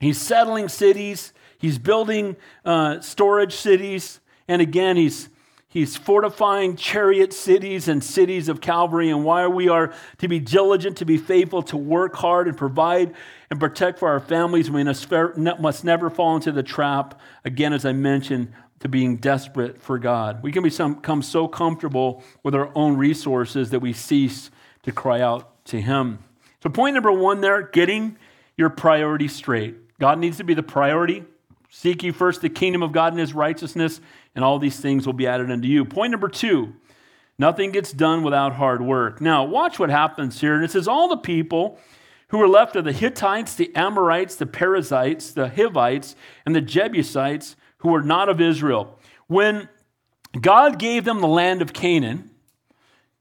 He's 0.00 0.20
settling 0.20 0.68
cities, 0.68 1.32
he's 1.58 1.78
building 1.78 2.36
uh, 2.64 3.00
storage 3.00 3.54
cities, 3.54 4.20
and 4.48 4.62
again, 4.62 4.96
he's 4.96 5.28
He's 5.74 5.96
fortifying 5.96 6.76
chariot 6.76 7.32
cities 7.32 7.88
and 7.88 8.02
cities 8.02 8.48
of 8.48 8.60
Calvary, 8.60 9.10
and 9.10 9.24
why 9.24 9.42
are 9.42 9.50
we 9.50 9.68
are 9.68 9.92
to 10.18 10.28
be 10.28 10.38
diligent, 10.38 10.98
to 10.98 11.04
be 11.04 11.18
faithful, 11.18 11.64
to 11.64 11.76
work 11.76 12.14
hard 12.14 12.46
and 12.46 12.56
provide 12.56 13.12
and 13.50 13.58
protect 13.58 13.98
for 13.98 14.08
our 14.08 14.20
families. 14.20 14.70
We 14.70 14.84
must 14.84 15.84
never 15.84 16.10
fall 16.10 16.36
into 16.36 16.52
the 16.52 16.62
trap, 16.62 17.20
again, 17.44 17.72
as 17.72 17.84
I 17.84 17.90
mentioned, 17.90 18.52
to 18.80 18.88
being 18.88 19.16
desperate 19.16 19.80
for 19.80 19.98
God. 19.98 20.42
We 20.42 20.52
can 20.52 20.62
become 20.62 21.22
so 21.22 21.48
comfortable 21.48 22.22
with 22.42 22.54
our 22.54 22.70
own 22.74 22.96
resources 22.96 23.70
that 23.70 23.80
we 23.80 23.92
cease 23.92 24.50
to 24.82 24.92
cry 24.92 25.20
out 25.20 25.64
to 25.66 25.80
Him. 25.80 26.18
So, 26.62 26.70
point 26.70 26.94
number 26.94 27.12
one 27.12 27.40
there 27.40 27.62
getting 27.62 28.16
your 28.56 28.70
priorities 28.70 29.34
straight. 29.34 29.98
God 29.98 30.18
needs 30.18 30.38
to 30.38 30.44
be 30.44 30.54
the 30.54 30.62
priority. 30.62 31.24
Seek 31.70 32.02
ye 32.02 32.10
first 32.10 32.40
the 32.40 32.48
kingdom 32.48 32.82
of 32.82 32.92
God 32.92 33.12
and 33.12 33.20
His 33.20 33.34
righteousness, 33.34 34.00
and 34.34 34.44
all 34.44 34.58
these 34.58 34.78
things 34.78 35.06
will 35.06 35.12
be 35.12 35.26
added 35.26 35.50
unto 35.50 35.66
you. 35.66 35.84
Point 35.84 36.10
number 36.10 36.28
two 36.28 36.74
nothing 37.38 37.72
gets 37.72 37.92
done 37.92 38.22
without 38.22 38.54
hard 38.54 38.80
work. 38.80 39.20
Now, 39.20 39.44
watch 39.44 39.78
what 39.78 39.90
happens 39.90 40.40
here. 40.40 40.54
And 40.54 40.64
it 40.64 40.70
says, 40.70 40.86
All 40.86 41.08
the 41.08 41.16
people 41.16 41.78
who 42.28 42.38
were 42.38 42.48
left 42.48 42.76
of 42.76 42.84
the 42.84 42.92
Hittites, 42.92 43.54
the 43.54 43.74
Amorites, 43.74 44.36
the 44.36 44.46
Perizzites, 44.46 45.32
the 45.32 45.48
Hivites, 45.48 46.16
and 46.46 46.54
the 46.54 46.60
Jebusites 46.60 47.56
who 47.84 47.90
were 47.90 48.02
not 48.02 48.30
of 48.30 48.40
Israel. 48.40 48.98
When 49.28 49.68
God 50.40 50.78
gave 50.78 51.04
them 51.04 51.20
the 51.20 51.28
land 51.28 51.60
of 51.60 51.74
Canaan, 51.74 52.30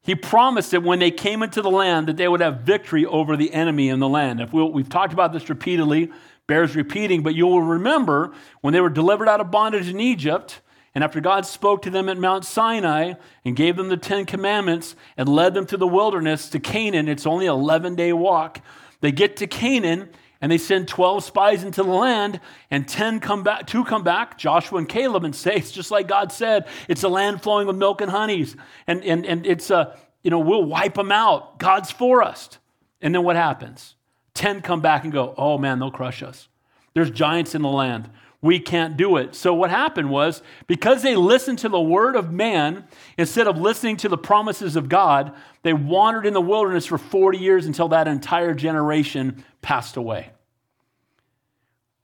he 0.01 0.15
promised 0.15 0.71
that 0.71 0.83
when 0.83 0.99
they 0.99 1.11
came 1.11 1.43
into 1.43 1.61
the 1.61 1.69
land 1.69 2.07
that 2.07 2.15
they 2.15 2.29
would 2.29 2.39
have 2.39 2.61
victory 2.61 3.05
over 3.05 3.35
the 3.35 3.53
enemy 3.53 3.89
in 3.89 3.99
the 3.99 4.07
land. 4.07 4.39
If 4.39 4.53
we'll, 4.53 4.71
we've 4.71 4.89
talked 4.89 5.11
about 5.11 5.33
this 5.33 5.49
repeatedly, 5.49 6.11
bears 6.47 6.77
repeating, 6.77 7.23
but 7.23 7.35
you 7.35 7.45
will 7.45 7.61
remember 7.61 8.33
when 8.61 8.73
they 8.73 8.79
were 8.79 8.89
delivered 8.89 9.27
out 9.27 9.41
of 9.41 9.51
bondage 9.51 9.89
in 9.89 9.99
Egypt, 9.99 10.61
and 10.95 11.03
after 11.03 11.19
God 11.19 11.45
spoke 11.45 11.81
to 11.81 11.89
them 11.89 12.07
at 12.07 12.17
Mount 12.17 12.45
Sinai 12.45 13.15
and 13.43 13.57
gave 13.57 13.75
them 13.75 13.89
the 13.89 13.97
Ten 13.97 14.25
Commandments 14.25 14.95
and 15.17 15.27
led 15.27 15.53
them 15.53 15.65
through 15.65 15.79
the 15.79 15.87
wilderness 15.87 16.47
to 16.49 16.59
Canaan, 16.59 17.09
it's 17.09 17.25
only 17.25 17.47
an 17.47 17.53
11 17.53 17.95
day 17.95 18.13
walk. 18.13 18.61
They 19.01 19.11
get 19.11 19.35
to 19.37 19.47
Canaan 19.47 20.09
and 20.43 20.51
they 20.51 20.57
send 20.57 20.89
12 20.89 21.23
spies 21.23 21.63
into 21.63 21.83
the 21.83 21.89
land, 21.89 22.41
and 22.69 22.85
10 22.85 23.21
come 23.21 23.43
back, 23.43 23.65
two 23.65 23.85
come 23.85 24.03
back, 24.03 24.37
Joshua 24.37 24.77
and 24.77 24.89
Caleb, 24.89 25.23
and 25.23 25.33
say, 25.33 25.55
it's 25.55 25.71
just 25.71 25.89
like 25.89 26.05
God 26.05 26.33
said, 26.33 26.67
it's 26.89 27.01
a 27.03 27.07
land 27.07 27.41
flowing 27.41 27.65
with 27.65 27.77
milk 27.77 28.01
and 28.01 28.11
honeys. 28.11 28.57
And, 28.85 29.05
and, 29.05 29.25
and 29.25 29.45
it's 29.45 29.69
a, 29.69 29.97
you 30.21 30.29
know, 30.29 30.39
we'll 30.39 30.65
wipe 30.65 30.95
them 30.95 31.13
out. 31.13 31.59
God's 31.59 31.91
for 31.91 32.21
us. 32.21 32.57
And 33.01 33.15
then 33.15 33.23
what 33.23 33.37
happens? 33.37 33.95
10 34.33 34.59
come 34.59 34.81
back 34.81 35.05
and 35.05 35.13
go, 35.13 35.33
oh 35.37 35.57
man, 35.57 35.79
they'll 35.79 35.91
crush 35.91 36.21
us. 36.21 36.49
There's 36.93 37.09
giants 37.09 37.55
in 37.55 37.61
the 37.61 37.69
land. 37.69 38.09
We 38.43 38.59
can't 38.59 38.97
do 38.97 39.15
it. 39.15 39.35
So, 39.35 39.53
what 39.53 39.69
happened 39.69 40.09
was 40.09 40.43
because 40.67 41.01
they 41.01 41.15
listened 41.15 41.59
to 41.59 41.69
the 41.69 41.79
word 41.79 42.17
of 42.17 42.31
man 42.31 42.83
instead 43.17 43.47
of 43.47 43.57
listening 43.57 43.95
to 43.97 44.09
the 44.09 44.17
promises 44.17 44.75
of 44.75 44.89
God, 44.89 45.33
they 45.63 45.71
wandered 45.71 46.25
in 46.25 46.33
the 46.33 46.41
wilderness 46.41 46.85
for 46.85 46.97
40 46.97 47.37
years 47.37 47.65
until 47.65 47.87
that 47.87 48.05
entire 48.05 48.53
generation 48.53 49.45
passed 49.61 49.95
away. 49.95 50.31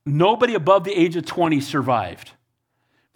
Nobody 0.06 0.56
above 0.56 0.86
the 0.86 0.98
age 0.98 1.18
of 1.18 1.26
20 1.26 1.60
survived. 1.60 2.32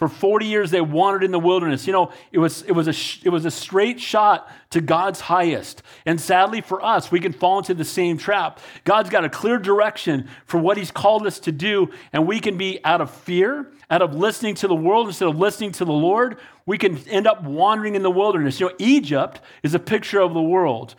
For 0.03 0.09
40 0.09 0.47
years, 0.47 0.69
they 0.69 0.81
wandered 0.81 1.23
in 1.23 1.31
the 1.31 1.39
wilderness. 1.39 1.87
You 1.87 1.93
know, 1.93 2.11
it 2.33 2.37
was, 2.37 2.63
it, 2.63 2.73
was 2.73 2.89
a, 2.89 3.25
it 3.25 3.29
was 3.29 3.45
a 3.45 3.51
straight 3.51 4.01
shot 4.01 4.51
to 4.71 4.81
God's 4.81 5.21
highest. 5.21 5.81
And 6.05 6.19
sadly 6.19 6.59
for 6.59 6.83
us, 6.83 7.09
we 7.09 7.21
can 7.21 7.31
fall 7.31 7.59
into 7.59 7.73
the 7.73 7.85
same 7.85 8.17
trap. 8.17 8.59
God's 8.83 9.09
got 9.09 9.23
a 9.23 9.29
clear 9.29 9.57
direction 9.57 10.27
for 10.45 10.57
what 10.57 10.75
He's 10.75 10.91
called 10.91 11.25
us 11.25 11.39
to 11.39 11.53
do, 11.53 11.89
and 12.11 12.27
we 12.27 12.41
can 12.41 12.57
be 12.57 12.83
out 12.83 12.99
of 12.99 13.11
fear, 13.11 13.71
out 13.89 14.01
of 14.01 14.13
listening 14.13 14.55
to 14.55 14.67
the 14.67 14.75
world 14.75 15.07
instead 15.07 15.29
of 15.29 15.37
listening 15.37 15.71
to 15.71 15.85
the 15.85 15.93
Lord. 15.93 16.37
We 16.65 16.77
can 16.77 16.97
end 17.07 17.25
up 17.25 17.41
wandering 17.45 17.95
in 17.95 18.03
the 18.03 18.11
wilderness. 18.11 18.59
You 18.59 18.67
know, 18.67 18.75
Egypt 18.79 19.39
is 19.63 19.73
a 19.73 19.79
picture 19.79 20.19
of 20.19 20.33
the 20.33 20.41
world. 20.41 20.95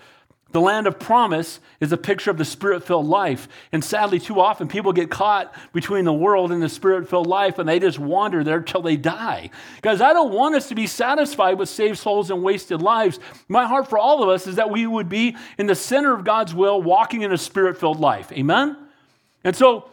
The 0.55 0.61
land 0.61 0.87
of 0.87 1.01
promise 1.01 1.59
is 1.81 1.91
a 1.91 1.97
picture 1.97 2.31
of 2.31 2.39
the 2.39 2.45
spirit 2.45 2.85
filled 2.85 3.07
life. 3.07 3.49
And 3.73 3.83
sadly, 3.83 4.21
too 4.21 4.39
often 4.39 4.69
people 4.69 4.93
get 4.93 5.11
caught 5.11 5.53
between 5.73 6.05
the 6.05 6.13
world 6.13 6.53
and 6.53 6.63
the 6.63 6.69
spirit 6.69 7.09
filled 7.09 7.27
life 7.27 7.59
and 7.59 7.69
they 7.69 7.81
just 7.81 7.99
wander 7.99 8.45
there 8.45 8.61
till 8.61 8.81
they 8.81 8.97
die. 8.97 9.51
Guys, 9.83 10.01
I 10.01 10.13
don't 10.13 10.33
want 10.33 10.55
us 10.55 10.69
to 10.69 10.77
be 10.77 10.87
satisfied 10.87 11.59
with 11.59 11.69
saved 11.69 11.99
souls 11.99 12.31
and 12.31 12.41
wasted 12.41 12.81
lives. 12.81 13.19
My 13.49 13.67
heart 13.67 13.91
for 13.91 13.99
all 13.99 14.23
of 14.23 14.29
us 14.29 14.47
is 14.47 14.55
that 14.55 14.71
we 14.71 14.87
would 14.87 15.09
be 15.09 15.37
in 15.59 15.67
the 15.67 15.75
center 15.75 16.15
of 16.15 16.23
God's 16.23 16.55
will, 16.55 16.81
walking 16.81 17.23
in 17.23 17.33
a 17.33 17.37
spirit 17.37 17.77
filled 17.77 17.99
life. 17.99 18.31
Amen? 18.31 18.77
And 19.43 19.57
so 19.57 19.91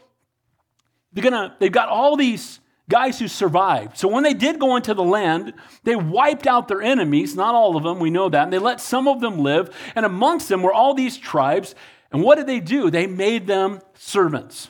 they're 1.11 1.23
gonna, 1.23 1.55
they've 1.57 1.71
got 1.71 1.89
all 1.89 2.15
these 2.15 2.59
guys 2.91 3.17
who 3.17 3.27
survived. 3.27 3.97
So 3.97 4.07
when 4.09 4.23
they 4.23 4.33
did 4.33 4.59
go 4.59 4.75
into 4.75 4.93
the 4.93 5.03
land, 5.03 5.53
they 5.83 5.95
wiped 5.95 6.45
out 6.45 6.67
their 6.67 6.81
enemies, 6.81 7.35
not 7.35 7.55
all 7.55 7.77
of 7.77 7.83
them, 7.83 7.99
we 7.99 8.09
know 8.09 8.27
that, 8.29 8.43
and 8.43 8.53
they 8.53 8.59
let 8.59 8.81
some 8.81 9.07
of 9.07 9.21
them 9.21 9.39
live. 9.39 9.75
And 9.95 10.05
amongst 10.05 10.49
them 10.49 10.61
were 10.61 10.73
all 10.73 10.93
these 10.93 11.17
tribes. 11.17 11.73
And 12.11 12.21
what 12.21 12.35
did 12.35 12.47
they 12.47 12.59
do? 12.59 12.91
They 12.91 13.07
made 13.07 13.47
them 13.47 13.79
servants. 13.95 14.69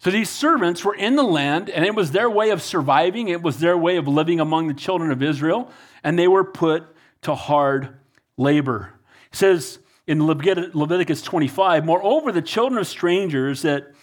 So 0.00 0.10
these 0.10 0.28
servants 0.28 0.84
were 0.84 0.94
in 0.94 1.16
the 1.16 1.22
land, 1.22 1.70
and 1.70 1.84
it 1.84 1.94
was 1.94 2.10
their 2.10 2.28
way 2.28 2.50
of 2.50 2.60
surviving, 2.60 3.28
it 3.28 3.40
was 3.40 3.60
their 3.60 3.78
way 3.78 3.96
of 3.96 4.06
living 4.06 4.40
among 4.40 4.68
the 4.68 4.74
children 4.74 5.10
of 5.10 5.22
Israel, 5.22 5.70
and 6.02 6.18
they 6.18 6.28
were 6.28 6.44
put 6.44 6.84
to 7.22 7.34
hard 7.34 7.96
labor. 8.36 8.92
It 9.32 9.36
says 9.36 9.78
in 10.06 10.26
Leviticus 10.26 11.22
25, 11.22 11.86
Moreover, 11.86 12.32
the 12.32 12.42
children 12.42 12.78
of 12.78 12.86
strangers 12.86 13.62
that 13.62 13.93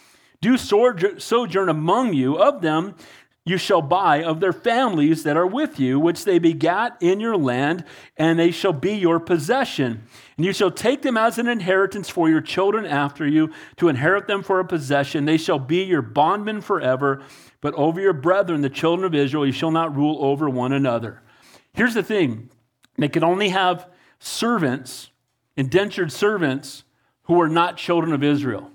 do 0.42 0.58
sojourn 0.58 1.70
among 1.70 2.14
you, 2.14 2.38
of 2.38 2.62
them 2.62 2.96
you 3.44 3.58
shall 3.58 3.82
buy 3.82 4.24
of 4.24 4.40
their 4.40 4.54
families 4.54 5.24
that 5.24 5.36
are 5.36 5.48
with 5.48 5.80
you, 5.80 6.00
which 6.00 6.26
they 6.26 6.38
begat 6.38 6.96
in 7.02 7.20
your 7.20 7.36
land, 7.36 7.84
and 8.16 8.38
they 8.38 8.52
shall 8.52 8.74
be 8.74 8.94
your 8.94 9.20
possession. 9.20 10.04
And 10.38 10.46
you 10.46 10.54
shall 10.54 10.70
take 10.70 11.02
them 11.02 11.18
as 11.18 11.40
an 11.40 11.48
inheritance 11.48 12.08
for 12.08 12.30
your 12.30 12.42
children 12.42 12.86
after 12.86 13.26
you, 13.26 13.52
to 13.78 13.90
inherit 13.90 14.28
them 14.28 14.44
for 14.44 14.60
a 14.60 14.66
possession. 14.66 15.26
They 15.26 15.38
shall 15.38 15.58
be 15.58 15.84
your 15.84 16.04
bondmen 16.04 16.62
forever. 16.62 17.24
But 17.62 17.74
over 17.74 18.00
your 18.00 18.14
brethren, 18.14 18.62
the 18.62 18.70
children 18.70 19.06
of 19.08 19.16
Israel, 19.16 19.46
you 19.46 19.52
shall 19.52 19.72
not 19.72 19.96
rule 19.96 20.24
over 20.24 20.48
one 20.48 20.72
another. 20.72 21.24
Here's 21.74 21.96
the 21.96 22.04
thing 22.04 22.52
they 22.98 23.10
could 23.10 23.24
only 23.24 23.50
have 23.50 23.88
servants, 24.20 25.10
indentured 25.58 26.12
servants, 26.12 26.84
who 27.24 27.34
were 27.34 27.50
not 27.50 27.78
children 27.78 28.14
of 28.14 28.24
Israel. 28.24 28.70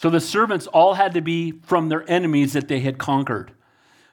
So 0.00 0.08
the 0.08 0.18
servants 0.18 0.66
all 0.68 0.94
had 0.94 1.12
to 1.12 1.20
be 1.20 1.52
from 1.60 1.90
their 1.90 2.10
enemies 2.10 2.54
that 2.54 2.68
they 2.68 2.80
had 2.80 2.96
conquered. 2.96 3.52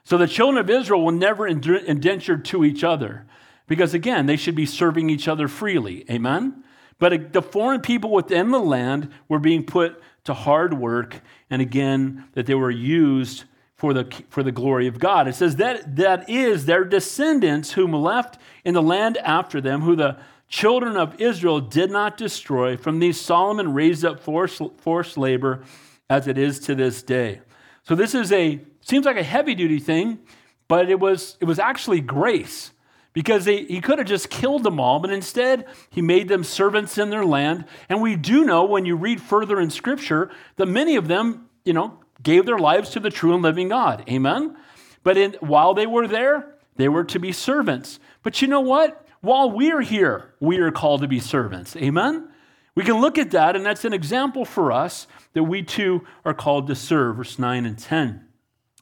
So 0.04 0.18
the 0.18 0.26
children 0.26 0.62
of 0.62 0.68
Israel 0.68 1.02
were 1.02 1.12
never 1.12 1.46
indentured 1.46 2.44
to 2.44 2.62
each 2.62 2.84
other 2.84 3.24
because, 3.66 3.94
again, 3.94 4.26
they 4.26 4.36
should 4.36 4.54
be 4.54 4.66
serving 4.66 5.08
each 5.08 5.26
other 5.28 5.48
freely. 5.48 6.04
Amen? 6.10 6.62
But 6.98 7.12
uh, 7.14 7.18
the 7.32 7.40
foreign 7.40 7.80
people 7.80 8.10
within 8.10 8.50
the 8.50 8.60
land 8.60 9.08
were 9.28 9.38
being 9.38 9.64
put 9.64 10.02
to 10.24 10.34
hard 10.34 10.74
work, 10.74 11.22
and 11.48 11.62
again, 11.62 12.26
that 12.34 12.44
they 12.44 12.54
were 12.54 12.70
used 12.70 13.44
for 13.74 13.94
the, 13.94 14.14
for 14.28 14.42
the 14.42 14.52
glory 14.52 14.88
of 14.88 14.98
God. 14.98 15.26
It 15.26 15.36
says 15.36 15.56
that 15.56 15.96
that 15.96 16.28
is 16.28 16.66
their 16.66 16.84
descendants 16.84 17.72
whom 17.72 17.94
left 17.94 18.38
in 18.62 18.74
the 18.74 18.82
land 18.82 19.16
after 19.24 19.58
them, 19.58 19.80
who 19.80 19.96
the 19.96 20.18
children 20.48 20.96
of 20.96 21.20
Israel 21.20 21.60
did 21.60 21.90
not 21.90 22.16
destroy. 22.16 22.76
From 22.76 22.98
these 22.98 23.20
Solomon 23.20 23.72
raised 23.74 24.04
up 24.04 24.20
forced, 24.20 24.62
forced 24.78 25.16
labor 25.16 25.62
as 26.10 26.26
it 26.26 26.38
is 26.38 26.58
to 26.60 26.74
this 26.74 27.02
day. 27.02 27.40
So 27.82 27.94
this 27.94 28.14
is 28.14 28.32
a 28.32 28.60
seems 28.80 29.06
like 29.06 29.16
a 29.16 29.22
heavy 29.22 29.54
duty 29.54 29.78
thing, 29.78 30.18
but 30.66 30.90
it 30.90 30.98
was 30.98 31.36
it 31.40 31.44
was 31.44 31.58
actually 31.58 32.00
grace 32.00 32.72
because 33.12 33.44
they, 33.44 33.64
he 33.64 33.80
could 33.80 33.98
have 33.98 34.06
just 34.06 34.30
killed 34.30 34.62
them 34.62 34.78
all, 34.78 35.00
but 35.00 35.10
instead 35.10 35.66
he 35.90 36.00
made 36.00 36.28
them 36.28 36.44
servants 36.44 36.98
in 36.98 37.10
their 37.10 37.24
land. 37.24 37.64
And 37.88 38.00
we 38.00 38.16
do 38.16 38.44
know 38.44 38.64
when 38.64 38.84
you 38.84 38.94
read 38.96 39.20
further 39.20 39.60
in 39.60 39.70
Scripture 39.70 40.30
that 40.56 40.66
many 40.66 40.96
of 40.96 41.08
them, 41.08 41.48
you 41.64 41.72
know, 41.72 41.98
gave 42.22 42.46
their 42.46 42.58
lives 42.58 42.90
to 42.90 43.00
the 43.00 43.10
true 43.10 43.34
and 43.34 43.42
living 43.42 43.68
God. 43.68 44.04
Amen. 44.08 44.56
But 45.02 45.16
in, 45.16 45.32
while 45.40 45.74
they 45.74 45.86
were 45.86 46.06
there, 46.06 46.54
they 46.76 46.88
were 46.88 47.04
to 47.04 47.18
be 47.18 47.32
servants. 47.32 47.98
But 48.22 48.40
you 48.40 48.48
know 48.48 48.60
what? 48.60 49.07
While 49.20 49.50
we're 49.50 49.80
here, 49.80 50.34
we 50.40 50.58
are 50.58 50.70
called 50.70 51.00
to 51.02 51.08
be 51.08 51.20
servants. 51.20 51.74
Amen. 51.76 52.28
We 52.74 52.84
can 52.84 53.00
look 53.00 53.18
at 53.18 53.32
that, 53.32 53.56
and 53.56 53.66
that's 53.66 53.84
an 53.84 53.92
example 53.92 54.44
for 54.44 54.70
us 54.70 55.08
that 55.32 55.42
we 55.42 55.62
too 55.62 56.06
are 56.24 56.34
called 56.34 56.68
to 56.68 56.76
serve. 56.76 57.16
Verse 57.16 57.38
9 57.38 57.66
and 57.66 57.76
10. 57.76 58.24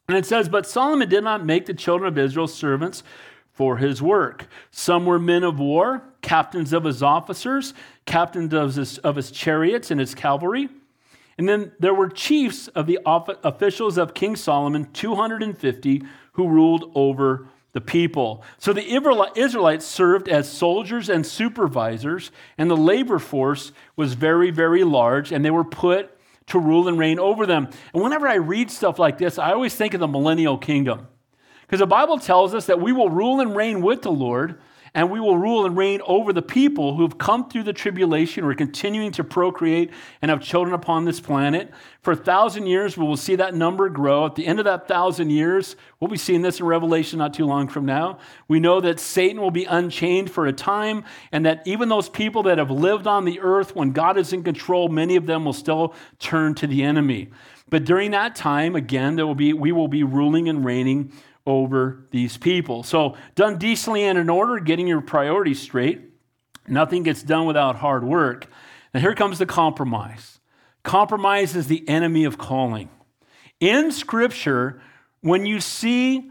And 0.07 0.17
it 0.17 0.25
says, 0.25 0.47
But 0.47 0.67
Solomon 0.67 1.09
did 1.09 1.23
not 1.23 1.45
make 1.45 1.65
the 1.65 1.73
children 1.73 2.07
of 2.07 2.17
Israel 2.17 2.47
servants 2.47 3.01
for 3.51 3.77
his 3.77 4.01
work. 4.01 4.47
Some 4.69 5.07
were 5.07 5.17
men 5.17 5.43
of 5.43 5.59
war, 5.59 6.03
captains 6.21 6.73
of 6.73 6.83
his 6.83 7.01
officers, 7.01 7.73
captains 8.05 8.53
of 8.53 8.75
his, 8.75 8.99
of 8.99 9.15
his 9.15 9.31
chariots 9.31 9.89
and 9.89 9.99
his 9.99 10.13
cavalry. 10.13 10.69
And 11.39 11.49
then 11.49 11.71
there 11.79 11.93
were 11.93 12.07
chiefs 12.07 12.67
of 12.69 12.85
the 12.85 12.99
officials 13.05 13.97
of 13.97 14.13
King 14.13 14.35
Solomon, 14.35 14.91
250, 14.93 16.03
who 16.33 16.47
ruled 16.47 16.91
over 16.93 17.47
the 17.77 17.81
people. 17.81 18.41
So 18.57 18.73
the 18.73 18.83
Israelites 19.35 19.85
served 19.85 20.27
as 20.27 20.51
soldiers 20.51 21.09
and 21.09 21.23
supervisors, 21.23 22.31
and 22.57 22.71
the 22.71 22.75
labor 22.75 23.19
force 23.19 23.71
was 23.95 24.13
very, 24.13 24.49
very 24.49 24.83
large, 24.83 25.31
and 25.31 25.45
they 25.45 25.51
were 25.51 25.63
put 25.63 26.09
to 26.47 26.57
rule 26.57 26.87
and 26.87 26.97
reign 26.97 27.19
over 27.19 27.45
them. 27.45 27.69
And 27.93 28.01
whenever 28.01 28.27
I 28.27 28.35
read 28.35 28.71
stuff 28.71 28.97
like 28.97 29.19
this, 29.19 29.37
I 29.37 29.51
always 29.51 29.75
think 29.75 29.93
of 29.93 29.99
the 29.99 30.07
millennial 30.07 30.57
kingdom. 30.57 31.07
Because 31.61 31.77
the 31.77 31.85
Bible 31.85 32.17
tells 32.17 32.55
us 32.55 32.65
that 32.65 32.81
we 32.81 32.93
will 32.93 33.11
rule 33.11 33.41
and 33.41 33.55
reign 33.55 33.83
with 33.83 34.01
the 34.01 34.11
Lord, 34.11 34.59
and 34.97 35.11
we 35.11 35.19
will 35.19 35.37
rule 35.37 35.63
and 35.63 35.77
reign 35.77 36.01
over 36.07 36.33
the 36.33 36.41
people 36.41 36.95
who 36.95 37.03
have 37.03 37.19
come 37.19 37.47
through 37.47 37.61
the 37.61 37.71
tribulation, 37.71 38.43
who 38.43 38.49
are 38.49 38.55
continuing 38.55 39.11
to 39.11 39.23
procreate 39.23 39.91
and 40.23 40.31
have 40.31 40.41
children 40.41 40.73
upon 40.73 41.05
this 41.05 41.19
planet. 41.19 41.71
For 42.01 42.13
a 42.13 42.15
thousand 42.15 42.65
years, 42.65 42.97
we 42.97 43.05
will 43.05 43.15
see 43.15 43.35
that 43.35 43.53
number 43.53 43.89
grow. 43.89 44.25
At 44.25 44.33
the 44.33 44.47
end 44.47 44.57
of 44.57 44.65
that 44.65 44.87
thousand 44.87 45.29
years, 45.29 45.75
we'll 45.99 46.09
be 46.09 46.17
seeing 46.17 46.41
this 46.41 46.59
in 46.59 46.65
Revelation 46.65 47.19
not 47.19 47.35
too 47.35 47.45
long 47.45 47.67
from 47.67 47.85
now. 47.85 48.17
We 48.47 48.59
know 48.59 48.81
that 48.81 48.99
Satan 48.99 49.39
will 49.39 49.51
be 49.51 49.65
unchained 49.65 50.31
for 50.31 50.47
a 50.47 50.51
time, 50.53 51.03
and 51.31 51.45
that 51.45 51.61
even 51.67 51.89
those 51.89 52.09
people 52.09 52.41
that 52.43 52.57
have 52.57 52.71
lived 52.71 53.05
on 53.05 53.23
the 53.23 53.39
earth 53.39 53.75
when 53.75 53.91
God 53.91 54.17
is 54.17 54.33
in 54.33 54.41
control, 54.41 54.89
many 54.89 55.15
of 55.15 55.27
them 55.27 55.45
will 55.45 55.53
still 55.53 55.93
turn 56.17 56.55
to 56.55 56.65
the 56.65 56.81
enemy. 56.81 57.29
But 57.69 57.83
during 57.83 58.11
that 58.11 58.35
time, 58.35 58.75
again, 58.75 59.15
there 59.15 59.27
will 59.27 59.35
be, 59.35 59.53
we 59.53 59.71
will 59.71 59.89
be 59.89 60.03
ruling 60.03 60.49
and 60.49 60.65
reigning 60.65 61.11
over 61.47 62.05
these 62.11 62.37
people. 62.37 62.83
So, 62.83 63.15
done 63.33 63.57
decently 63.57 64.03
and 64.03 64.19
in 64.19 64.29
order, 64.29 64.59
getting 64.59 64.85
your 64.87 65.01
priorities 65.01 65.59
straight. 65.59 66.01
Nothing 66.67 67.03
gets 67.03 67.23
done 67.23 67.47
without 67.47 67.77
hard 67.77 68.03
work. 68.03 68.47
And 68.93 69.01
here 69.01 69.15
comes 69.15 69.39
the 69.39 69.45
compromise. 69.45 70.39
Compromise 70.83 71.55
is 71.55 71.67
the 71.67 71.87
enemy 71.87 72.25
of 72.25 72.37
calling. 72.37 72.89
In 73.59 73.91
Scripture, 73.91 74.81
when 75.21 75.45
you 75.45 75.61
see 75.61 76.29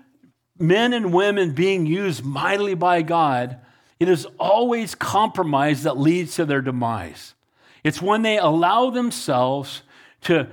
men 0.59 0.92
and 0.92 1.12
women 1.12 1.52
being 1.52 1.87
used 1.87 2.24
mightily 2.24 2.74
by 2.74 3.02
God, 3.02 3.59
it 3.98 4.09
is 4.09 4.26
always 4.38 4.94
compromise 4.94 5.83
that 5.85 5.98
leads 5.98 6.37
to 6.37 6.44
their 6.44 6.61
demise. 6.61 7.35
It's 7.83 8.02
when 8.02 8.22
they 8.22 8.37
allow 8.37 8.90
themselves 8.90 9.83
to 10.22 10.48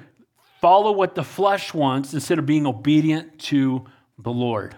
follow 0.61 0.93
what 0.93 1.15
the 1.15 1.23
flesh 1.23 1.73
wants 1.73 2.13
instead 2.13 2.39
of 2.39 2.45
being 2.45 2.65
obedient 2.65 3.37
to 3.37 3.85
the 4.17 4.31
Lord. 4.31 4.75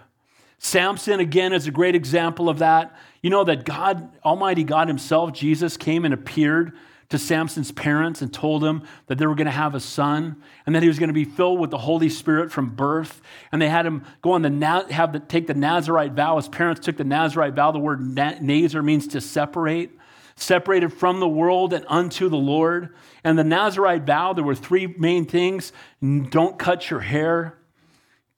Samson, 0.58 1.20
again, 1.20 1.52
is 1.52 1.66
a 1.66 1.70
great 1.70 1.94
example 1.94 2.48
of 2.48 2.58
that. 2.60 2.96
You 3.22 3.30
know 3.30 3.44
that 3.44 3.64
God, 3.64 4.08
Almighty 4.24 4.64
God 4.64 4.88
Himself, 4.88 5.32
Jesus, 5.32 5.76
came 5.76 6.04
and 6.04 6.14
appeared 6.14 6.72
to 7.08 7.18
Samson's 7.18 7.70
parents 7.70 8.20
and 8.20 8.32
told 8.32 8.64
him 8.64 8.82
that 9.06 9.18
they 9.18 9.26
were 9.26 9.36
going 9.36 9.46
to 9.46 9.52
have 9.52 9.76
a 9.76 9.80
son 9.80 10.42
and 10.64 10.74
that 10.74 10.82
he 10.82 10.88
was 10.88 10.98
going 10.98 11.08
to 11.08 11.14
be 11.14 11.24
filled 11.24 11.60
with 11.60 11.70
the 11.70 11.78
Holy 11.78 12.08
Spirit 12.08 12.50
from 12.50 12.70
birth. 12.70 13.22
And 13.52 13.62
they 13.62 13.68
had 13.68 13.86
him 13.86 14.04
go 14.22 14.32
on 14.32 14.42
the 14.42 14.86
have 14.90 15.12
the, 15.12 15.20
take 15.20 15.46
the 15.46 15.54
Nazarite 15.54 16.12
vow. 16.14 16.36
His 16.36 16.48
parents 16.48 16.80
took 16.84 16.96
the 16.96 17.04
Nazarite 17.04 17.54
vow. 17.54 17.70
The 17.70 17.78
word 17.78 18.00
Nazar 18.02 18.82
means 18.82 19.06
to 19.08 19.20
separate, 19.20 19.92
separated 20.34 20.92
from 20.92 21.20
the 21.20 21.28
world 21.28 21.72
and 21.72 21.84
unto 21.88 22.28
the 22.28 22.36
Lord. 22.36 22.94
And 23.22 23.38
the 23.38 23.44
Nazarite 23.44 24.02
vow, 24.02 24.32
there 24.32 24.42
were 24.42 24.56
three 24.56 24.88
main 24.88 25.26
things: 25.26 25.72
don't 26.02 26.58
cut 26.58 26.90
your 26.90 27.00
hair, 27.00 27.56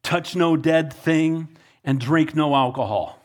touch 0.08 0.34
no 0.34 0.56
dead 0.56 0.90
thing, 0.90 1.48
and 1.84 2.00
drink 2.00 2.34
no 2.34 2.54
alcohol. 2.54 3.20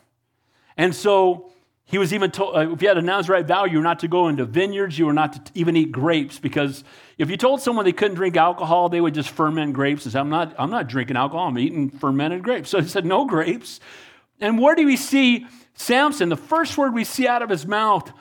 And 0.76 0.94
so 0.94 1.50
he 1.86 1.98
was 1.98 2.14
even 2.14 2.30
told, 2.30 2.58
uh, 2.58 2.72
if 2.72 2.82
you 2.82 2.90
had 2.90 2.98
a 2.98 3.02
Nazarite 3.02 3.48
vow, 3.48 3.64
you 3.64 3.78
were 3.78 3.84
not 3.84 4.00
to 4.00 4.10
go 4.10 4.28
into 4.28 4.44
vineyards, 4.44 5.00
you 5.00 5.06
were 5.06 5.14
not 5.14 5.32
to 5.34 5.52
even 5.54 5.78
eat 5.78 5.94
grapes, 5.94 6.40
because 6.40 6.84
if 7.18 7.30
you 7.30 7.38
told 7.38 7.62
someone 7.62 7.86
they 7.86 7.94
couldn't 7.94 8.16
drink 8.16 8.36
alcohol, 8.36 8.90
they 8.90 9.00
would 9.00 9.14
just 9.14 9.30
ferment 9.30 9.72
grapes 9.72 10.04
and 10.04 10.12
say, 10.12 10.20
I'm 10.20 10.30
not, 10.30 10.54
I'm 10.60 10.72
not 10.72 10.88
drinking 10.88 11.16
alcohol, 11.16 11.48
I'm 11.48 11.58
eating 11.58 11.90
fermented 11.90 12.44
grapes. 12.44 12.70
So 12.70 12.82
he 12.82 12.88
said, 12.90 13.06
no 13.06 13.24
grapes. 13.24 13.80
And 14.42 14.60
where 14.60 14.76
do 14.76 14.86
we 14.86 14.98
see 14.98 15.48
Samson? 15.76 16.28
The 16.28 16.36
first 16.36 16.78
word 16.78 16.94
we 16.94 17.06
see 17.06 17.30
out 17.30 17.42
of 17.42 17.50
his 17.50 17.66
mouth 17.66 18.12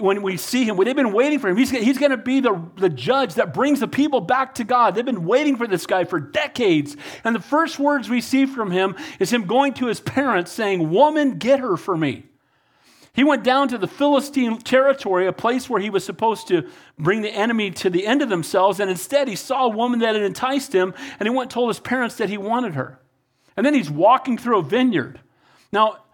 when 0.00 0.22
we 0.22 0.36
see 0.36 0.64
him, 0.64 0.76
they've 0.76 0.96
been 0.96 1.12
waiting 1.12 1.38
for 1.38 1.48
him. 1.48 1.56
He's, 1.56 1.70
he's 1.70 1.98
going 1.98 2.10
to 2.10 2.16
be 2.16 2.40
the, 2.40 2.60
the 2.76 2.88
judge 2.88 3.34
that 3.34 3.54
brings 3.54 3.80
the 3.80 3.88
people 3.88 4.20
back 4.20 4.54
to 4.56 4.64
God. 4.64 4.94
They've 4.94 5.04
been 5.04 5.24
waiting 5.24 5.56
for 5.56 5.66
this 5.66 5.86
guy 5.86 6.04
for 6.04 6.18
decades. 6.18 6.96
And 7.24 7.34
the 7.34 7.40
first 7.40 7.78
words 7.78 8.08
we 8.08 8.20
see 8.20 8.46
from 8.46 8.70
him 8.70 8.96
is 9.18 9.32
him 9.32 9.46
going 9.46 9.74
to 9.74 9.86
his 9.86 10.00
parents 10.00 10.52
saying, 10.52 10.90
Woman, 10.90 11.38
get 11.38 11.60
her 11.60 11.76
for 11.76 11.96
me. 11.96 12.24
He 13.12 13.24
went 13.24 13.42
down 13.42 13.68
to 13.68 13.78
the 13.78 13.88
Philistine 13.88 14.58
territory, 14.58 15.26
a 15.26 15.32
place 15.32 15.68
where 15.68 15.80
he 15.80 15.90
was 15.90 16.04
supposed 16.04 16.48
to 16.48 16.68
bring 16.98 17.22
the 17.22 17.30
enemy 17.30 17.70
to 17.72 17.90
the 17.90 18.06
end 18.06 18.22
of 18.22 18.28
themselves. 18.28 18.78
And 18.78 18.88
instead, 18.88 19.28
he 19.28 19.36
saw 19.36 19.66
a 19.66 19.68
woman 19.68 20.00
that 20.00 20.14
had 20.14 20.22
enticed 20.22 20.72
him, 20.72 20.94
and 21.18 21.28
he 21.28 21.30
went 21.30 21.46
and 21.46 21.50
told 21.50 21.68
his 21.70 21.80
parents 21.80 22.16
that 22.16 22.28
he 22.28 22.38
wanted 22.38 22.74
her. 22.74 23.00
And 23.56 23.66
then 23.66 23.74
he's 23.74 23.90
walking 23.90 24.38
through 24.38 24.60
a 24.60 24.62
vineyard. 24.62 25.20
Now, 25.72 26.04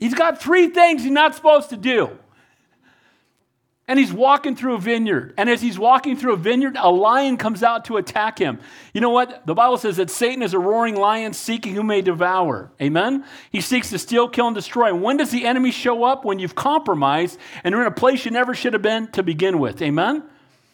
he's 0.00 0.14
got 0.14 0.40
three 0.40 0.68
things 0.68 1.02
he's 1.02 1.12
not 1.12 1.34
supposed 1.34 1.70
to 1.70 1.76
do. 1.76 2.18
And 3.88 4.00
he's 4.00 4.12
walking 4.12 4.56
through 4.56 4.74
a 4.74 4.78
vineyard. 4.78 5.32
And 5.36 5.48
as 5.48 5.62
he's 5.62 5.78
walking 5.78 6.16
through 6.16 6.32
a 6.32 6.36
vineyard, 6.36 6.76
a 6.76 6.90
lion 6.90 7.36
comes 7.36 7.62
out 7.62 7.84
to 7.84 7.98
attack 7.98 8.36
him. 8.36 8.58
You 8.92 9.00
know 9.00 9.10
what? 9.10 9.46
The 9.46 9.54
Bible 9.54 9.78
says 9.78 9.98
that 9.98 10.10
Satan 10.10 10.42
is 10.42 10.54
a 10.54 10.58
roaring 10.58 10.96
lion 10.96 11.32
seeking 11.32 11.72
who 11.72 11.84
may 11.84 12.02
devour. 12.02 12.72
Amen? 12.82 13.24
He 13.52 13.60
seeks 13.60 13.90
to 13.90 13.98
steal, 14.00 14.28
kill, 14.28 14.48
and 14.48 14.56
destroy. 14.56 14.88
And 14.88 15.02
when 15.02 15.18
does 15.18 15.30
the 15.30 15.46
enemy 15.46 15.70
show 15.70 16.02
up? 16.02 16.24
When 16.24 16.40
you've 16.40 16.56
compromised 16.56 17.38
and 17.62 17.72
you're 17.72 17.82
in 17.82 17.86
a 17.86 17.92
place 17.92 18.24
you 18.24 18.32
never 18.32 18.54
should 18.56 18.72
have 18.72 18.82
been 18.82 19.06
to 19.12 19.22
begin 19.22 19.60
with. 19.60 19.80
Amen? 19.80 20.24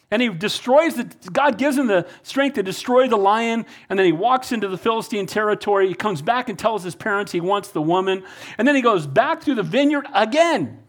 And 0.09 0.21
he 0.21 0.29
destroys 0.29 0.95
the, 0.95 1.05
God 1.31 1.59
gives 1.59 1.77
him 1.77 1.87
the 1.87 2.07
strength 2.23 2.55
to 2.55 2.63
destroy 2.63 3.07
the 3.07 3.17
lion. 3.17 3.67
And 3.89 3.97
then 3.97 4.07
he 4.07 4.11
walks 4.11 4.51
into 4.51 4.67
the 4.67 4.77
Philistine 4.77 5.27
territory. 5.27 5.87
He 5.87 5.93
comes 5.93 6.23
back 6.23 6.49
and 6.49 6.57
tells 6.57 6.83
his 6.83 6.95
parents 6.95 7.31
he 7.31 7.41
wants 7.41 7.69
the 7.69 7.81
woman. 7.81 8.23
And 8.57 8.67
then 8.67 8.75
he 8.75 8.81
goes 8.81 9.05
back 9.05 9.43
through 9.43 9.55
the 9.55 9.63
vineyard 9.63 10.07
again. 10.15 10.82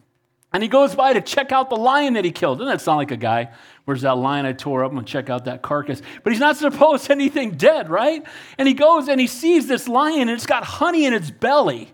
And 0.55 0.63
he 0.63 0.69
goes 0.69 0.95
by 0.95 1.13
to 1.13 1.21
check 1.21 1.51
out 1.51 1.69
the 1.69 1.77
lion 1.77 2.15
that 2.15 2.25
he 2.25 2.31
killed. 2.31 2.59
Doesn't 2.59 2.73
that 2.73 2.81
sound 2.81 2.99
like 2.99 3.11
a 3.11 3.17
guy? 3.17 3.51
Where's 3.87 4.03
that 4.03 4.17
lion 4.17 4.47
I 4.47 4.53
tore 4.53 4.85
up? 4.85 4.93
I'm 4.93 4.95
going 4.95 5.05
to 5.05 5.13
check 5.13 5.29
out 5.29 5.47
that 5.47 5.63
carcass. 5.63 6.01
But 6.23 6.33
he's 6.33 6.39
not 6.39 6.57
supposed 6.57 7.07
to 7.07 7.13
anything 7.13 7.57
dead, 7.57 7.91
right? 7.91 8.23
And 8.57 8.69
he 8.69 8.73
goes 8.73 9.09
and 9.09 9.21
he 9.21 9.27
sees 9.27 9.67
this 9.67 9.89
lion 9.89 10.21
and 10.21 10.31
it's 10.31 10.47
got 10.47 10.63
honey 10.63 11.07
in 11.07 11.13
its 11.13 11.29
belly. 11.33 11.93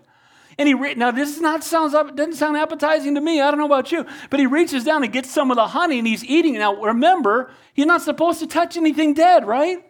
And 0.59 0.67
he 0.67 0.75
re- 0.75 0.93
now 0.93 1.09
this 1.09 1.35
is 1.35 1.41
not 1.41 1.63
sounds 1.63 1.93
doesn't 1.93 2.35
sound 2.35 2.55
appetizing 2.55 3.15
to 3.15 3.21
me. 3.21 3.41
I 3.41 3.49
don't 3.49 3.59
know 3.59 3.65
about 3.65 3.91
you, 3.91 4.05
but 4.29 4.39
he 4.39 4.45
reaches 4.45 4.83
down 4.83 5.03
and 5.03 5.11
gets 5.11 5.31
some 5.31 5.49
of 5.49 5.55
the 5.55 5.67
honey 5.67 5.97
and 5.97 6.07
he's 6.07 6.23
eating. 6.23 6.53
Now 6.53 6.75
remember, 6.75 7.49
he's 7.73 7.87
not 7.87 8.03
supposed 8.03 8.41
to 8.41 8.47
touch 8.47 8.77
anything 8.77 9.15
dead, 9.15 9.47
right? 9.47 9.83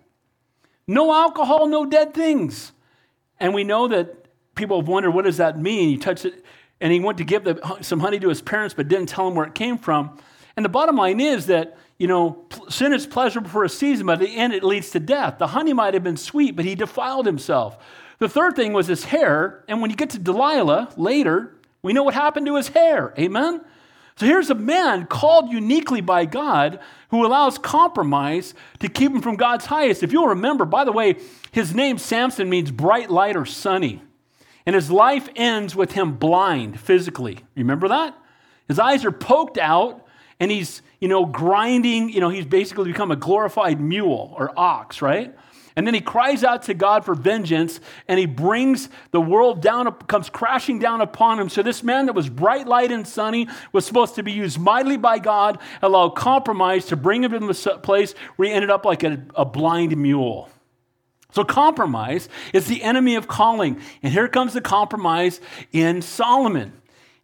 No 0.88 1.13
alcohol, 1.13 1.67
no 1.67 1.86
dead 1.86 2.13
things. 2.13 2.72
And 3.38 3.53
we 3.53 3.65
know 3.65 3.89
that 3.89 4.28
people 4.55 4.80
have 4.80 4.88
wondered 4.88 5.11
what 5.11 5.26
does 5.26 5.38
that 5.38 5.59
mean? 5.59 5.89
You 5.89 5.97
touch 5.99 6.24
it 6.24 6.45
and 6.82 6.91
he 6.91 6.99
went 6.99 7.19
to 7.19 7.23
give 7.23 7.43
the, 7.43 7.77
some 7.82 7.99
honey 7.99 8.19
to 8.19 8.27
his 8.27 8.41
parents, 8.41 8.73
but 8.73 8.88
didn't 8.88 9.07
tell 9.07 9.25
them 9.25 9.36
where 9.36 9.45
it 9.45 9.55
came 9.55 9.77
from. 9.77 10.17
And 10.57 10.65
the 10.65 10.69
bottom 10.69 10.97
line 10.97 11.19
is 11.19 11.45
that, 11.45 11.77
you 11.97 12.07
know, 12.07 12.45
sin 12.67 12.91
is 12.91 13.07
pleasurable 13.07 13.49
for 13.49 13.63
a 13.63 13.69
season, 13.69 14.07
but 14.07 14.13
at 14.13 14.19
the 14.19 14.36
end 14.36 14.53
it 14.53 14.63
leads 14.63 14.89
to 14.91 14.99
death. 14.99 15.38
The 15.38 15.47
honey 15.47 15.73
might 15.73 15.93
have 15.93 16.03
been 16.03 16.17
sweet, 16.17 16.55
but 16.55 16.65
he 16.65 16.75
defiled 16.75 17.25
himself. 17.25 17.77
The 18.17 18.27
third 18.27 18.55
thing 18.55 18.73
was 18.73 18.88
his 18.88 19.05
hair. 19.05 19.63
And 19.67 19.82
when 19.82 19.91
you 19.91 19.95
get 19.95 20.09
to 20.11 20.19
Delilah 20.19 20.89
later, 20.97 21.55
we 21.84 21.93
know 21.93 22.03
what 22.03 22.13
happened 22.13 22.47
to 22.47 22.55
his 22.55 22.67
hair. 22.69 23.13
Amen? 23.17 23.61
So 24.17 24.25
here's 24.25 24.49
a 24.49 24.55
man 24.55 25.05
called 25.05 25.49
uniquely 25.49 26.01
by 26.01 26.25
God 26.25 26.79
who 27.09 27.25
allows 27.25 27.57
compromise 27.57 28.53
to 28.79 28.89
keep 28.89 29.11
him 29.11 29.21
from 29.21 29.36
God's 29.36 29.65
highest. 29.65 30.03
If 30.03 30.11
you'll 30.11 30.27
remember, 30.27 30.65
by 30.65 30.84
the 30.84 30.91
way, 30.91 31.15
his 31.51 31.73
name 31.73 31.97
Samson 31.97 32.49
means 32.49 32.71
bright 32.71 33.09
light 33.09 33.36
or 33.36 33.45
sunny. 33.45 34.01
And 34.66 34.76
his 34.76 34.91
life 34.91 35.28
ends 35.36 35.76
with 35.76 35.93
him 35.93 36.14
blind 36.14 36.80
physically. 36.80 37.39
Remember 37.55 37.88
that? 37.88 38.18
His 38.68 38.80
eyes 38.80 39.03
are 39.05 39.12
poked 39.12 39.57
out 39.57 40.05
and 40.39 40.49
he's, 40.49 40.82
you 40.99 41.07
know, 41.07 41.26
grinding, 41.26 42.09
you 42.09 42.20
know, 42.20 42.30
he's 42.30 42.45
basically 42.45 42.91
become 42.91 43.12
a 43.12 43.16
glorified 43.16 43.80
mule 43.80 44.34
or 44.38 44.51
ox, 44.57 45.01
right? 45.01 45.36
And 45.76 45.88
then 45.88 45.93
he 45.93 46.01
cries 46.01 46.43
out 46.43 46.64
to 46.64 46.74
God 46.74 47.05
for 47.05 47.16
vengeance 47.16 47.80
and 48.07 48.20
he 48.20 48.26
brings 48.26 48.89
the 49.12 49.22
world 49.22 49.62
down, 49.62 49.91
comes 50.07 50.30
crashing 50.30 50.80
down 50.80 51.01
upon 51.01 51.39
him. 51.39 51.49
So, 51.49 51.64
this 51.64 51.84
man 51.84 52.07
that 52.07 52.14
was 52.14 52.30
bright, 52.30 52.68
light, 52.68 52.91
and 52.91 53.07
sunny 53.07 53.47
was 53.72 53.86
supposed 53.86 54.16
to 54.16 54.24
be 54.24 54.32
used 54.32 54.59
mightily 54.59 54.97
by 54.97 55.20
God, 55.20 55.59
allow 55.82 56.09
compromise 56.09 56.88
to 56.88 56.95
bring 56.95 57.24
him 57.24 57.32
to 57.32 57.39
the 57.39 57.80
place 57.82 58.14
where 58.36 58.49
he 58.49 58.53
ended 58.53 58.70
up 58.70 58.86
like 58.86 59.03
a, 59.03 59.24
a 59.36 59.45
blind 59.45 59.95
mule. 59.95 60.49
So, 61.32 61.43
compromise 61.43 62.27
is 62.53 62.67
the 62.67 62.84
enemy 62.84 63.15
of 63.15 63.27
calling. 63.27 63.79
And 64.03 64.13
here 64.13 64.27
comes 64.27 64.53
the 64.53 64.61
compromise 64.61 65.39
in 65.71 66.01
Solomon. 66.01 66.73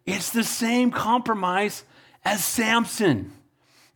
It's 0.06 0.30
the 0.30 0.44
same 0.44 0.92
compromise 0.92 1.84
as 2.24 2.44
Samson. 2.44 3.34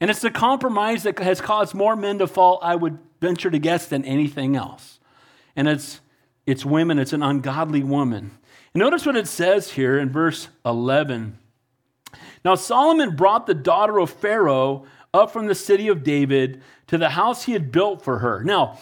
And 0.01 0.09
it's 0.09 0.22
the 0.22 0.32
compromise 0.32 1.03
that 1.03 1.18
has 1.20 1.39
caused 1.39 1.74
more 1.74 1.95
men 1.95 2.20
to 2.20 2.28
fall, 2.28 2.59
I 2.62 2.76
would 2.76 2.97
venture 3.22 3.49
to 3.49 3.59
guess, 3.59 3.88
than 3.88 4.03
anything 4.03 4.55
else. 4.55 4.99
And 5.55 5.68
it's, 5.68 6.01
it's 6.45 6.66
women, 6.66 6.99
it's 6.99 7.14
an 7.14 7.24
ungodly 7.24 7.84
woman. 7.84 8.32
And 8.74 8.82
notice 8.82 9.05
what 9.05 9.16
it 9.16 9.28
says 9.28 9.72
here 9.72 9.99
in 9.99 10.09
verse 10.09 10.49
11. 10.66 11.38
Now, 12.43 12.55
Solomon 12.55 13.16
brought 13.16 13.45
the 13.45 13.53
daughter 13.53 13.99
of 13.99 14.09
Pharaoh 14.09 14.86
up 15.14 15.32
from 15.32 15.47
the 15.47 15.55
city 15.55 15.88
of 15.88 16.03
David 16.03 16.62
to 16.88 16.97
the 16.97 17.09
house 17.09 17.43
he 17.43 17.53
had 17.53 17.72
built 17.72 18.01
for 18.01 18.20
her. 18.20 18.43
Now, 18.43 18.80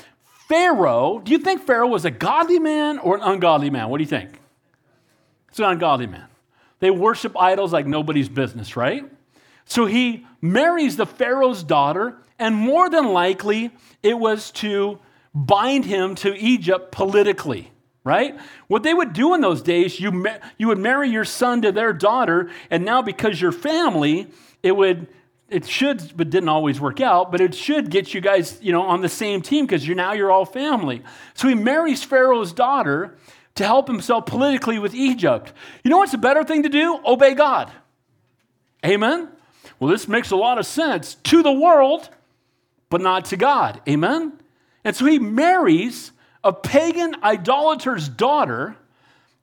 Pharaoh, 0.49 1.21
do 1.23 1.31
you 1.31 1.37
think 1.37 1.61
Pharaoh 1.61 1.87
was 1.87 2.05
a 2.05 2.11
godly 2.11 2.57
man 2.57 2.97
or 2.97 3.15
an 3.15 3.21
ungodly 3.21 3.69
man? 3.69 3.87
What 3.87 3.99
do 3.99 4.03
you 4.03 4.09
think? 4.09 4.31
It's 5.49 5.59
an 5.59 5.65
ungodly 5.65 6.07
man. 6.07 6.25
They 6.79 6.89
worship 6.89 7.39
idols 7.39 7.71
like 7.71 7.85
nobody's 7.85 8.29
business, 8.29 8.75
right? 8.75 9.05
So 9.65 9.85
he 9.85 10.25
marries 10.41 10.97
the 10.97 11.05
Pharaoh's 11.05 11.61
daughter, 11.61 12.17
and 12.39 12.55
more 12.55 12.89
than 12.89 13.09
likely, 13.09 13.69
it 14.01 14.17
was 14.17 14.49
to 14.51 14.97
bind 15.35 15.85
him 15.85 16.15
to 16.15 16.35
Egypt 16.35 16.91
politically, 16.91 17.71
right? 18.03 18.35
What 18.67 18.81
they 18.81 18.95
would 18.95 19.13
do 19.13 19.35
in 19.35 19.41
those 19.41 19.61
days, 19.61 19.99
you, 19.99 20.25
you 20.57 20.67
would 20.67 20.79
marry 20.79 21.09
your 21.09 21.25
son 21.25 21.61
to 21.61 21.71
their 21.71 21.93
daughter, 21.93 22.49
and 22.71 22.83
now 22.83 23.03
because 23.03 23.39
you're 23.39 23.51
family, 23.51 24.27
it 24.63 24.75
would 24.75 25.07
it 25.51 25.67
should, 25.67 26.15
but 26.15 26.29
didn't 26.29 26.49
always 26.49 26.79
work 26.79 27.01
out, 27.01 27.31
but 27.31 27.41
it 27.41 27.53
should 27.53 27.89
get 27.89 28.13
you 28.13 28.21
guys, 28.21 28.57
you 28.61 28.71
know, 28.71 28.83
on 28.83 29.01
the 29.01 29.09
same 29.09 29.41
team 29.41 29.65
because 29.65 29.85
you're 29.85 29.95
now 29.95 30.13
you're 30.13 30.31
all 30.31 30.45
family. 30.45 31.03
So 31.33 31.47
he 31.47 31.55
marries 31.55 32.03
Pharaoh's 32.03 32.53
daughter 32.53 33.17
to 33.55 33.65
help 33.65 33.87
himself 33.87 34.25
politically 34.25 34.79
with 34.79 34.95
Egypt. 34.95 35.53
You 35.83 35.91
know 35.91 35.97
what's 35.97 36.13
a 36.13 36.17
better 36.17 36.43
thing 36.43 36.63
to 36.63 36.69
do? 36.69 36.99
Obey 37.05 37.33
God. 37.33 37.71
Amen? 38.85 39.29
Well, 39.79 39.91
this 39.91 40.07
makes 40.07 40.31
a 40.31 40.35
lot 40.35 40.57
of 40.57 40.65
sense 40.65 41.15
to 41.15 41.43
the 41.43 41.51
world, 41.51 42.09
but 42.89 43.01
not 43.01 43.25
to 43.25 43.37
God. 43.37 43.81
Amen? 43.87 44.33
And 44.83 44.95
so 44.95 45.05
he 45.05 45.19
marries 45.19 46.11
a 46.43 46.53
pagan 46.53 47.15
idolater's 47.23 48.07
daughter, 48.07 48.77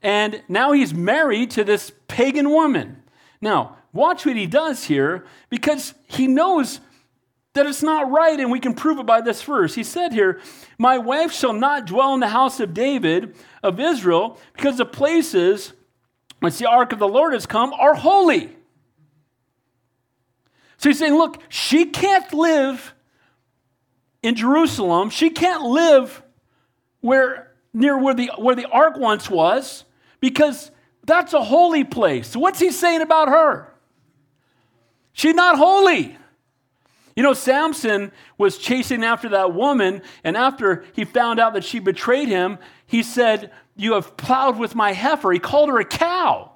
and 0.03 0.43
now 0.49 0.73
he's 0.73 0.95
married 0.95 1.51
to 1.53 1.65
this 1.65 1.93
pagan 2.09 2.51
woman. 2.51 3.03
Now, 3.41 3.76
Watch 3.97 4.27
what 4.27 4.37
he 4.37 4.47
does 4.47 4.85
here 4.85 5.25
because 5.49 5.95
he 6.07 6.27
knows 6.27 6.81
that 7.55 7.65
it's 7.65 7.83
not 7.83 8.11
right, 8.11 8.39
and 8.39 8.53
we 8.53 8.61
can 8.61 8.75
prove 8.75 8.99
it 8.99 9.07
by 9.07 9.23
this 9.23 9.43
verse. 9.43 9.75
He 9.75 9.83
said 9.83 10.13
here, 10.13 10.39
My 10.79 10.99
wife 10.99 11.33
shall 11.33 11.55
not 11.55 11.87
dwell 11.87 12.13
in 12.13 12.21
the 12.21 12.29
house 12.29 12.61
of 12.61 12.75
David 12.75 13.35
of 13.63 13.81
Israel, 13.81 14.39
because 14.55 14.77
the 14.77 14.85
places 14.85 15.73
whence 16.41 16.59
the 16.59 16.69
ark 16.69 16.93
of 16.93 16.99
the 16.99 17.09
Lord 17.09 17.33
has 17.33 17.47
come 17.47 17.73
are 17.73 17.95
holy. 17.95 18.55
So 20.77 20.91
he's 20.91 20.99
saying, 20.99 21.15
Look, 21.15 21.39
she 21.49 21.87
can't 21.87 22.31
live 22.35 22.95
in 24.23 24.35
Jerusalem. 24.35 25.09
She 25.09 25.31
can't 25.31 25.63
live 25.63 26.23
where 27.01 27.55
near 27.73 27.99
where 27.99 28.13
the 28.13 28.31
where 28.37 28.55
the 28.55 28.67
ark 28.67 28.99
once 28.99 29.31
was, 29.31 29.87
because 30.21 30.71
that's 31.07 31.33
a 31.33 31.43
holy 31.43 31.85
place. 31.85 32.29
So 32.29 32.41
what's 32.41 32.59
he 32.59 32.71
saying 32.71 33.01
about 33.01 33.29
her? 33.29 33.73
She's 35.17 35.35
not 35.35 35.57
holy. 35.57 36.17
You 37.17 37.23
know, 37.23 37.33
Samson 37.33 38.13
was 38.37 38.59
chasing 38.59 39.03
after 39.03 39.31
that 39.31 39.55
woman, 39.55 40.03
and 40.23 40.37
after 40.37 40.85
he 40.93 41.07
found 41.07 41.41
out 41.41 41.55
that 41.55 41.65
she 41.65 41.79
betrayed 41.79 42.29
him, 42.29 42.59
he 42.87 43.03
said, 43.03 43.51
You 43.75 43.95
have 43.95 44.19
plowed 44.19 44.59
with 44.59 44.75
my 44.75 44.93
heifer. 44.93 45.33
He 45.33 45.39
called 45.39 45.71
her 45.71 45.79
a 45.79 45.87
cow. 45.87 46.53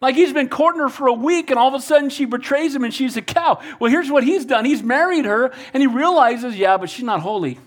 Like 0.00 0.14
he's 0.14 0.32
been 0.32 0.48
courting 0.48 0.80
her 0.80 0.88
for 0.88 1.08
a 1.08 1.12
week, 1.12 1.50
and 1.50 1.58
all 1.58 1.68
of 1.68 1.74
a 1.74 1.84
sudden 1.84 2.08
she 2.08 2.24
betrays 2.24 2.74
him 2.74 2.84
and 2.84 2.94
she's 2.94 3.18
a 3.18 3.22
cow. 3.22 3.60
Well, 3.78 3.90
here's 3.90 4.10
what 4.10 4.24
he's 4.24 4.46
done 4.46 4.64
he's 4.64 4.82
married 4.82 5.26
her, 5.26 5.52
and 5.74 5.82
he 5.82 5.86
realizes, 5.86 6.56
Yeah, 6.56 6.78
but 6.78 6.88
she's 6.88 7.04
not 7.04 7.20
holy. 7.20 7.60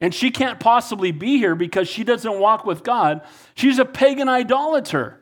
And 0.00 0.14
she 0.14 0.30
can't 0.30 0.58
possibly 0.58 1.12
be 1.12 1.36
here 1.36 1.54
because 1.54 1.88
she 1.88 2.04
doesn't 2.04 2.40
walk 2.40 2.64
with 2.64 2.82
God. 2.82 3.20
She's 3.54 3.78
a 3.78 3.84
pagan 3.84 4.30
idolater. 4.30 5.20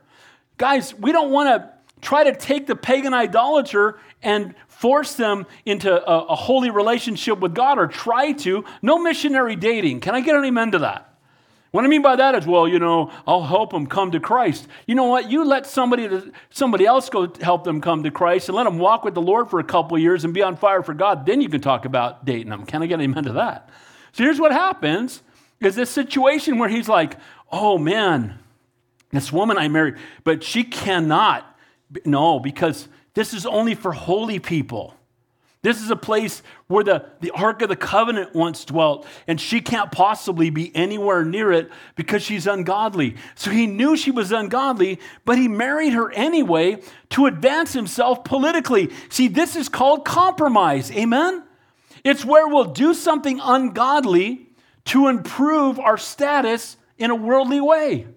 Guys, 0.57 0.95
we 0.95 1.11
don't 1.11 1.33
want 1.33 1.49
to 1.49 1.72
try 2.03 2.24
to 2.24 2.34
take 2.34 2.66
the 2.66 2.76
pagan 2.76 3.14
idolater 3.14 3.98
and 4.22 4.55
force 4.66 5.14
them 5.14 5.46
into 5.64 5.90
a, 5.90 6.24
a, 6.26 6.34
holy 6.34 6.70
relationship 6.70 7.38
with 7.38 7.55
God 7.55 7.78
or 7.78 7.86
try 7.86 8.32
to. 8.32 8.64
No 8.82 8.98
missionary 8.98 9.57
dating. 9.57 10.00
Can 10.00 10.14
I 10.14 10.20
get 10.20 10.34
an 10.34 10.44
amen 10.44 10.72
to 10.72 10.80
that? 10.80 11.09
What 11.70 11.86
I 11.86 11.88
mean 11.88 12.03
by 12.03 12.16
that 12.16 12.34
is, 12.34 12.46
well, 12.46 12.68
you 12.68 12.78
know, 12.78 13.11
I'll 13.26 13.44
help 13.44 13.70
them 13.70 13.86
come 13.86 14.11
to 14.11 14.20
Christ. 14.20 14.68
You 14.86 14.94
know 14.94 15.05
what? 15.05 15.30
You 15.30 15.44
let 15.44 15.66
somebody 15.66 16.07
somebody 16.50 16.84
else 16.84 17.09
go 17.09 17.32
help 17.40 17.64
them 17.64 17.80
come 17.80 18.03
to 18.03 18.11
Christ 18.11 18.50
and 18.50 18.57
let 18.57 18.64
them 18.64 18.78
walk 18.78 19.05
with 19.05 19.14
the 19.14 19.22
Lord 19.22 19.48
for 19.48 19.59
a 19.59 19.64
couple 19.64 19.96
years 19.96 20.24
and 20.24 20.34
be 20.34 20.42
on 20.42 20.57
fire 20.57 20.82
for 20.82 20.92
God. 20.92 21.24
Then 21.24 21.40
you 21.40 21.48
can 21.48 21.62
talk 21.62 21.86
about 21.86 22.26
dating 22.26 22.50
them. 22.50 22.66
Can 22.66 22.82
I 22.82 22.86
get 22.86 22.96
an 22.96 23.00
amen 23.03 23.24
to 23.24 23.32
that? 23.32 23.70
So 24.12 24.22
here's 24.22 24.38
what 24.38 24.53
happens: 24.53 25.22
is 25.61 25.74
this 25.74 25.88
situation 25.88 26.59
where 26.59 26.68
he's 26.68 26.90
like, 26.90 27.16
oh 27.50 27.78
man, 27.78 28.38
this 29.11 29.32
woman 29.32 29.57
I 29.57 29.68
married, 29.68 29.94
but 30.24 30.42
she 30.42 30.64
cannot 30.64 31.51
no, 32.05 32.40
because 32.40 32.88
this 33.14 33.34
is 33.34 33.47
only 33.47 33.74
for 33.74 33.93
holy 33.93 34.38
people. 34.38 34.95
This 35.62 35.80
is 35.80 35.90
a 35.90 35.97
place 35.97 36.43
where 36.66 36.82
the, 36.82 37.07
the 37.20 37.30
Ark 37.30 37.62
of 37.62 37.68
the 37.68 37.76
Covenant 37.76 38.34
once 38.34 38.64
dwelt, 38.64 39.07
and 39.28 39.40
she 39.40 39.61
can't 39.61 39.93
possibly 39.93 40.51
be 40.51 40.74
anywhere 40.74 41.24
near 41.24 41.53
it 41.53 41.70
because 41.95 42.22
she's 42.22 42.49
ungodly. 42.49 43.14
So 43.36 43.53
he 43.53 43.68
knew 43.68 43.97
she 43.97 44.11
was 44.11 44.32
ungodly, 44.32 44.99
but 45.24 45.38
he 45.38 45.47
married 45.47 45.93
her 45.93 46.11
anyway 46.11 46.82
to 47.11 47.26
advance 47.26 47.72
himself 47.72 48.24
politically. 48.24 48.90
See, 49.09 49.28
this 49.28 49.55
is 49.55 49.68
called 49.68 50.05
compromise. 50.05 50.90
Amen? 50.90 51.45
It's 52.03 52.24
where 52.24 52.49
we'll 52.49 52.64
do 52.64 52.93
something 52.93 53.38
ungodly 53.40 54.49
to 54.86 55.07
improve 55.07 55.78
our 55.78 55.97
status 55.97 56.76
in 56.99 57.12
a 57.12 57.14
worldly 57.14 57.61
way. 57.61 58.09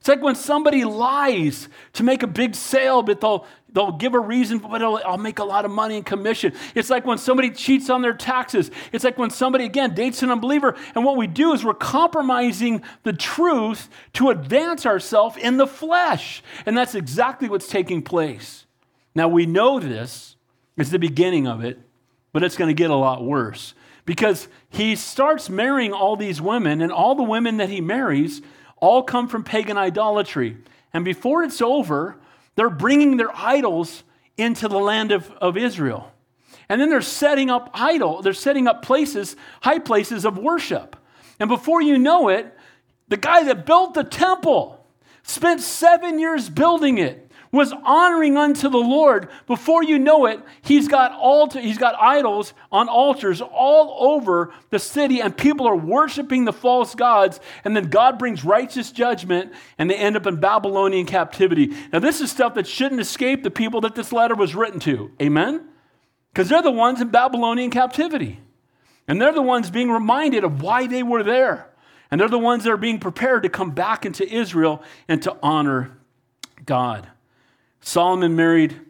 It's 0.00 0.08
like 0.08 0.22
when 0.22 0.34
somebody 0.34 0.84
lies 0.84 1.68
to 1.92 2.02
make 2.02 2.22
a 2.22 2.26
big 2.26 2.54
sale, 2.54 3.02
but 3.02 3.20
they'll, 3.20 3.44
they'll 3.70 3.92
give 3.92 4.14
a 4.14 4.18
reason, 4.18 4.56
but 4.56 4.82
I'll 4.82 5.18
make 5.18 5.38
a 5.38 5.44
lot 5.44 5.66
of 5.66 5.70
money 5.70 5.98
in 5.98 6.04
commission. 6.04 6.54
It's 6.74 6.88
like 6.88 7.04
when 7.04 7.18
somebody 7.18 7.50
cheats 7.50 7.90
on 7.90 8.00
their 8.00 8.14
taxes. 8.14 8.70
It's 8.92 9.04
like 9.04 9.18
when 9.18 9.28
somebody, 9.28 9.66
again, 9.66 9.94
dates 9.94 10.22
an 10.22 10.30
unbeliever. 10.30 10.74
And 10.94 11.04
what 11.04 11.18
we 11.18 11.26
do 11.26 11.52
is 11.52 11.62
we're 11.62 11.74
compromising 11.74 12.82
the 13.02 13.12
truth 13.12 13.90
to 14.14 14.30
advance 14.30 14.86
ourselves 14.86 15.36
in 15.36 15.58
the 15.58 15.66
flesh. 15.66 16.42
And 16.64 16.78
that's 16.78 16.94
exactly 16.94 17.50
what's 17.50 17.68
taking 17.68 18.00
place. 18.00 18.64
Now, 19.14 19.28
we 19.28 19.44
know 19.44 19.80
this 19.80 20.36
is 20.78 20.90
the 20.90 20.98
beginning 20.98 21.46
of 21.46 21.62
it, 21.62 21.78
but 22.32 22.42
it's 22.42 22.56
going 22.56 22.68
to 22.68 22.74
get 22.74 22.90
a 22.90 22.96
lot 22.96 23.22
worse 23.22 23.74
because 24.06 24.48
he 24.70 24.96
starts 24.96 25.50
marrying 25.50 25.92
all 25.92 26.16
these 26.16 26.40
women, 26.40 26.80
and 26.80 26.90
all 26.90 27.14
the 27.14 27.22
women 27.22 27.58
that 27.58 27.68
he 27.68 27.82
marries 27.82 28.40
all 28.80 29.02
come 29.02 29.28
from 29.28 29.44
pagan 29.44 29.78
idolatry. 29.78 30.56
And 30.92 31.04
before 31.04 31.42
it's 31.44 31.62
over, 31.62 32.16
they're 32.56 32.70
bringing 32.70 33.16
their 33.16 33.34
idols 33.34 34.02
into 34.36 34.68
the 34.68 34.78
land 34.78 35.12
of, 35.12 35.30
of 35.32 35.56
Israel. 35.56 36.12
And 36.68 36.80
then 36.80 36.88
they're 36.88 37.02
setting 37.02 37.50
up 37.50 37.70
idol, 37.74 38.22
they're 38.22 38.32
setting 38.32 38.66
up 38.66 38.82
places, 38.82 39.36
high 39.62 39.78
places 39.78 40.24
of 40.24 40.38
worship. 40.38 40.96
And 41.38 41.48
before 41.48 41.82
you 41.82 41.98
know 41.98 42.28
it, 42.28 42.56
the 43.08 43.16
guy 43.16 43.42
that 43.44 43.66
built 43.66 43.94
the 43.94 44.04
temple 44.04 44.86
spent 45.22 45.60
seven 45.60 46.18
years 46.18 46.48
building 46.48 46.98
it, 46.98 47.29
was 47.52 47.72
honoring 47.84 48.36
unto 48.36 48.68
the 48.68 48.78
Lord. 48.78 49.28
Before 49.46 49.82
you 49.82 49.98
know 49.98 50.26
it, 50.26 50.40
he's 50.62 50.86
got 50.86 51.12
altar, 51.12 51.60
he's 51.60 51.78
got 51.78 52.00
idols 52.00 52.54
on 52.70 52.88
altars 52.88 53.40
all 53.40 54.12
over 54.12 54.52
the 54.70 54.78
city, 54.78 55.20
and 55.20 55.36
people 55.36 55.66
are 55.66 55.76
worshiping 55.76 56.44
the 56.44 56.52
false 56.52 56.94
gods. 56.94 57.40
And 57.64 57.76
then 57.76 57.90
God 57.90 58.18
brings 58.18 58.44
righteous 58.44 58.92
judgment, 58.92 59.52
and 59.78 59.90
they 59.90 59.96
end 59.96 60.16
up 60.16 60.26
in 60.26 60.36
Babylonian 60.36 61.06
captivity. 61.06 61.74
Now, 61.92 61.98
this 61.98 62.20
is 62.20 62.30
stuff 62.30 62.54
that 62.54 62.68
shouldn't 62.68 63.00
escape 63.00 63.42
the 63.42 63.50
people 63.50 63.80
that 63.80 63.96
this 63.96 64.12
letter 64.12 64.36
was 64.36 64.54
written 64.54 64.78
to. 64.80 65.10
Amen? 65.20 65.66
Because 66.32 66.48
they're 66.48 66.62
the 66.62 66.70
ones 66.70 67.00
in 67.00 67.08
Babylonian 67.08 67.70
captivity. 67.70 68.40
And 69.08 69.20
they're 69.20 69.32
the 69.32 69.42
ones 69.42 69.70
being 69.70 69.90
reminded 69.90 70.44
of 70.44 70.62
why 70.62 70.86
they 70.86 71.02
were 71.02 71.24
there. 71.24 71.68
And 72.12 72.20
they're 72.20 72.28
the 72.28 72.38
ones 72.38 72.62
that 72.62 72.70
are 72.70 72.76
being 72.76 73.00
prepared 73.00 73.42
to 73.42 73.48
come 73.48 73.72
back 73.72 74.06
into 74.06 74.24
Israel 74.24 74.84
and 75.08 75.20
to 75.22 75.36
honor 75.42 75.98
God. 76.64 77.08
Solomon 77.80 78.36
married 78.36 78.80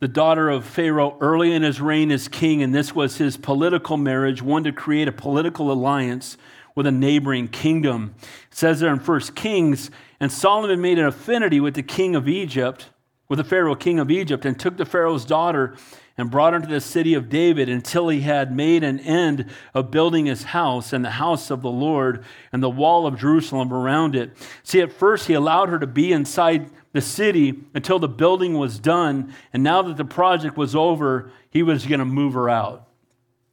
the 0.00 0.08
daughter 0.08 0.50
of 0.50 0.64
Pharaoh 0.64 1.16
early 1.20 1.52
in 1.52 1.62
his 1.62 1.80
reign 1.80 2.10
as 2.10 2.28
king, 2.28 2.62
and 2.62 2.74
this 2.74 2.94
was 2.94 3.16
his 3.16 3.36
political 3.36 3.96
marriage, 3.96 4.42
one 4.42 4.64
to 4.64 4.72
create 4.72 5.08
a 5.08 5.12
political 5.12 5.72
alliance 5.72 6.36
with 6.74 6.86
a 6.86 6.92
neighboring 6.92 7.48
kingdom. 7.48 8.14
It 8.50 8.56
says 8.56 8.80
there 8.80 8.92
in 8.92 8.98
1 8.98 9.20
Kings, 9.34 9.90
and 10.20 10.30
Solomon 10.30 10.80
made 10.80 10.98
an 10.98 11.06
affinity 11.06 11.60
with 11.60 11.74
the 11.74 11.82
king 11.82 12.16
of 12.16 12.28
Egypt, 12.28 12.90
with 13.28 13.38
the 13.38 13.44
Pharaoh 13.44 13.76
king 13.76 13.98
of 13.98 14.10
Egypt, 14.10 14.44
and 14.44 14.58
took 14.58 14.76
the 14.76 14.84
Pharaoh's 14.84 15.24
daughter 15.24 15.76
and 16.18 16.30
brought 16.30 16.52
her 16.52 16.60
to 16.60 16.66
the 16.66 16.80
city 16.80 17.14
of 17.14 17.28
David 17.28 17.68
until 17.68 18.08
he 18.08 18.20
had 18.20 18.54
made 18.54 18.84
an 18.84 19.00
end 19.00 19.50
of 19.72 19.90
building 19.90 20.26
his 20.26 20.44
house 20.44 20.92
and 20.92 21.04
the 21.04 21.10
house 21.10 21.50
of 21.50 21.62
the 21.62 21.70
Lord 21.70 22.24
and 22.52 22.62
the 22.62 22.70
wall 22.70 23.06
of 23.06 23.18
Jerusalem 23.18 23.72
around 23.72 24.14
it. 24.14 24.36
See, 24.62 24.80
at 24.80 24.92
first 24.92 25.26
he 25.26 25.34
allowed 25.34 25.70
her 25.70 25.78
to 25.78 25.86
be 25.86 26.12
inside 26.12 26.70
the 26.94 27.00
city 27.00 27.60
until 27.74 27.98
the 27.98 28.08
building 28.08 28.54
was 28.54 28.78
done. 28.78 29.34
And 29.52 29.62
now 29.62 29.82
that 29.82 29.96
the 29.96 30.04
project 30.04 30.56
was 30.56 30.74
over, 30.76 31.30
he 31.50 31.62
was 31.62 31.84
going 31.84 31.98
to 31.98 32.04
move 32.04 32.34
her 32.34 32.48
out. 32.48 32.88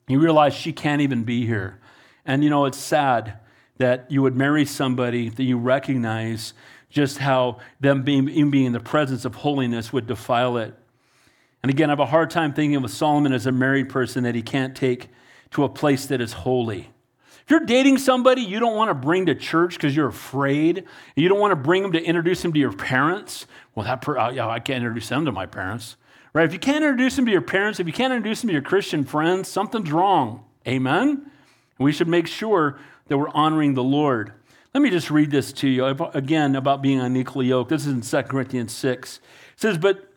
He 0.08 0.16
realized 0.16 0.56
she 0.56 0.72
can't 0.72 1.02
even 1.02 1.24
be 1.24 1.46
here. 1.46 1.80
And 2.24 2.44
you 2.44 2.52
know, 2.52 2.66
it's 2.66 2.78
sad 2.78 3.40
that 3.78 4.06
you 4.12 4.22
would 4.22 4.36
marry 4.36 4.64
somebody 4.64 5.30
that 5.30 5.44
you 5.44 5.58
recognize 5.58 6.54
just 6.92 7.18
how 7.18 7.58
them 7.80 8.04
being, 8.04 8.26
being 8.52 8.66
in 8.66 8.74
the 8.74 8.80
presence 8.80 9.26
of 9.26 9.34
holiness 9.34 9.92
would 9.92 10.06
defile 10.06 10.58
it. 10.58 10.76
And 11.64 11.72
again, 11.72 11.90
I 11.90 11.94
have 11.94 12.00
a 12.00 12.06
hard 12.06 12.30
time 12.30 12.54
thinking 12.54 12.76
of 12.76 12.92
Solomon 12.92 13.34
as 13.34 13.48
a 13.48 13.52
married 13.52 13.90
person 13.90 14.24
that 14.24 14.36
he 14.36 14.44
can't 14.44 14.76
take 14.76 15.10
to 15.52 15.64
a 15.64 15.70
place 15.70 16.06
that 16.08 16.22
is 16.22 16.34
holy. 16.34 16.92
If 17.44 17.50
you're 17.50 17.62
dating 17.62 17.98
somebody 17.98 18.42
you 18.42 18.60
don't 18.60 18.76
want 18.76 18.90
to 18.90 18.94
bring 18.94 19.26
to 19.26 19.36
church 19.36 19.76
because 19.76 19.96
you're 19.96 20.08
afraid, 20.08 20.86
you 21.16 21.28
don't 21.28 21.40
want 21.40 21.52
to 21.52 21.56
bring 21.56 21.82
them 21.82 21.92
to 21.94 22.04
introduce 22.04 22.42
them 22.42 22.54
to 22.54 22.60
your 22.60 22.74
parents, 22.74 23.48
well, 23.76 23.86
that 23.86 24.02
per- 24.02 24.18
uh, 24.18 24.48
I 24.48 24.60
can't 24.60 24.78
introduce 24.78 25.10
them 25.10 25.26
to 25.26 25.32
my 25.32 25.46
parents. 25.46 25.98
Right? 26.34 26.46
If 26.46 26.54
you 26.54 26.60
can't 26.60 26.84
introduce 26.84 27.16
them 27.16 27.26
to 27.26 27.32
your 27.32 27.42
parents, 27.42 27.80
if 27.80 27.88
you 27.88 27.94
can't 27.94 28.14
introduce 28.14 28.42
them 28.42 28.50
to 28.50 28.54
your 28.54 28.62
Christian 28.62 29.04
friends, 29.04 29.50
something's 29.50 29.92
wrong. 29.92 30.46
Amen? 30.68 31.30
We 31.78 31.92
should 31.92 32.08
make 32.08 32.28
sure 32.28 32.80
that 33.08 33.18
we're 33.18 33.30
honoring 33.30 33.74
the 33.74 33.84
Lord. 33.84 34.34
Let 34.74 34.82
me 34.82 34.90
just 34.90 35.12
read 35.12 35.32
this 35.32 35.52
to 35.54 35.68
you 35.68 35.86
again 35.86 36.56
about 36.56 36.82
being 36.82 37.02
unequally 37.02 37.48
yoked. 37.48 37.72
This 37.72 37.86
is 37.86 37.94
in 37.94 38.02
2 38.02 38.30
Corinthians 38.30 38.72
6. 38.72 39.18
It 39.18 39.22
says, 39.60 39.78
But 39.78 40.08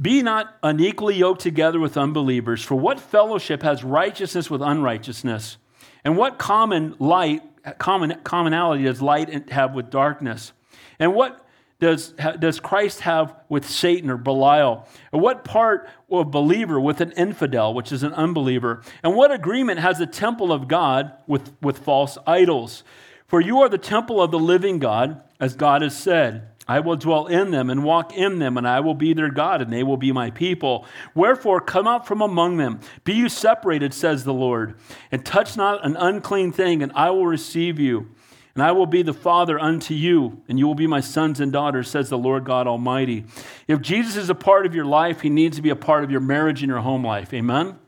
be 0.00 0.22
not 0.22 0.56
unequally 0.62 1.14
yoked 1.14 1.40
together 1.40 1.80
with 1.80 1.96
unbelievers, 1.96 2.62
for 2.62 2.74
what 2.74 3.00
fellowship 3.00 3.62
has 3.62 3.82
righteousness 3.82 4.50
with 4.50 4.60
unrighteousness? 4.60 5.56
And 6.04 6.16
what 6.16 6.38
common 6.38 6.94
light, 6.98 7.42
common, 7.78 8.20
commonality 8.24 8.84
does 8.84 9.00
light 9.00 9.50
have 9.50 9.74
with 9.74 9.90
darkness? 9.90 10.52
And 10.98 11.14
what 11.14 11.44
does, 11.80 12.14
does 12.38 12.60
Christ 12.60 13.00
have 13.00 13.34
with 13.48 13.68
Satan 13.68 14.10
or 14.10 14.16
Belial? 14.16 14.86
And 15.12 15.20
what 15.20 15.44
part 15.44 15.88
of 16.10 16.30
believer 16.30 16.80
with 16.80 17.00
an 17.00 17.12
infidel, 17.12 17.74
which 17.74 17.92
is 17.92 18.02
an 18.02 18.12
unbeliever? 18.14 18.82
And 19.02 19.14
what 19.14 19.32
agreement 19.32 19.80
has 19.80 19.98
the 19.98 20.06
temple 20.06 20.52
of 20.52 20.68
God 20.68 21.12
with, 21.26 21.52
with 21.60 21.78
false 21.78 22.16
idols? 22.26 22.84
For 23.26 23.40
you 23.40 23.60
are 23.60 23.68
the 23.68 23.78
temple 23.78 24.22
of 24.22 24.30
the 24.30 24.38
living 24.38 24.78
God, 24.78 25.22
as 25.40 25.56
God 25.56 25.82
has 25.82 25.96
said. 25.96 26.48
I 26.66 26.80
will 26.80 26.96
dwell 26.96 27.26
in 27.26 27.50
them 27.50 27.68
and 27.68 27.84
walk 27.84 28.14
in 28.14 28.38
them, 28.38 28.56
and 28.56 28.66
I 28.66 28.80
will 28.80 28.94
be 28.94 29.12
their 29.12 29.30
God, 29.30 29.60
and 29.60 29.72
they 29.72 29.82
will 29.82 29.96
be 29.96 30.12
my 30.12 30.30
people. 30.30 30.86
Wherefore, 31.14 31.60
come 31.60 31.86
out 31.86 32.06
from 32.06 32.22
among 32.22 32.56
them. 32.56 32.80
Be 33.04 33.12
you 33.14 33.28
separated, 33.28 33.92
says 33.92 34.24
the 34.24 34.32
Lord, 34.32 34.74
and 35.12 35.24
touch 35.24 35.56
not 35.56 35.84
an 35.84 35.96
unclean 35.96 36.52
thing, 36.52 36.82
and 36.82 36.92
I 36.94 37.10
will 37.10 37.26
receive 37.26 37.78
you. 37.78 38.08
And 38.54 38.62
I 38.62 38.70
will 38.70 38.86
be 38.86 39.02
the 39.02 39.12
Father 39.12 39.58
unto 39.58 39.94
you, 39.94 40.40
and 40.48 40.58
you 40.58 40.66
will 40.66 40.76
be 40.76 40.86
my 40.86 41.00
sons 41.00 41.40
and 41.40 41.52
daughters, 41.52 41.90
says 41.90 42.08
the 42.08 42.16
Lord 42.16 42.44
God 42.44 42.68
Almighty. 42.68 43.24
If 43.66 43.80
Jesus 43.80 44.16
is 44.16 44.30
a 44.30 44.34
part 44.34 44.64
of 44.64 44.76
your 44.76 44.84
life, 44.84 45.22
he 45.22 45.28
needs 45.28 45.56
to 45.56 45.62
be 45.62 45.70
a 45.70 45.76
part 45.76 46.04
of 46.04 46.10
your 46.10 46.20
marriage 46.20 46.62
and 46.62 46.70
your 46.70 46.78
home 46.78 47.04
life. 47.04 47.34
Amen? 47.34 47.78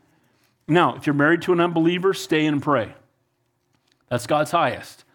Now, 0.67 0.95
if 0.95 1.07
you're 1.07 1.13
married 1.13 1.41
to 1.43 1.53
an 1.53 1.61
unbeliever, 1.61 2.13
stay 2.13 2.45
and 2.45 2.61
pray. 2.61 2.93
That's 4.09 4.27
God's 4.27 4.51
highest. 4.51 5.05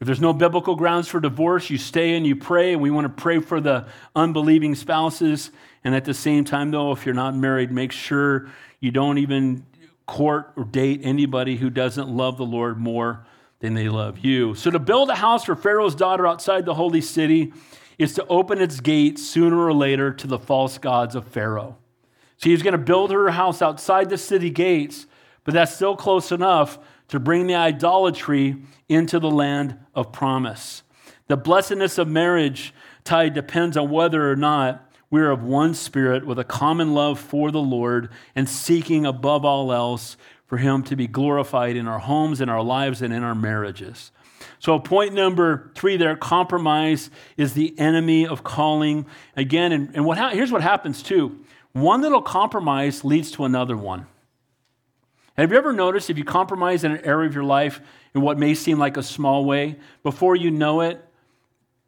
If 0.00 0.06
there's 0.06 0.20
no 0.20 0.32
biblical 0.32 0.76
grounds 0.76 1.08
for 1.08 1.20
divorce, 1.20 1.68
you 1.68 1.76
stay 1.76 2.16
and 2.16 2.26
you 2.26 2.34
pray, 2.34 2.72
and 2.72 2.80
we 2.80 2.90
want 2.90 3.04
to 3.04 3.22
pray 3.22 3.38
for 3.38 3.60
the 3.60 3.86
unbelieving 4.16 4.74
spouses. 4.74 5.50
And 5.84 5.94
at 5.94 6.06
the 6.06 6.14
same 6.14 6.44
time, 6.44 6.70
though, 6.70 6.92
if 6.92 7.04
you're 7.04 7.14
not 7.14 7.36
married, 7.36 7.70
make 7.70 7.92
sure 7.92 8.48
you 8.80 8.90
don't 8.90 9.18
even 9.18 9.66
court 10.06 10.52
or 10.56 10.64
date 10.64 11.02
anybody 11.04 11.56
who 11.56 11.68
doesn't 11.68 12.08
love 12.08 12.38
the 12.38 12.46
Lord 12.46 12.78
more 12.78 13.26
than 13.60 13.74
they 13.74 13.90
love 13.90 14.18
you. 14.20 14.54
So, 14.54 14.70
to 14.70 14.78
build 14.78 15.10
a 15.10 15.14
house 15.14 15.44
for 15.44 15.54
Pharaoh's 15.54 15.94
daughter 15.94 16.26
outside 16.26 16.64
the 16.64 16.74
holy 16.74 17.02
city 17.02 17.52
is 17.98 18.14
to 18.14 18.26
open 18.28 18.60
its 18.60 18.80
gates 18.80 19.22
sooner 19.22 19.58
or 19.58 19.74
later 19.74 20.12
to 20.14 20.26
the 20.26 20.38
false 20.38 20.78
gods 20.78 21.14
of 21.14 21.26
Pharaoh. 21.26 21.76
So, 22.38 22.48
he's 22.48 22.62
going 22.62 22.72
to 22.72 22.78
build 22.78 23.10
her 23.10 23.30
house 23.30 23.60
outside 23.60 24.08
the 24.08 24.16
city 24.16 24.48
gates, 24.48 25.06
but 25.44 25.52
that's 25.52 25.74
still 25.74 25.94
close 25.94 26.32
enough 26.32 26.78
to 27.10 27.20
bring 27.20 27.46
the 27.46 27.54
idolatry 27.54 28.56
into 28.88 29.18
the 29.18 29.30
land 29.30 29.78
of 29.94 30.12
promise. 30.12 30.82
The 31.26 31.36
blessedness 31.36 31.98
of 31.98 32.08
marriage 32.08 32.72
tied 33.04 33.34
depends 33.34 33.76
on 33.76 33.90
whether 33.90 34.30
or 34.30 34.36
not 34.36 34.90
we're 35.10 35.30
of 35.30 35.42
one 35.42 35.74
spirit 35.74 36.24
with 36.24 36.38
a 36.38 36.44
common 36.44 36.94
love 36.94 37.18
for 37.18 37.50
the 37.50 37.60
Lord 37.60 38.10
and 38.34 38.48
seeking 38.48 39.04
above 39.04 39.44
all 39.44 39.72
else 39.72 40.16
for 40.46 40.58
Him 40.58 40.82
to 40.84 40.96
be 40.96 41.08
glorified 41.08 41.76
in 41.76 41.88
our 41.88 41.98
homes, 41.98 42.40
in 42.40 42.48
our 42.48 42.62
lives, 42.62 43.02
and 43.02 43.12
in 43.12 43.22
our 43.22 43.34
marriages. 43.34 44.12
So, 44.58 44.78
point 44.78 45.12
number 45.12 45.70
three 45.74 45.96
there 45.96 46.16
compromise 46.16 47.10
is 47.36 47.54
the 47.54 47.78
enemy 47.78 48.26
of 48.26 48.44
calling. 48.44 49.06
Again, 49.36 49.72
and, 49.72 49.90
and 49.94 50.04
what 50.04 50.18
ha- 50.18 50.30
here's 50.30 50.52
what 50.52 50.62
happens 50.62 51.02
too 51.02 51.44
one 51.72 52.02
little 52.02 52.22
compromise 52.22 53.04
leads 53.04 53.30
to 53.32 53.44
another 53.44 53.76
one. 53.76 54.06
Have 55.40 55.52
you 55.52 55.56
ever 55.56 55.72
noticed 55.72 56.10
if 56.10 56.18
you 56.18 56.24
compromise 56.24 56.84
in 56.84 56.92
an 56.92 57.02
area 57.02 57.26
of 57.26 57.34
your 57.34 57.44
life 57.44 57.80
in 58.14 58.20
what 58.20 58.38
may 58.38 58.52
seem 58.52 58.78
like 58.78 58.98
a 58.98 59.02
small 59.02 59.46
way, 59.46 59.76
before 60.02 60.36
you 60.36 60.50
know 60.50 60.82
it, 60.82 61.02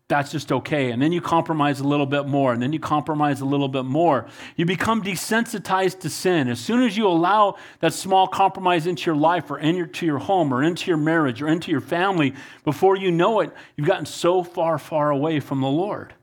that's 0.09 0.33
just 0.33 0.51
okay. 0.51 0.91
And 0.91 1.03
then 1.03 1.13
you 1.13 1.21
compromise 1.21 1.81
a 1.81 1.85
little 1.85 2.07
bit 2.07 2.27
more, 2.27 2.55
and 2.55 2.63
then 2.63 2.73
you 2.73 2.81
compromise 2.81 3.43
a 3.43 3.45
little 3.45 3.69
bit 3.69 3.85
more. 3.85 4.27
You 4.57 4.65
become 4.65 5.03
desensitized 5.03 6.01
to 6.01 6.09
sin. 6.09 6.49
As 6.49 6.61
soon 6.61 6.83
as 6.83 6.97
you 6.97 7.07
allow 7.07 7.57
that 7.81 7.93
small 7.93 8.27
compromise 8.27 8.87
into 8.87 9.05
your 9.07 9.17
life 9.17 9.51
or 9.51 9.59
into 9.59 10.07
your 10.07 10.19
home 10.19 10.53
or 10.53 10.63
into 10.63 10.91
your 10.91 10.97
marriage 10.97 11.43
or 11.43 11.49
into 11.49 11.71
your 11.71 11.83
family, 11.83 12.35
before 12.65 12.97
you 12.97 13.11
know 13.11 13.41
it, 13.41 13.53
you've 13.77 13.87
gotten 13.87 14.07
so 14.07 14.43
far, 14.43 14.79
far 14.79 15.11
away 15.11 15.41
from 15.41 15.61
the 15.61 15.69
Lord. 15.69 16.15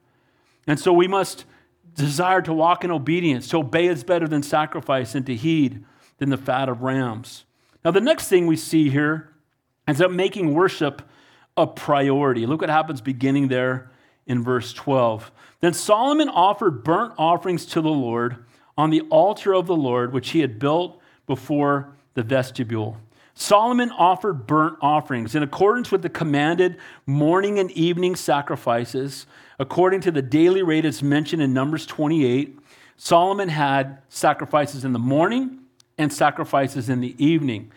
And 0.65 0.79
so 0.79 0.93
we 0.93 1.07
must 1.07 1.45
desire 1.93 2.41
to 2.41 2.53
walk 2.53 2.83
in 2.83 2.89
obedience. 2.89 3.47
To 3.49 3.59
obey 3.59 3.85
is 3.85 4.03
better 4.03 4.27
than 4.27 4.41
sacrifice, 4.41 5.13
and 5.13 5.27
to 5.27 5.35
heed 5.35 5.85
than 6.19 6.29
the 6.29 6.37
fat 6.37 6.69
of 6.69 6.81
rams. 6.81 7.45
Now, 7.83 7.91
the 7.91 8.01
next 8.01 8.27
thing 8.27 8.45
we 8.45 8.55
see 8.55 8.89
here 8.89 9.33
is 9.87 9.97
that 9.97 10.11
making 10.11 10.53
worship 10.53 11.01
a 11.57 11.65
priority. 11.65 12.45
Look 12.45 12.61
what 12.61 12.69
happens 12.69 13.01
beginning 13.01 13.47
there 13.47 13.91
in 14.27 14.43
verse 14.43 14.71
12. 14.73 15.31
Then 15.61 15.73
Solomon 15.73 16.29
offered 16.29 16.83
burnt 16.83 17.13
offerings 17.17 17.65
to 17.67 17.81
the 17.81 17.89
Lord 17.89 18.45
on 18.77 18.91
the 18.91 19.01
altar 19.09 19.53
of 19.53 19.67
the 19.67 19.75
Lord, 19.75 20.13
which 20.13 20.29
he 20.29 20.39
had 20.39 20.59
built 20.59 21.01
before 21.27 21.95
the 22.13 22.23
vestibule. 22.23 22.97
Solomon 23.33 23.89
offered 23.91 24.47
burnt 24.47 24.77
offerings 24.81 25.33
in 25.33 25.43
accordance 25.43 25.91
with 25.91 26.01
the 26.01 26.09
commanded 26.09 26.77
morning 27.05 27.57
and 27.59 27.71
evening 27.71 28.15
sacrifices, 28.15 29.25
according 29.57 30.01
to 30.01 30.11
the 30.11 30.21
daily 30.21 30.61
rate 30.61 30.85
as 30.85 31.01
mentioned 31.01 31.41
in 31.41 31.53
Numbers 31.53 31.85
28. 31.85 32.59
Solomon 32.97 33.47
had 33.47 33.99
sacrifices 34.09 34.83
in 34.83 34.91
the 34.91 34.99
morning 34.99 35.58
and 35.99 36.11
sacrifices 36.11 36.89
in 36.89 37.01
the 37.01 37.13
evening. 37.23 37.71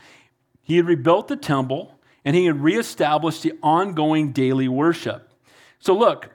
He 0.63 0.77
had 0.77 0.87
rebuilt 0.87 1.29
the 1.29 1.37
temple 1.37 1.99
and 2.25 2.35
he 2.35 2.47
had 2.47 2.63
reestablished 2.63 3.43
the 3.43 3.53
ongoing 3.63 4.33
daily 4.33 4.69
worship. 4.69 5.29
So, 5.81 5.93
look, 5.93 6.31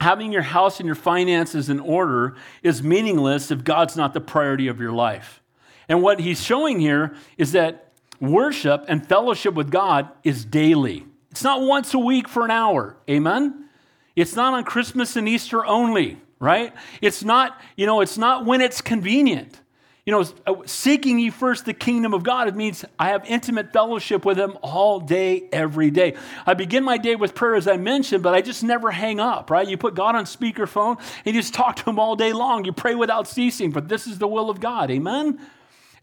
having 0.00 0.32
your 0.32 0.42
house 0.42 0.80
and 0.80 0.86
your 0.86 0.94
finances 0.94 1.68
in 1.68 1.78
order 1.78 2.34
is 2.62 2.82
meaningless 2.82 3.50
if 3.50 3.62
God's 3.62 3.96
not 3.96 4.14
the 4.14 4.20
priority 4.20 4.66
of 4.66 4.80
your 4.80 4.92
life. 4.92 5.42
And 5.88 6.02
what 6.02 6.20
he's 6.20 6.42
showing 6.42 6.80
here 6.80 7.14
is 7.36 7.52
that 7.52 7.92
worship 8.18 8.86
and 8.88 9.06
fellowship 9.06 9.54
with 9.54 9.70
God 9.70 10.08
is 10.24 10.44
daily. 10.44 11.04
It's 11.30 11.44
not 11.44 11.60
once 11.60 11.92
a 11.94 11.98
week 11.98 12.26
for 12.28 12.44
an 12.44 12.50
hour. 12.50 12.96
Amen? 13.08 13.66
It's 14.16 14.34
not 14.34 14.54
on 14.54 14.64
Christmas 14.64 15.14
and 15.16 15.28
Easter 15.28 15.64
only. 15.66 16.18
right? 16.40 16.72
It's 17.02 17.22
not, 17.22 17.60
you 17.76 17.86
know, 17.86 18.00
it's 18.00 18.18
not 18.18 18.46
when 18.46 18.60
it's 18.62 18.80
convenient. 18.80 19.60
You 20.10 20.16
know, 20.16 20.24
uh, 20.44 20.54
seeking 20.66 21.20
ye 21.20 21.30
first 21.30 21.66
the 21.66 21.72
kingdom 21.72 22.14
of 22.14 22.24
God, 22.24 22.48
it 22.48 22.56
means 22.56 22.84
I 22.98 23.10
have 23.10 23.24
intimate 23.26 23.72
fellowship 23.72 24.24
with 24.24 24.36
Him 24.36 24.58
all 24.60 24.98
day, 24.98 25.48
every 25.52 25.92
day. 25.92 26.16
I 26.44 26.54
begin 26.54 26.82
my 26.82 26.98
day 26.98 27.14
with 27.14 27.32
prayer, 27.32 27.54
as 27.54 27.68
I 27.68 27.76
mentioned, 27.76 28.24
but 28.24 28.34
I 28.34 28.40
just 28.40 28.64
never 28.64 28.90
hang 28.90 29.20
up, 29.20 29.50
right? 29.50 29.68
You 29.68 29.76
put 29.76 29.94
God 29.94 30.16
on 30.16 30.24
speakerphone 30.24 30.98
and 31.24 31.32
you 31.32 31.40
just 31.40 31.54
talk 31.54 31.76
to 31.76 31.88
Him 31.88 32.00
all 32.00 32.16
day 32.16 32.32
long. 32.32 32.64
You 32.64 32.72
pray 32.72 32.96
without 32.96 33.28
ceasing, 33.28 33.70
but 33.70 33.88
this 33.88 34.08
is 34.08 34.18
the 34.18 34.26
will 34.26 34.50
of 34.50 34.58
God. 34.58 34.90
Amen? 34.90 35.38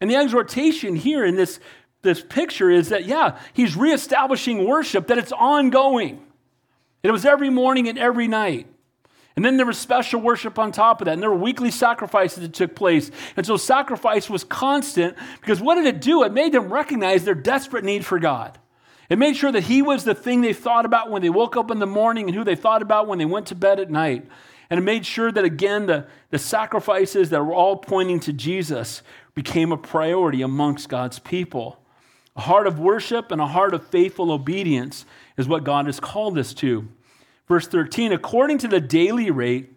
And 0.00 0.10
the 0.10 0.16
exhortation 0.16 0.96
here 0.96 1.26
in 1.26 1.36
this, 1.36 1.60
this 2.00 2.22
picture 2.22 2.70
is 2.70 2.88
that, 2.88 3.04
yeah, 3.04 3.38
He's 3.52 3.76
reestablishing 3.76 4.66
worship, 4.66 5.08
that 5.08 5.18
it's 5.18 5.32
ongoing. 5.32 6.24
It 7.02 7.10
was 7.10 7.26
every 7.26 7.50
morning 7.50 7.90
and 7.90 7.98
every 7.98 8.26
night. 8.26 8.68
And 9.38 9.44
then 9.44 9.56
there 9.56 9.66
was 9.66 9.78
special 9.78 10.20
worship 10.20 10.58
on 10.58 10.72
top 10.72 11.00
of 11.00 11.04
that. 11.04 11.12
And 11.12 11.22
there 11.22 11.30
were 11.30 11.36
weekly 11.36 11.70
sacrifices 11.70 12.42
that 12.42 12.52
took 12.52 12.74
place. 12.74 13.12
And 13.36 13.46
so 13.46 13.56
sacrifice 13.56 14.28
was 14.28 14.42
constant 14.42 15.16
because 15.40 15.60
what 15.60 15.76
did 15.76 15.86
it 15.86 16.00
do? 16.00 16.24
It 16.24 16.32
made 16.32 16.50
them 16.50 16.72
recognize 16.72 17.22
their 17.22 17.36
desperate 17.36 17.84
need 17.84 18.04
for 18.04 18.18
God. 18.18 18.58
It 19.08 19.16
made 19.16 19.36
sure 19.36 19.52
that 19.52 19.62
He 19.62 19.80
was 19.80 20.02
the 20.02 20.12
thing 20.12 20.40
they 20.40 20.52
thought 20.52 20.84
about 20.84 21.12
when 21.12 21.22
they 21.22 21.30
woke 21.30 21.56
up 21.56 21.70
in 21.70 21.78
the 21.78 21.86
morning 21.86 22.26
and 22.26 22.34
who 22.34 22.42
they 22.42 22.56
thought 22.56 22.82
about 22.82 23.06
when 23.06 23.18
they 23.18 23.24
went 23.26 23.46
to 23.46 23.54
bed 23.54 23.78
at 23.78 23.92
night. 23.92 24.26
And 24.70 24.78
it 24.78 24.82
made 24.82 25.06
sure 25.06 25.30
that, 25.30 25.44
again, 25.44 25.86
the, 25.86 26.08
the 26.30 26.38
sacrifices 26.40 27.30
that 27.30 27.40
were 27.40 27.54
all 27.54 27.76
pointing 27.76 28.18
to 28.18 28.32
Jesus 28.32 29.04
became 29.36 29.70
a 29.70 29.76
priority 29.76 30.42
amongst 30.42 30.88
God's 30.88 31.20
people. 31.20 31.78
A 32.34 32.40
heart 32.40 32.66
of 32.66 32.80
worship 32.80 33.30
and 33.30 33.40
a 33.40 33.46
heart 33.46 33.72
of 33.72 33.86
faithful 33.86 34.32
obedience 34.32 35.04
is 35.36 35.46
what 35.46 35.62
God 35.62 35.86
has 35.86 36.00
called 36.00 36.36
us 36.38 36.52
to. 36.54 36.88
Verse 37.48 37.66
13, 37.66 38.12
according 38.12 38.58
to 38.58 38.68
the 38.68 38.80
daily 38.80 39.30
rate, 39.30 39.72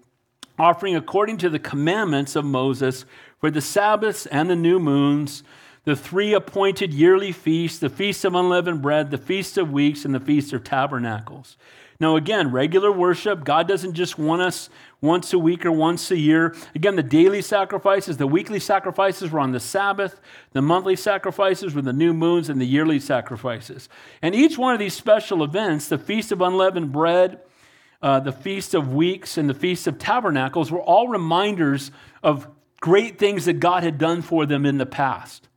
offering 0.60 0.96
according 0.96 1.38
to 1.38 1.50
the 1.50 1.58
commandments 1.58 2.36
of 2.36 2.44
Moses 2.44 3.06
for 3.40 3.50
the 3.50 3.62
Sabbaths 3.62 4.26
and 4.26 4.50
the 4.50 4.56
new 4.56 4.78
moons, 4.78 5.44
the 5.86 5.96
three 5.96 6.34
appointed 6.34 6.94
yearly 6.94 7.32
feasts, 7.32 7.80
the 7.80 7.90
feast 7.90 8.26
of 8.26 8.36
unleavened 8.36 8.82
bread, 8.82 9.10
the 9.10 9.18
feast 9.18 9.58
of 9.58 9.72
weeks, 9.72 10.06
and 10.06 10.14
the 10.14 10.20
feast 10.20 10.54
of 10.54 10.64
tabernacles. 10.64 11.58
Now, 12.00 12.16
again, 12.16 12.52
regular 12.52 12.92
worship, 12.92 13.44
God 13.44 13.68
doesn't 13.68 13.94
just 13.94 14.18
want 14.18 14.42
us 14.42 14.70
once 15.02 15.34
a 15.34 15.40
week 15.40 15.66
or 15.66 15.72
once 15.72 16.12
a 16.12 16.18
year. 16.18 16.56
Again, 16.76 16.96
the 16.96 17.04
daily 17.04 17.42
sacrifices, 17.42 18.18
the 18.18 18.28
weekly 18.28 18.60
sacrifices 18.60 19.32
were 19.32 19.40
on 19.40 19.52
the 19.52 19.60
Sabbath, 19.60 20.20
the 20.52 20.62
monthly 20.62 20.96
sacrifices 20.96 21.74
were 21.74 21.82
the 21.82 21.94
new 21.94 22.14
moons, 22.14 22.50
and 22.50 22.60
the 22.60 22.66
yearly 22.66 23.00
sacrifices. 23.00 23.88
And 24.22 24.36
each 24.36 24.58
one 24.58 24.74
of 24.74 24.80
these 24.80 24.96
special 24.96 25.44
events, 25.44 25.88
the 25.88 25.98
Feast 25.98 26.32
of 26.32 26.42
Unleavened 26.42 26.92
Bread, 26.92 27.40
uh, 28.02 28.20
the 28.20 28.32
Feast 28.32 28.74
of 28.74 28.94
Weeks 28.94 29.38
and 29.38 29.50
the 29.50 29.54
Feast 29.54 29.88
of 29.88 29.98
Tabernacles 29.98 30.72
were 30.72 30.82
all 30.82 31.08
reminders 31.08 31.92
of 32.24 32.48
great 32.80 33.20
things 33.20 33.46
that 33.46 33.60
God 33.60 33.84
had 33.84 33.98
done 33.98 34.22
for 34.22 34.46
them 34.46 34.66
in 34.66 34.78
the 34.78 34.86
past. 34.86 35.48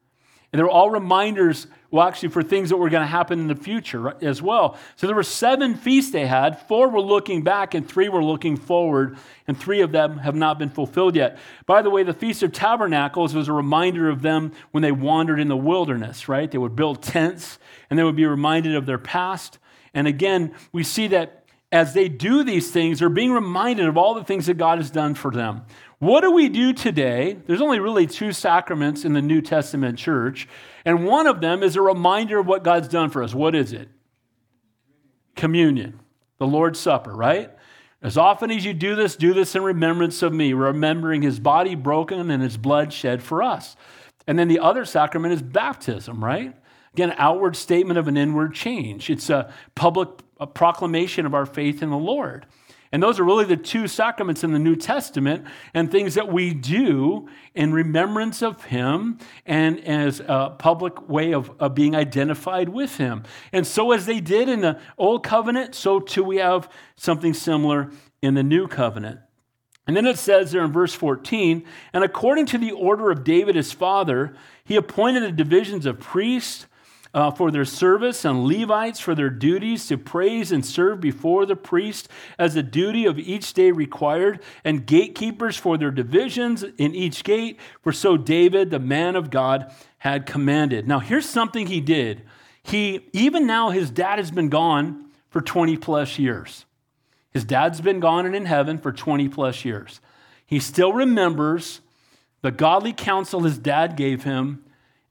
And 0.53 0.61
they 0.61 0.63
were 0.63 0.71
all 0.71 0.91
reminders, 0.91 1.67
well, 1.91 2.07
actually, 2.07 2.29
for 2.29 2.41
things 2.41 2.69
that 2.69 2.77
were 2.77 2.89
going 2.89 3.01
to 3.01 3.09
happen 3.09 3.41
in 3.41 3.49
the 3.49 3.57
future 3.57 4.15
as 4.23 4.41
well. 4.41 4.79
So 4.95 5.09
there 5.09 5.17
were 5.17 5.25
seven 5.25 5.75
feasts 5.75 6.13
they 6.13 6.29
had. 6.29 6.61
Four 6.69 6.91
were 6.91 7.01
looking 7.01 7.43
back, 7.43 7.75
and 7.75 7.89
three 7.89 8.09
were 8.09 8.23
looking 8.23 8.57
forward, 8.57 9.17
and 9.49 9.59
three 9.59 9.81
of 9.81 9.91
them 9.91 10.19
have 10.19 10.37
not 10.37 10.61
been 10.61 10.71
fulfilled 10.71 11.17
yet. 11.17 11.39
By 11.67 11.83
the 11.83 11.91
way, 11.91 12.05
the 12.05 12.13
Feast 12.13 12.45
of 12.45 12.53
Tabernacles 12.53 13.35
was 13.35 13.49
a 13.49 13.53
reminder 13.53 14.09
of 14.09 14.23
them 14.23 14.53
when 14.71 14.83
they 14.83 14.93
wandered 14.93 15.41
in 15.41 15.49
the 15.49 15.57
wilderness, 15.57 16.29
right? 16.29 16.49
They 16.49 16.59
would 16.59 16.77
build 16.77 17.03
tents, 17.03 17.59
and 17.91 17.99
they 17.99 18.05
would 18.05 18.15
be 18.15 18.27
reminded 18.27 18.77
of 18.77 18.87
their 18.87 18.99
past. 18.99 19.59
And 19.93 20.07
again, 20.07 20.55
we 20.71 20.85
see 20.85 21.09
that 21.09 21.44
as 21.75 21.93
they 21.93 22.09
do 22.09 22.45
these 22.45 22.71
things, 22.71 23.01
they're 23.01 23.09
being 23.09 23.33
reminded 23.33 23.87
of 23.87 23.99
all 23.99 24.15
the 24.15 24.23
things 24.23 24.47
that 24.47 24.57
God 24.57 24.79
has 24.79 24.93
done 24.93 25.17
for 25.17 25.33
them. 25.33 25.63
What 25.99 26.21
do 26.21 26.31
we 26.31 26.49
do 26.49 26.73
today? 26.73 27.37
There's 27.47 27.61
only 27.61 27.81
really 27.81 28.07
two 28.07 28.33
sacraments 28.33 29.05
in 29.05 29.13
the 29.13 29.21
New 29.21 29.41
Testament 29.41 29.99
church, 29.99 30.47
and 30.85 31.05
one 31.05 31.27
of 31.27 31.41
them 31.41 31.65
is 31.65 31.75
a 31.75 31.83
reminder 31.83 32.39
of 32.39 32.47
what 32.47 32.63
God's 32.63 32.87
done 32.87 33.11
for 33.11 33.25
us. 33.25 33.35
What 33.35 33.57
is 33.57 33.73
it? 33.73 33.89
Communion, 35.35 35.99
the 36.39 36.47
Lord's 36.47 36.79
Supper, 36.79 37.13
right? 37.13 37.51
As 38.01 38.17
often 38.17 38.53
as 38.53 38.65
you 38.65 38.73
do 38.73 38.95
this, 38.95 39.17
do 39.17 39.35
this 39.35 39.57
in 39.57 39.65
remembrance 39.65 40.23
of 40.23 40.33
me, 40.33 40.53
remembering 40.53 41.23
his 41.23 41.41
body 41.41 41.75
broken 41.75 42.31
and 42.31 42.41
his 42.41 42.57
blood 42.57 42.93
shed 42.93 43.21
for 43.21 43.43
us. 43.43 43.75
And 44.29 44.39
then 44.39 44.47
the 44.47 44.61
other 44.61 44.85
sacrament 44.85 45.35
is 45.35 45.43
baptism, 45.43 46.25
right? 46.25 46.55
Again, 46.93 47.15
outward 47.19 47.57
statement 47.57 47.99
of 47.99 48.07
an 48.07 48.17
inward 48.17 48.55
change. 48.55 49.11
It's 49.11 49.29
a 49.29 49.53
public 49.75 50.11
a 50.45 50.47
proclamation 50.47 51.25
of 51.25 51.33
our 51.33 51.47
faith 51.47 51.83
in 51.83 51.89
the 51.89 51.97
Lord. 51.97 52.45
And 52.93 53.03
those 53.03 53.19
are 53.19 53.25
really 53.25 53.47
the 53.47 53.57
two 53.57 53.89
sacraments 53.89 54.45
in 54.45 54.53
the 54.53 54.59
New 54.59 54.77
Testament 54.77 55.47
and 55.73 55.91
things 55.91 56.15
that 56.17 56.31
we 56.31 56.53
do 56.53 57.31
in 57.55 57.73
remembrance 57.73 58.43
of 58.43 58.63
Him 58.65 59.19
and 59.47 59.83
as 59.85 60.21
a 60.21 60.55
public 60.59 61.09
way 61.09 61.33
of, 61.33 61.51
of 61.59 61.75
being 61.75 61.97
identified 61.97 62.69
with 62.69 62.99
Him. 62.99 63.23
And 63.55 63.67
so, 63.67 63.91
as 63.91 64.05
they 64.05 64.21
did 64.21 64.51
in 64.51 64.61
the 64.61 64.79
Old 64.99 65.25
Covenant, 65.25 65.75
so 65.75 65.99
too 65.99 66.23
we 66.23 66.37
have 66.37 66.71
something 66.95 67.33
similar 67.33 67.91
in 68.21 68.35
the 68.35 68.43
New 68.43 68.69
Covenant. 68.69 69.21
And 69.87 69.97
then 69.97 70.07
it 70.07 70.19
says 70.19 70.53
there 70.53 70.63
in 70.63 70.71
verse 70.71 70.93
14, 70.93 71.65
and 71.95 72.05
according 72.05 72.45
to 72.47 72.59
the 72.59 72.73
order 72.73 73.11
of 73.11 73.25
David 73.25 73.55
his 73.55 73.73
father, 73.73 74.37
he 74.63 74.77
appointed 74.77 75.23
the 75.23 75.33
divisions 75.33 75.87
of 75.87 76.01
priests 76.01 76.67
uh, 77.15 77.31
for 77.31 77.53
their 77.53 77.65
service 77.65 78.25
and 78.25 78.45
Levites 78.45 78.99
for 78.99 79.15
their 79.15 79.31
duties 79.31 79.87
to 79.87 79.97
praise 79.97 80.51
and 80.51 80.67
serve 80.67 81.01
before 81.01 81.47
the 81.47 81.55
priest 81.55 82.09
as 82.39 82.55
the 82.55 82.63
duty 82.63 83.07
of 83.07 83.19
each 83.19 83.55
day 83.55 83.71
required, 83.71 84.43
and 84.65 84.85
gatekeepers 84.85 85.57
for 85.57 85.79
their 85.79 85.93
divisions 85.93 86.65
in 86.77 86.95
each 86.95 87.23
gate, 87.23 87.59
for 87.83 87.93
so 87.93 88.17
David, 88.17 88.71
the 88.71 88.81
man 88.81 89.15
of 89.15 89.31
God, 89.31 89.73
had 89.99 90.27
commanded. 90.27 90.89
Now, 90.89 90.99
here's 90.99 91.29
something 91.29 91.69
he 91.69 91.81
did. 91.81 92.23
He, 92.63 93.09
even 93.13 93.47
now, 93.47 93.71
his 93.71 93.91
dad 93.91 94.19
has 94.19 94.33
been 94.33 94.49
gone 94.49 95.11
for 95.31 95.41
20 95.41 95.77
plus 95.77 96.19
years. 96.19 96.65
His 97.31 97.45
dad's 97.45 97.81
been 97.81 98.01
gone 98.01 98.27
and 98.27 98.35
in 98.35 98.47
heaven 98.47 98.79
for 98.79 98.93
20 98.93 99.29
plus 99.29 99.65
years. 99.65 100.01
He 100.47 100.59
still 100.59 100.93
remembers 100.93 101.81
the 102.43 102.51
godly 102.51 102.93
counsel 102.93 103.41
his 103.41 103.59
dad 103.59 103.97
gave 103.97 104.25
him, 104.25 104.65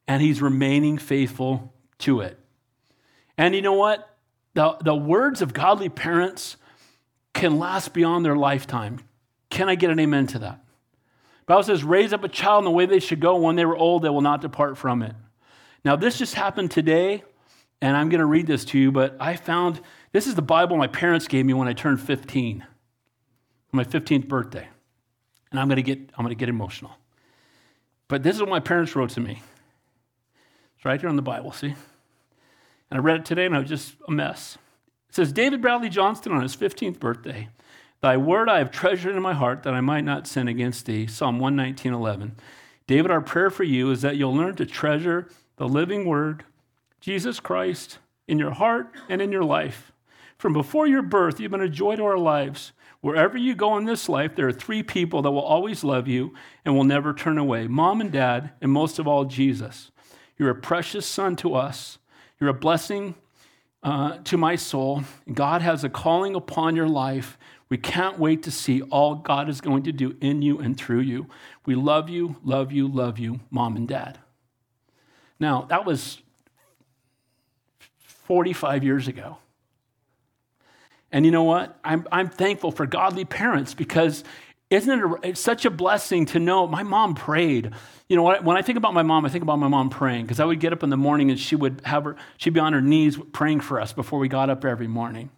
and 0.08 0.22
he's 0.22 0.42
remaining 0.42 0.98
faithful 0.98 1.73
to 2.04 2.22
it. 2.22 2.40
And 3.38 3.56
you 3.56 3.62
know 3.62 3.74
what? 3.74 4.10
The, 4.54 4.78
the 4.84 4.96
words 4.96 5.42
of 5.42 5.54
godly 5.54 5.90
parents 5.90 6.58
can 7.34 7.58
last 7.58 7.94
beyond 7.94 8.24
their 8.24 8.36
lifetime. 8.36 9.00
Can 9.50 9.70
I 9.70 9.76
get 9.76 9.90
an 9.90 10.00
amen 10.00 10.28
to 10.28 10.40
that? 10.40 10.64
Bible 11.46 11.64
says, 11.64 11.84
raise 11.84 12.14
up 12.14 12.24
a 12.24 12.30
child 12.30 12.62
in 12.62 12.66
the 12.66 12.72
way 12.72 12.86
they 12.86 13.00
should 13.00 13.20
go. 13.20 13.36
When 13.38 13.56
they 13.56 13.66
were 13.66 13.76
old, 13.76 14.04
they 14.04 14.10
will 14.10 14.22
not 14.22 14.42
depart 14.42 14.78
from 14.78 15.02
it. 15.02 15.16
Now, 15.84 15.96
this 15.96 16.18
just 16.18 16.36
happened 16.36 16.72
today, 16.72 17.24
and 17.82 17.98
I'm 17.98 18.10
going 18.10 18.20
to 18.20 18.26
read 18.26 18.48
this 18.48 18.64
to 18.66 18.80
you, 18.80 18.92
but 18.92 19.18
I 19.20 19.36
found 19.36 19.82
this 20.14 20.28
is 20.28 20.36
the 20.36 20.42
Bible 20.42 20.78
my 20.78 20.88
parents 20.88 21.28
gave 21.28 21.46
me 21.46 21.54
when 21.54 21.68
I 21.68 21.74
turned 21.74 22.00
15, 22.00 22.66
my 23.72 23.84
15th 23.84 24.28
birthday. 24.28 24.68
And 25.52 25.60
I'm 25.60 25.68
going 25.68 25.76
to 25.76 25.84
get, 25.84 26.00
I'm 26.18 26.24
going 26.24 26.30
to 26.36 26.40
get 26.40 26.50
emotional. 26.50 26.92
But 28.08 28.24
this 28.24 28.36
is 28.36 28.42
what 28.42 28.50
my 28.50 28.60
parents 28.60 28.96
wrote 28.96 29.10
to 29.12 29.20
me. 29.20 29.42
It's 30.78 30.86
right 30.86 31.00
here 31.00 31.10
in 31.10 31.16
the 31.16 31.22
Bible, 31.22 31.52
see? 31.52 31.76
And 32.94 33.02
I 33.02 33.04
read 33.04 33.22
it 33.22 33.26
today 33.26 33.48
and 33.48 33.56
I 33.56 33.60
was 33.60 33.70
just 33.70 33.96
a 34.08 34.12
mess. 34.12 34.56
It 35.10 35.16
says, 35.16 35.32
David 35.32 35.64
Bradley 35.64 35.90
Johnston 35.90 36.32
on 36.32 36.44
his 36.44 36.56
15th 36.56 37.00
birthday, 37.00 37.50
Thy 38.02 38.18
word 38.18 38.48
I 38.48 38.60
have 38.60 38.70
treasured 38.70 39.16
in 39.16 39.22
my 39.24 39.34
heart 39.34 39.64
that 39.64 39.74
I 39.74 39.82
might 39.82 40.04
not 40.04 40.28
sin 40.28 40.48
against 40.48 40.86
thee. 40.86 41.08
Psalm 41.08 41.40
119, 41.40 41.92
11. 41.92 42.36
David, 42.86 43.10
our 43.10 43.20
prayer 43.20 43.50
for 43.50 43.64
you 43.64 43.90
is 43.90 44.04
that 44.04 44.16
you'll 44.16 44.36
learn 44.36 44.54
to 44.58 44.68
treasure 44.68 45.28
the 45.56 45.68
living 45.68 46.06
word, 46.06 46.44
Jesus 47.00 47.40
Christ, 47.40 47.98
in 48.28 48.38
your 48.38 48.52
heart 48.52 48.92
and 49.10 49.24
in 49.24 49.32
your 49.32 49.44
life. 49.44 49.92
From 50.38 50.54
before 50.54 50.86
your 50.86 51.02
birth, 51.02 51.40
you've 51.40 51.50
been 51.50 51.62
a 51.62 51.70
joy 51.70 51.96
to 51.96 52.06
our 52.06 52.20
lives. 52.20 52.74
Wherever 53.02 53.40
you 53.40 53.56
go 53.56 53.76
in 53.76 53.86
this 53.86 54.08
life, 54.08 54.36
there 54.36 54.48
are 54.48 54.54
three 54.54 54.84
people 54.84 55.24
that 55.24 55.32
will 55.32 55.42
always 55.42 55.84
love 55.84 56.08
you 56.08 56.36
and 56.64 56.76
will 56.76 56.84
never 56.84 57.12
turn 57.12 57.40
away 57.40 57.66
mom 57.66 58.02
and 58.02 58.12
dad, 58.12 58.52
and 58.62 58.72
most 58.72 59.00
of 59.00 59.08
all, 59.08 59.26
Jesus. 59.26 59.90
You're 60.38 60.52
a 60.52 60.56
precious 60.56 61.08
son 61.08 61.36
to 61.38 61.56
us. 61.56 61.98
You're 62.40 62.50
a 62.50 62.54
blessing 62.54 63.16
uh, 63.84 64.18
to 64.26 64.38
my 64.38 64.56
soul. 64.56 65.04
God 65.32 65.62
has 65.62 65.84
a 65.84 65.90
calling 65.90 66.36
upon 66.36 66.76
your 66.76 66.88
life. 66.88 67.38
We 67.70 67.78
can't 67.78 68.20
wait 68.20 68.44
to 68.44 68.52
see 68.52 68.82
all 68.82 69.16
God 69.16 69.50
is 69.50 69.62
going 69.62 69.84
to 69.84 69.92
do 69.92 70.16
in 70.22 70.42
you 70.42 70.60
and 70.60 70.78
through 70.78 71.02
you. 71.02 71.28
We 71.66 71.76
love 71.76 72.10
you, 72.10 72.38
love 72.44 72.72
you, 72.72 72.88
love 72.88 73.20
you, 73.20 73.40
mom 73.50 73.76
and 73.76 73.88
dad. 73.88 74.20
Now, 75.40 75.64
that 75.64 75.86
was 75.86 76.20
45 78.00 78.84
years 78.84 79.08
ago. 79.08 79.38
And 81.12 81.26
you 81.26 81.32
know 81.32 81.44
what? 81.44 81.80
I'm, 81.84 82.08
I'm 82.12 82.30
thankful 82.30 82.72
for 82.72 82.86
godly 82.86 83.26
parents 83.26 83.74
because 83.74 84.24
isn't 84.70 85.00
it 85.00 85.32
a, 85.32 85.36
such 85.36 85.66
a 85.66 85.70
blessing 85.70 86.26
to 86.28 86.40
know 86.40 86.68
my 86.68 86.84
mom 86.84 87.16
prayed. 87.16 87.72
You 88.10 88.16
know 88.16 88.36
when 88.42 88.58
I 88.58 88.62
think 88.62 88.78
about 88.78 88.94
my 88.94 89.04
mom 89.04 89.26
i 89.26 89.30
think 89.30 89.44
about 89.44 89.58
my 89.58 89.68
mom 89.68 89.90
praying 89.90 90.26
because 90.26 90.40
i 90.40 90.46
would 90.46 90.60
get 90.60 90.74
up 90.74 90.84
in 90.84 90.90
the 90.90 90.98
morning 90.98 91.32
and 91.32 91.40
she 91.40 91.56
would 91.56 91.82
have 91.86 92.04
her 92.04 92.16
she'd 92.38 92.54
be 92.54 92.60
on 92.60 92.74
her 92.74 92.82
knees 92.82 93.18
praying 93.32 93.62
for 93.62 93.80
us 93.80 93.94
before 93.94 94.20
we 94.20 94.28
got 94.28 94.50
up 94.50 94.66
every 94.66 94.88
morning 94.88 95.32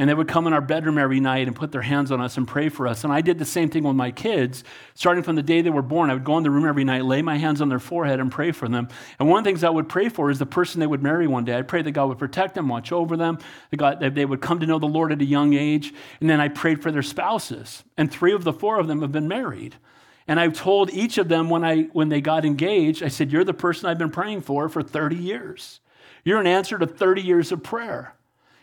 and 0.00 0.08
they 0.08 0.14
would 0.14 0.28
come 0.28 0.46
in 0.46 0.54
our 0.54 0.62
bedroom 0.62 0.96
every 0.96 1.20
night 1.20 1.46
and 1.46 1.54
put 1.54 1.72
their 1.72 1.82
hands 1.82 2.10
on 2.10 2.22
us 2.22 2.38
and 2.38 2.48
pray 2.48 2.70
for 2.70 2.88
us. 2.88 3.04
And 3.04 3.12
I 3.12 3.20
did 3.20 3.38
the 3.38 3.44
same 3.44 3.68
thing 3.68 3.82
with 3.82 3.94
my 3.94 4.10
kids. 4.10 4.64
Starting 4.94 5.22
from 5.22 5.36
the 5.36 5.42
day 5.42 5.60
they 5.60 5.68
were 5.68 5.82
born, 5.82 6.08
I 6.08 6.14
would 6.14 6.24
go 6.24 6.38
in 6.38 6.42
the 6.42 6.50
room 6.50 6.66
every 6.66 6.84
night, 6.84 7.04
lay 7.04 7.20
my 7.20 7.36
hands 7.36 7.60
on 7.60 7.68
their 7.68 7.78
forehead, 7.78 8.18
and 8.18 8.32
pray 8.32 8.50
for 8.50 8.66
them. 8.66 8.88
And 9.18 9.28
one 9.28 9.40
of 9.40 9.44
the 9.44 9.50
things 9.50 9.62
I 9.62 9.68
would 9.68 9.90
pray 9.90 10.08
for 10.08 10.30
is 10.30 10.38
the 10.38 10.46
person 10.46 10.80
they 10.80 10.86
would 10.86 11.02
marry 11.02 11.26
one 11.26 11.44
day. 11.44 11.58
I 11.58 11.60
pray 11.60 11.82
that 11.82 11.90
God 11.90 12.08
would 12.08 12.18
protect 12.18 12.54
them, 12.54 12.66
watch 12.66 12.92
over 12.92 13.14
them, 13.14 13.40
that, 13.68 13.76
God, 13.76 14.00
that 14.00 14.14
they 14.14 14.24
would 14.24 14.40
come 14.40 14.58
to 14.60 14.66
know 14.66 14.78
the 14.78 14.86
Lord 14.86 15.12
at 15.12 15.20
a 15.20 15.24
young 15.26 15.52
age. 15.52 15.92
And 16.20 16.30
then 16.30 16.40
I 16.40 16.48
prayed 16.48 16.82
for 16.82 16.90
their 16.90 17.02
spouses. 17.02 17.84
And 17.98 18.10
three 18.10 18.32
of 18.32 18.42
the 18.42 18.54
four 18.54 18.80
of 18.80 18.88
them 18.88 19.02
have 19.02 19.12
been 19.12 19.28
married. 19.28 19.76
And 20.26 20.40
I 20.40 20.48
told 20.48 20.88
each 20.94 21.18
of 21.18 21.28
them 21.28 21.50
when, 21.50 21.62
I, 21.62 21.82
when 21.92 22.08
they 22.08 22.22
got 22.22 22.46
engaged, 22.46 23.02
I 23.02 23.08
said, 23.08 23.30
You're 23.30 23.44
the 23.44 23.52
person 23.52 23.86
I've 23.86 23.98
been 23.98 24.10
praying 24.10 24.40
for 24.40 24.70
for 24.70 24.82
30 24.82 25.16
years. 25.16 25.80
You're 26.24 26.40
an 26.40 26.46
answer 26.46 26.78
to 26.78 26.86
30 26.86 27.20
years 27.20 27.52
of 27.52 27.62
prayer. 27.62 28.14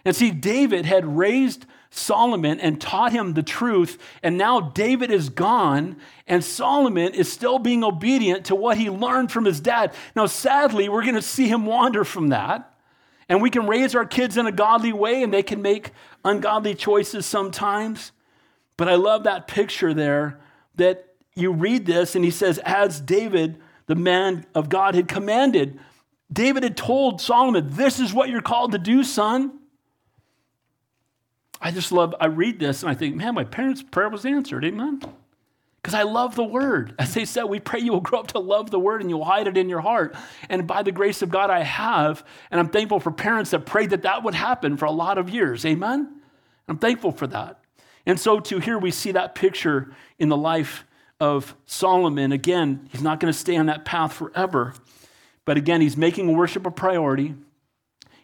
And 0.06 0.16
see, 0.16 0.32
David 0.32 0.86
had 0.86 1.06
raised 1.06 1.66
Solomon 1.89 2.60
and 2.60 2.80
taught 2.80 3.12
him 3.12 3.34
the 3.34 3.43
truth, 3.43 3.98
and 4.22 4.38
now 4.38 4.60
David 4.60 5.12
is 5.12 5.30
gone, 5.30 5.98
and 6.28 6.43
Solomon 6.43 7.14
is 7.14 7.32
still 7.32 7.60
being 7.60 7.84
obedient 7.84 8.45
to 8.45 8.56
what 8.56 8.78
he 8.78 8.89
learned 8.89 9.32
from 9.32 9.45
his 9.45 9.60
dad. 9.60 9.93
Now, 10.16 10.26
sadly, 10.26 10.89
we're 10.89 11.04
going 11.04 11.16
to 11.16 11.22
see 11.22 11.48
him 11.48 11.66
wander 11.66 12.04
from 12.04 12.30
that, 12.30 12.74
and 13.30 13.41
we 13.41 13.50
can 13.50 13.68
raise 13.68 13.95
our 13.95 14.06
kids 14.06 14.38
in 14.38 14.45
a 14.45 14.52
godly 14.52 14.93
way, 14.93 15.24
and 15.24 15.34
they 15.34 15.43
can 15.43 15.62
make 15.62 15.91
ungodly 16.24 16.76
choices 16.76 17.26
sometimes. 17.26 18.12
But 18.76 18.89
I 18.89 18.95
love 18.95 19.24
that 19.24 19.48
picture 19.48 19.93
there 19.93 20.39
that 20.76 21.16
you 21.36 21.52
read 21.52 21.86
this, 21.86 22.16
and 22.16 22.24
he 22.24 22.32
says, 22.32 22.60
As 22.60 23.00
David, 23.00 23.60
the 23.88 23.95
man 23.95 24.45
of 24.54 24.70
God, 24.70 24.95
had 24.95 25.08
commanded, 25.08 25.80
David 26.32 26.64
had 26.64 26.78
told 26.78 27.22
Solomon, 27.22 27.70
This 27.72 28.00
is 28.00 28.14
what 28.14 28.30
you're 28.30 28.41
called 28.41 28.74
to 28.74 28.78
do, 28.78 29.04
son. 29.04 29.57
I 31.62 31.72
just 31.72 31.91
love, 31.91 32.16
I 32.20 32.28
read 32.28 32.60
this 32.60 32.84
and 32.84 32.89
I 32.89 32.95
think, 32.95 33.16
man, 33.16 33.34
my 33.34 33.43
parents' 33.43 33.84
prayer 33.84 34.10
was 34.10 34.26
answered. 34.26 34.64
Amen. 34.64 35.01
Because 35.82 35.93
I 35.93 36.03
love 36.03 36.36
the 36.36 36.43
word. 36.43 36.93
As 36.99 37.14
they 37.14 37.24
said, 37.26 37.45
we 37.45 37.60
pray 37.60 37.80
you 37.80 37.93
will 37.93 38.01
grow 38.01 38.20
up 38.20 38.28
to 38.28 38.39
love 38.39 38.72
the 38.72 38.80
word 38.80 39.01
and 39.01 39.10
you'll 39.10 39.24
hide 39.24 39.47
it 39.47 39.58
in 39.58 39.70
your 39.70 39.80
heart. 39.80 40.16
And 40.49 40.68
by 40.68 40.84
the 40.84 40.91
grace 40.91 41.22
of 41.22 41.30
God, 41.30 41.49
I 41.49 41.64
have. 41.64 42.26
And 42.51 42.60
I'm 42.60 42.70
thankful 42.70 42.99
for 42.99 43.12
parents 43.12 43.51
that 43.51 43.66
prayed 43.66 43.91
that 43.91 44.01
that 44.01 44.24
would 44.24 44.36
happen 44.36 44.76
for 44.78 44.86
a 44.86 44.91
lot 44.91 45.18
of 45.18 45.30
years. 45.30 45.66
Amen. 45.66 46.22
I'm 46.68 46.78
thankful 46.78 47.12
for 47.12 47.28
that. 47.28 47.60
And 48.05 48.20
so, 48.20 48.39
to 48.39 48.60
here, 48.60 48.78
we 48.78 48.91
see 48.91 49.12
that 49.14 49.36
picture 49.36 49.93
in 50.20 50.30
the 50.30 50.38
life 50.38 50.86
of 51.20 51.55
Solomon. 51.66 52.32
Again, 52.32 52.88
he's 52.91 53.01
not 53.01 53.20
going 53.20 53.32
to 53.32 53.38
stay 53.38 53.58
on 53.58 53.68
that 53.68 53.86
path 53.86 54.14
forever. 54.14 54.74
But 55.45 55.58
again, 55.58 55.82
he's 55.82 55.97
making 55.97 56.36
worship 56.36 56.66
a 56.66 56.72
priority. 56.72 57.36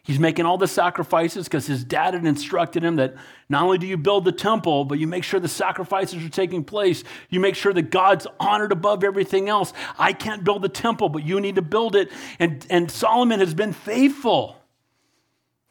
He's 0.04 0.18
making 0.18 0.44
all 0.44 0.58
the 0.58 0.68
sacrifices 0.68 1.46
because 1.46 1.66
his 1.66 1.82
dad 1.82 2.12
had 2.12 2.26
instructed 2.26 2.84
him 2.84 2.96
that 2.96 3.14
not 3.48 3.62
only 3.62 3.78
do 3.78 3.86
you 3.86 3.96
build 3.96 4.26
the 4.26 4.32
temple, 4.32 4.84
but 4.84 4.98
you 4.98 5.06
make 5.06 5.24
sure 5.24 5.40
the 5.40 5.48
sacrifices 5.48 6.22
are 6.22 6.28
taking 6.28 6.62
place. 6.62 7.04
You 7.30 7.40
make 7.40 7.54
sure 7.54 7.72
that 7.72 7.90
God's 7.90 8.26
honored 8.38 8.70
above 8.70 9.02
everything 9.02 9.48
else. 9.48 9.72
I 9.98 10.12
can't 10.12 10.44
build 10.44 10.60
the 10.60 10.68
temple, 10.68 11.08
but 11.08 11.24
you 11.24 11.40
need 11.40 11.54
to 11.54 11.62
build 11.62 11.96
it. 11.96 12.12
And, 12.38 12.66
and 12.68 12.90
Solomon 12.90 13.40
has 13.40 13.54
been 13.54 13.72
faithful. 13.72 14.60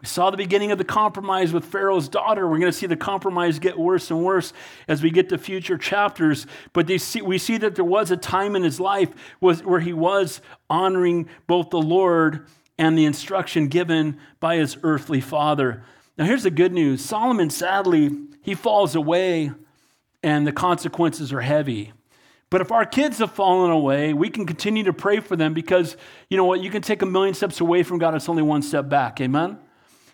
We 0.01 0.07
saw 0.07 0.31
the 0.31 0.37
beginning 0.37 0.71
of 0.71 0.79
the 0.79 0.83
compromise 0.83 1.53
with 1.53 1.65
Pharaoh's 1.65 2.09
daughter. 2.09 2.47
We're 2.47 2.57
going 2.57 2.71
to 2.71 2.77
see 2.77 2.87
the 2.87 2.97
compromise 2.97 3.59
get 3.59 3.77
worse 3.77 4.09
and 4.09 4.25
worse 4.25 4.51
as 4.87 5.03
we 5.03 5.11
get 5.11 5.29
to 5.29 5.37
future 5.37 5.77
chapters. 5.77 6.47
But 6.73 6.89
see, 6.99 7.21
we 7.21 7.37
see 7.37 7.57
that 7.59 7.75
there 7.75 7.85
was 7.85 8.09
a 8.09 8.17
time 8.17 8.55
in 8.55 8.63
his 8.63 8.79
life 8.79 9.11
was, 9.39 9.63
where 9.63 9.79
he 9.79 9.93
was 9.93 10.41
honoring 10.71 11.29
both 11.45 11.69
the 11.69 11.79
Lord 11.79 12.47
and 12.77 12.97
the 12.97 13.05
instruction 13.05 13.67
given 13.67 14.19
by 14.39 14.57
his 14.57 14.77
earthly 14.83 15.21
father. 15.21 15.83
Now, 16.17 16.25
here's 16.25 16.43
the 16.43 16.51
good 16.51 16.73
news 16.73 17.03
Solomon, 17.03 17.49
sadly, 17.49 18.11
he 18.41 18.55
falls 18.55 18.95
away, 18.95 19.51
and 20.21 20.45
the 20.45 20.51
consequences 20.51 21.33
are 21.33 21.41
heavy. 21.41 21.93
But 22.49 22.61
if 22.61 22.71
our 22.71 22.85
kids 22.85 23.17
have 23.17 23.31
fallen 23.31 23.71
away, 23.71 24.13
we 24.13 24.29
can 24.29 24.45
continue 24.45 24.83
to 24.83 24.93
pray 24.93 25.19
for 25.19 25.35
them 25.35 25.55
because 25.55 25.97
you 26.29 26.37
know 26.37 26.45
what? 26.45 26.61
You 26.61 26.69
can 26.69 26.83
take 26.83 27.01
a 27.01 27.05
million 27.05 27.33
steps 27.33 27.59
away 27.61 27.81
from 27.81 27.97
God, 27.97 28.13
it's 28.13 28.29
only 28.29 28.43
one 28.43 28.61
step 28.61 28.89
back. 28.89 29.19
Amen? 29.21 29.57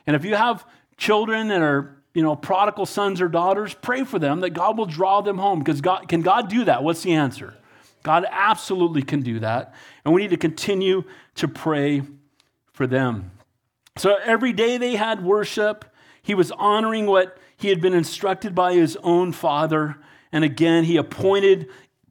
And 0.08 0.16
if 0.16 0.24
you 0.24 0.36
have 0.36 0.66
children 0.96 1.50
that 1.50 1.62
are 1.62 2.00
you 2.14 2.24
know, 2.24 2.36
prodigal 2.36 2.86
sons 2.86 3.22
or 3.22 3.28
daughters, 3.28 3.74
pray 3.74 4.04
for 4.04 4.20
them 4.20 4.40
that 4.40 4.52
God 4.52 4.78
will 4.78 4.86
draw 4.86 5.22
them 5.22 5.38
home. 5.38 5.60
Because 5.60 5.82
God, 5.82 6.08
can 6.08 6.22
God 6.22 6.50
do 6.50 6.66
that? 6.66 6.84
What's 6.84 7.04
the 7.04 7.14
answer? 7.14 7.56
God 8.04 8.26
absolutely 8.30 9.04
can 9.04 9.22
do 9.22 9.40
that. 9.40 9.74
And 10.04 10.14
we 10.14 10.22
need 10.22 10.32
to 10.32 10.38
continue 10.38 11.04
to 11.36 11.48
pray 11.48 12.02
for 12.80 12.88
them. 12.88 13.30
So 13.98 14.16
every 14.24 14.54
day 14.54 14.78
they 14.78 14.96
had 14.96 15.22
worship. 15.22 15.84
He 16.22 16.34
was 16.34 16.50
honoring 16.52 17.08
what 17.08 17.38
he 17.58 17.68
had 17.68 17.82
been 17.82 17.94
instructed 17.94 18.56
by 18.56 18.74
his 18.74 18.98
own 19.04 19.34
father. 19.34 19.98
And 20.32 20.46
again, 20.46 20.86
he 20.86 20.96
appointed 20.96 21.68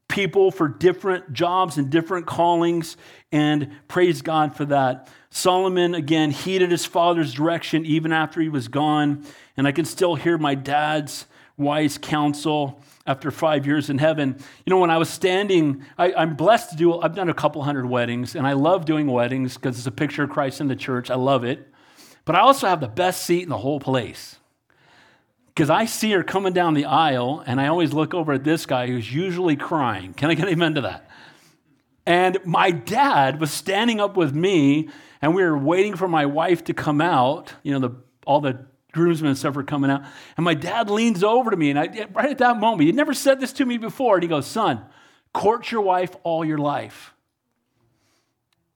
people 0.07 0.51
for 0.51 0.67
different 0.67 1.33
jobs 1.33 1.79
and 1.79 1.89
different 1.89 2.27
callings, 2.27 2.97
and 3.31 3.71
praise 3.87 4.21
God 4.21 4.55
for 4.55 4.65
that. 4.65 5.09
Solomon, 5.31 5.95
again, 5.95 6.29
heeded 6.29 6.69
his 6.69 6.85
father's 6.85 7.33
direction 7.33 7.83
even 7.83 8.13
after 8.13 8.39
he 8.39 8.49
was 8.49 8.67
gone. 8.67 9.25
And 9.57 9.67
I 9.67 9.71
can 9.71 9.85
still 9.85 10.13
hear 10.13 10.37
my 10.37 10.53
dad's 10.53 11.25
wise 11.57 11.97
counsel 11.97 12.83
after 13.09 13.31
five 13.31 13.65
years 13.65 13.89
in 13.89 13.97
heaven. 13.97 14.35
You 14.65 14.69
know, 14.69 14.77
when 14.77 14.91
I 14.91 14.99
was 14.99 15.09
standing, 15.09 15.83
I, 15.97 16.11
am 16.11 16.35
blessed 16.35 16.69
to 16.69 16.75
do, 16.75 17.01
I've 17.01 17.15
done 17.15 17.27
a 17.27 17.33
couple 17.33 17.63
hundred 17.63 17.87
weddings, 17.87 18.35
and 18.35 18.45
I 18.45 18.53
love 18.53 18.85
doing 18.85 19.07
weddings 19.07 19.55
because 19.55 19.79
it's 19.79 19.87
a 19.87 19.91
picture 19.91 20.23
of 20.23 20.29
Christ 20.29 20.61
in 20.61 20.67
the 20.67 20.75
church. 20.75 21.09
I 21.09 21.15
love 21.15 21.43
it. 21.43 21.67
But 22.23 22.35
I 22.35 22.41
also 22.41 22.67
have 22.67 22.81
the 22.81 22.87
best 22.87 23.23
seat 23.23 23.41
in 23.41 23.49
the 23.49 23.57
whole 23.57 23.79
place. 23.79 24.37
Because 25.47 25.71
I 25.71 25.85
see 25.85 26.11
her 26.11 26.21
coming 26.21 26.53
down 26.53 26.75
the 26.75 26.85
aisle, 26.85 27.43
and 27.47 27.59
I 27.59 27.67
always 27.67 27.93
look 27.93 28.13
over 28.13 28.33
at 28.33 28.43
this 28.43 28.67
guy 28.67 28.85
who's 28.85 29.11
usually 29.11 29.55
crying. 29.55 30.13
Can 30.13 30.29
I 30.29 30.35
get 30.35 30.47
amen 30.47 30.75
to 30.75 30.81
that? 30.81 31.09
And 32.05 32.37
my 32.45 32.69
dad 32.69 33.39
was 33.39 33.51
standing 33.51 33.99
up 33.99 34.15
with 34.17 34.35
me, 34.35 34.87
and 35.19 35.33
we 35.33 35.41
were 35.41 35.57
waiting 35.57 35.95
for 35.95 36.07
my 36.07 36.27
wife 36.27 36.63
to 36.65 36.75
come 36.75 37.01
out. 37.01 37.53
You 37.63 37.73
know, 37.73 37.87
the, 37.87 37.95
all 38.27 38.39
the 38.39 38.67
groomsmen 38.91 39.29
and 39.29 39.37
stuff 39.37 39.55
were 39.55 39.63
coming 39.63 39.91
out. 39.91 40.03
And 40.37 40.43
my 40.43 40.53
dad 40.53 40.89
leans 40.89 41.23
over 41.23 41.51
to 41.51 41.57
me, 41.57 41.69
and 41.69 41.79
I, 41.79 42.07
right 42.11 42.29
at 42.29 42.37
that 42.39 42.57
moment, 42.57 42.87
he'd 42.87 42.95
never 42.95 43.13
said 43.13 43.39
this 43.39 43.53
to 43.53 43.65
me 43.65 43.77
before. 43.77 44.15
And 44.15 44.23
he 44.23 44.29
goes, 44.29 44.47
Son, 44.47 44.83
court 45.33 45.71
your 45.71 45.81
wife 45.81 46.15
all 46.23 46.43
your 46.43 46.57
life. 46.57 47.13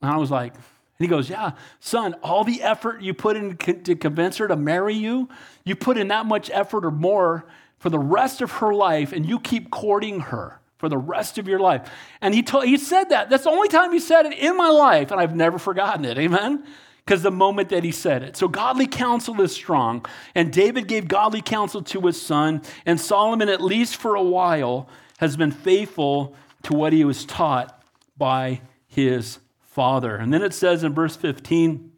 And 0.02 0.10
I 0.10 0.16
was 0.16 0.30
like, 0.30 0.54
and 0.54 0.62
he 0.98 1.08
goes, 1.08 1.28
Yeah, 1.28 1.52
son, 1.80 2.14
all 2.22 2.44
the 2.44 2.62
effort 2.62 3.02
you 3.02 3.14
put 3.14 3.36
in 3.36 3.56
to 3.56 3.96
convince 3.96 4.36
her 4.36 4.48
to 4.48 4.56
marry 4.56 4.94
you, 4.94 5.28
you 5.64 5.74
put 5.74 5.98
in 5.98 6.08
that 6.08 6.26
much 6.26 6.50
effort 6.50 6.84
or 6.84 6.90
more 6.90 7.46
for 7.78 7.90
the 7.90 7.98
rest 7.98 8.40
of 8.40 8.50
her 8.52 8.72
life, 8.72 9.12
and 9.12 9.26
you 9.26 9.40
keep 9.40 9.70
courting 9.70 10.20
her 10.20 10.60
for 10.78 10.88
the 10.88 10.98
rest 10.98 11.38
of 11.38 11.48
your 11.48 11.58
life. 11.58 11.90
And 12.20 12.34
he, 12.34 12.42
told, 12.42 12.64
he 12.64 12.76
said 12.76 13.10
that. 13.10 13.30
That's 13.30 13.44
the 13.44 13.50
only 13.50 13.68
time 13.68 13.92
he 13.92 13.98
said 13.98 14.26
it 14.26 14.38
in 14.38 14.56
my 14.56 14.68
life, 14.68 15.10
and 15.10 15.20
I've 15.20 15.34
never 15.34 15.58
forgotten 15.58 16.04
it. 16.04 16.18
Amen? 16.18 16.64
Because 17.04 17.22
the 17.22 17.30
moment 17.30 17.68
that 17.68 17.84
he 17.84 17.92
said 17.92 18.22
it. 18.22 18.36
So 18.36 18.48
godly 18.48 18.86
counsel 18.86 19.40
is 19.42 19.52
strong. 19.52 20.06
And 20.34 20.52
David 20.52 20.88
gave 20.88 21.06
godly 21.06 21.42
counsel 21.42 21.82
to 21.82 22.00
his 22.02 22.20
son. 22.20 22.62
And 22.86 22.98
Solomon, 22.98 23.48
at 23.48 23.60
least 23.60 23.96
for 23.96 24.14
a 24.14 24.22
while, 24.22 24.88
has 25.18 25.36
been 25.36 25.50
faithful 25.50 26.34
to 26.62 26.72
what 26.72 26.92
he 26.92 27.04
was 27.04 27.26
taught 27.26 27.82
by 28.16 28.62
his 28.86 29.38
father. 29.60 30.16
And 30.16 30.32
then 30.32 30.42
it 30.42 30.54
says 30.54 30.82
in 30.82 30.94
verse 30.94 31.14
15, 31.14 31.92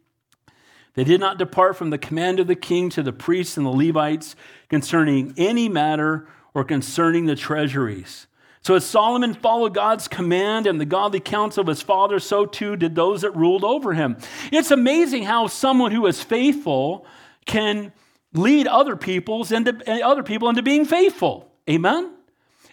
they 0.95 1.03
did 1.03 1.19
not 1.19 1.37
depart 1.37 1.77
from 1.77 1.91
the 1.91 1.97
command 1.97 2.39
of 2.39 2.47
the 2.47 2.55
king 2.55 2.89
to 2.89 3.03
the 3.03 3.13
priests 3.13 3.55
and 3.55 3.65
the 3.65 3.71
Levites 3.71 4.35
concerning 4.67 5.33
any 5.37 5.69
matter 5.69 6.27
or 6.53 6.63
concerning 6.63 7.27
the 7.27 7.35
treasuries. 7.35 8.26
So, 8.67 8.75
as 8.75 8.83
Solomon 8.83 9.33
followed 9.33 9.73
God's 9.73 10.09
command 10.09 10.67
and 10.67 10.77
the 10.77 10.83
godly 10.83 11.21
counsel 11.21 11.61
of 11.61 11.67
his 11.67 11.81
father, 11.81 12.19
so 12.19 12.45
too 12.45 12.75
did 12.75 12.95
those 12.95 13.21
that 13.21 13.31
ruled 13.31 13.63
over 13.63 13.93
him. 13.93 14.17
It's 14.51 14.71
amazing 14.71 15.23
how 15.23 15.47
someone 15.47 15.93
who 15.93 16.05
is 16.05 16.21
faithful 16.21 17.05
can 17.45 17.93
lead 18.33 18.67
other 18.67 18.97
people's 18.97 19.53
into, 19.53 20.05
other 20.05 20.21
people 20.21 20.49
into 20.49 20.63
being 20.63 20.83
faithful. 20.83 21.49
Amen? 21.69 22.11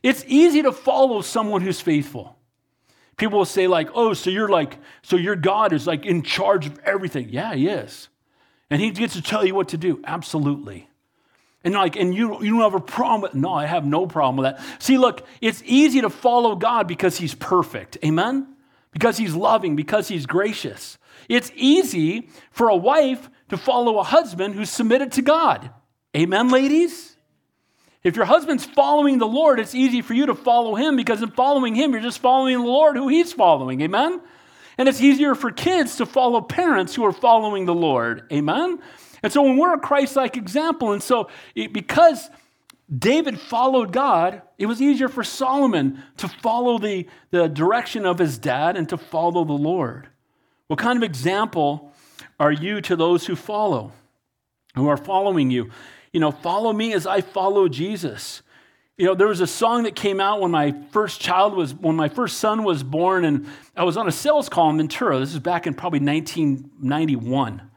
It's 0.02 0.24
easy 0.26 0.62
to 0.62 0.72
follow 0.72 1.20
someone 1.20 1.62
who's 1.62 1.80
faithful. 1.80 2.36
People 3.16 3.38
will 3.38 3.44
say, 3.44 3.68
like, 3.68 3.88
oh, 3.94 4.14
so 4.14 4.30
you're 4.30 4.48
like, 4.48 4.78
so 5.02 5.14
your 5.14 5.36
God 5.36 5.72
is 5.72 5.86
like 5.86 6.04
in 6.04 6.24
charge 6.24 6.66
of 6.66 6.76
everything. 6.80 7.28
Yeah, 7.28 7.54
he 7.54 7.68
is. 7.68 8.08
And 8.68 8.82
he 8.82 8.90
gets 8.90 9.14
to 9.14 9.22
tell 9.22 9.46
you 9.46 9.54
what 9.54 9.68
to 9.68 9.76
do. 9.76 10.02
Absolutely. 10.04 10.88
And 11.64 11.74
like, 11.74 11.96
and 11.96 12.14
you, 12.14 12.42
you 12.42 12.52
don't 12.52 12.60
have 12.60 12.74
a 12.74 12.80
problem 12.80 13.22
with 13.22 13.34
No, 13.34 13.54
I 13.54 13.64
have 13.64 13.86
no 13.86 14.06
problem 14.06 14.36
with 14.36 14.54
that. 14.54 14.82
See, 14.82 14.98
look, 14.98 15.26
it's 15.40 15.62
easy 15.64 16.02
to 16.02 16.10
follow 16.10 16.54
God 16.54 16.86
because 16.86 17.16
he's 17.16 17.34
perfect. 17.34 17.96
Amen? 18.04 18.54
Because 18.92 19.16
he's 19.16 19.34
loving, 19.34 19.74
because 19.74 20.06
he's 20.06 20.26
gracious. 20.26 20.98
It's 21.28 21.50
easy 21.56 22.28
for 22.50 22.68
a 22.68 22.76
wife 22.76 23.30
to 23.48 23.56
follow 23.56 23.98
a 23.98 24.04
husband 24.04 24.54
who's 24.54 24.70
submitted 24.70 25.12
to 25.12 25.22
God. 25.22 25.70
Amen, 26.14 26.50
ladies? 26.50 27.16
If 28.04 28.16
your 28.16 28.26
husband's 28.26 28.66
following 28.66 29.16
the 29.16 29.26
Lord, 29.26 29.58
it's 29.58 29.74
easy 29.74 30.02
for 30.02 30.12
you 30.12 30.26
to 30.26 30.34
follow 30.34 30.74
him 30.74 30.96
because 30.96 31.22
in 31.22 31.30
following 31.30 31.74
him, 31.74 31.92
you're 31.92 32.02
just 32.02 32.18
following 32.18 32.58
the 32.58 32.64
Lord 32.64 32.96
who 32.96 33.08
he's 33.08 33.32
following. 33.32 33.80
Amen? 33.80 34.20
And 34.76 34.88
it's 34.88 35.00
easier 35.00 35.34
for 35.34 35.50
kids 35.50 35.96
to 35.96 36.06
follow 36.06 36.42
parents 36.42 36.94
who 36.94 37.04
are 37.06 37.12
following 37.12 37.64
the 37.64 37.74
Lord. 37.74 38.30
Amen? 38.30 38.80
And 39.24 39.32
so 39.32 39.40
when 39.40 39.56
we're 39.56 39.72
a 39.72 39.80
Christ 39.80 40.16
like 40.16 40.36
example, 40.36 40.92
and 40.92 41.02
so 41.02 41.30
it, 41.54 41.72
because 41.72 42.28
David 42.94 43.40
followed 43.40 43.90
God, 43.90 44.42
it 44.58 44.66
was 44.66 44.82
easier 44.82 45.08
for 45.08 45.24
Solomon 45.24 46.02
to 46.18 46.28
follow 46.28 46.76
the, 46.76 47.08
the 47.30 47.48
direction 47.48 48.04
of 48.04 48.18
his 48.18 48.36
dad 48.36 48.76
and 48.76 48.86
to 48.90 48.98
follow 48.98 49.46
the 49.46 49.54
Lord. 49.54 50.08
What 50.66 50.78
kind 50.78 50.98
of 50.98 51.02
example 51.02 51.90
are 52.38 52.52
you 52.52 52.82
to 52.82 52.96
those 52.96 53.26
who 53.26 53.34
follow, 53.34 53.92
who 54.74 54.88
are 54.88 54.98
following 54.98 55.50
you? 55.50 55.70
You 56.12 56.20
know, 56.20 56.30
follow 56.30 56.74
me 56.74 56.92
as 56.92 57.06
I 57.06 57.22
follow 57.22 57.66
Jesus. 57.66 58.42
You 58.98 59.06
know, 59.06 59.14
there 59.14 59.28
was 59.28 59.40
a 59.40 59.46
song 59.46 59.84
that 59.84 59.96
came 59.96 60.20
out 60.20 60.42
when 60.42 60.50
my 60.50 60.74
first 60.90 61.18
child 61.18 61.54
was, 61.54 61.74
when 61.74 61.96
my 61.96 62.10
first 62.10 62.36
son 62.36 62.62
was 62.62 62.82
born, 62.82 63.24
and 63.24 63.46
I 63.74 63.84
was 63.84 63.96
on 63.96 64.06
a 64.06 64.12
sales 64.12 64.50
call 64.50 64.68
in 64.68 64.76
Ventura. 64.76 65.18
This 65.18 65.32
is 65.32 65.40
back 65.40 65.66
in 65.66 65.72
probably 65.72 66.00
1991. 66.00 67.70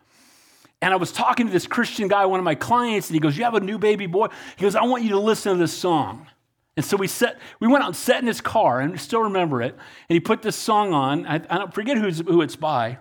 And 0.81 0.93
I 0.93 0.97
was 0.97 1.11
talking 1.11 1.47
to 1.47 1.51
this 1.51 1.65
Christian 1.65 2.07
guy, 2.07 2.25
one 2.25 2.39
of 2.39 2.43
my 2.43 2.55
clients, 2.55 3.09
and 3.09 3.15
he 3.15 3.19
goes, 3.19 3.37
You 3.37 3.43
have 3.45 3.55
a 3.55 3.59
new 3.59 3.77
baby 3.77 4.05
boy? 4.05 4.27
He 4.57 4.63
goes, 4.63 4.75
I 4.75 4.83
want 4.83 5.03
you 5.03 5.09
to 5.09 5.19
listen 5.19 5.53
to 5.53 5.59
this 5.59 5.73
song. 5.73 6.27
And 6.75 6.85
so 6.85 6.95
we 6.95 7.07
set, 7.07 7.39
we 7.59 7.67
went 7.67 7.83
out 7.83 7.87
and 7.87 7.95
sat 7.95 8.21
in 8.21 8.27
his 8.27 8.39
car, 8.39 8.79
and 8.79 8.93
I 8.93 8.97
still 8.97 9.23
remember 9.23 9.63
it. 9.63 9.73
And 9.73 10.15
he 10.15 10.19
put 10.19 10.43
this 10.43 10.55
song 10.55 10.93
on. 10.93 11.25
I, 11.25 11.35
I 11.35 11.57
don't 11.57 11.73
forget 11.73 11.97
who's, 11.97 12.19
who 12.19 12.43
it's 12.43 12.55
by, 12.55 12.99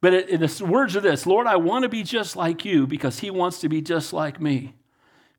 but 0.00 0.14
it, 0.14 0.30
it, 0.30 0.38
the 0.40 0.64
words 0.64 0.96
are 0.96 1.00
this 1.00 1.26
Lord, 1.26 1.46
I 1.46 1.56
want 1.56 1.82
to 1.82 1.90
be 1.90 2.02
just 2.02 2.34
like 2.34 2.64
you 2.64 2.86
because 2.86 3.18
he 3.18 3.30
wants 3.30 3.60
to 3.60 3.68
be 3.68 3.82
just 3.82 4.14
like 4.14 4.40
me. 4.40 4.74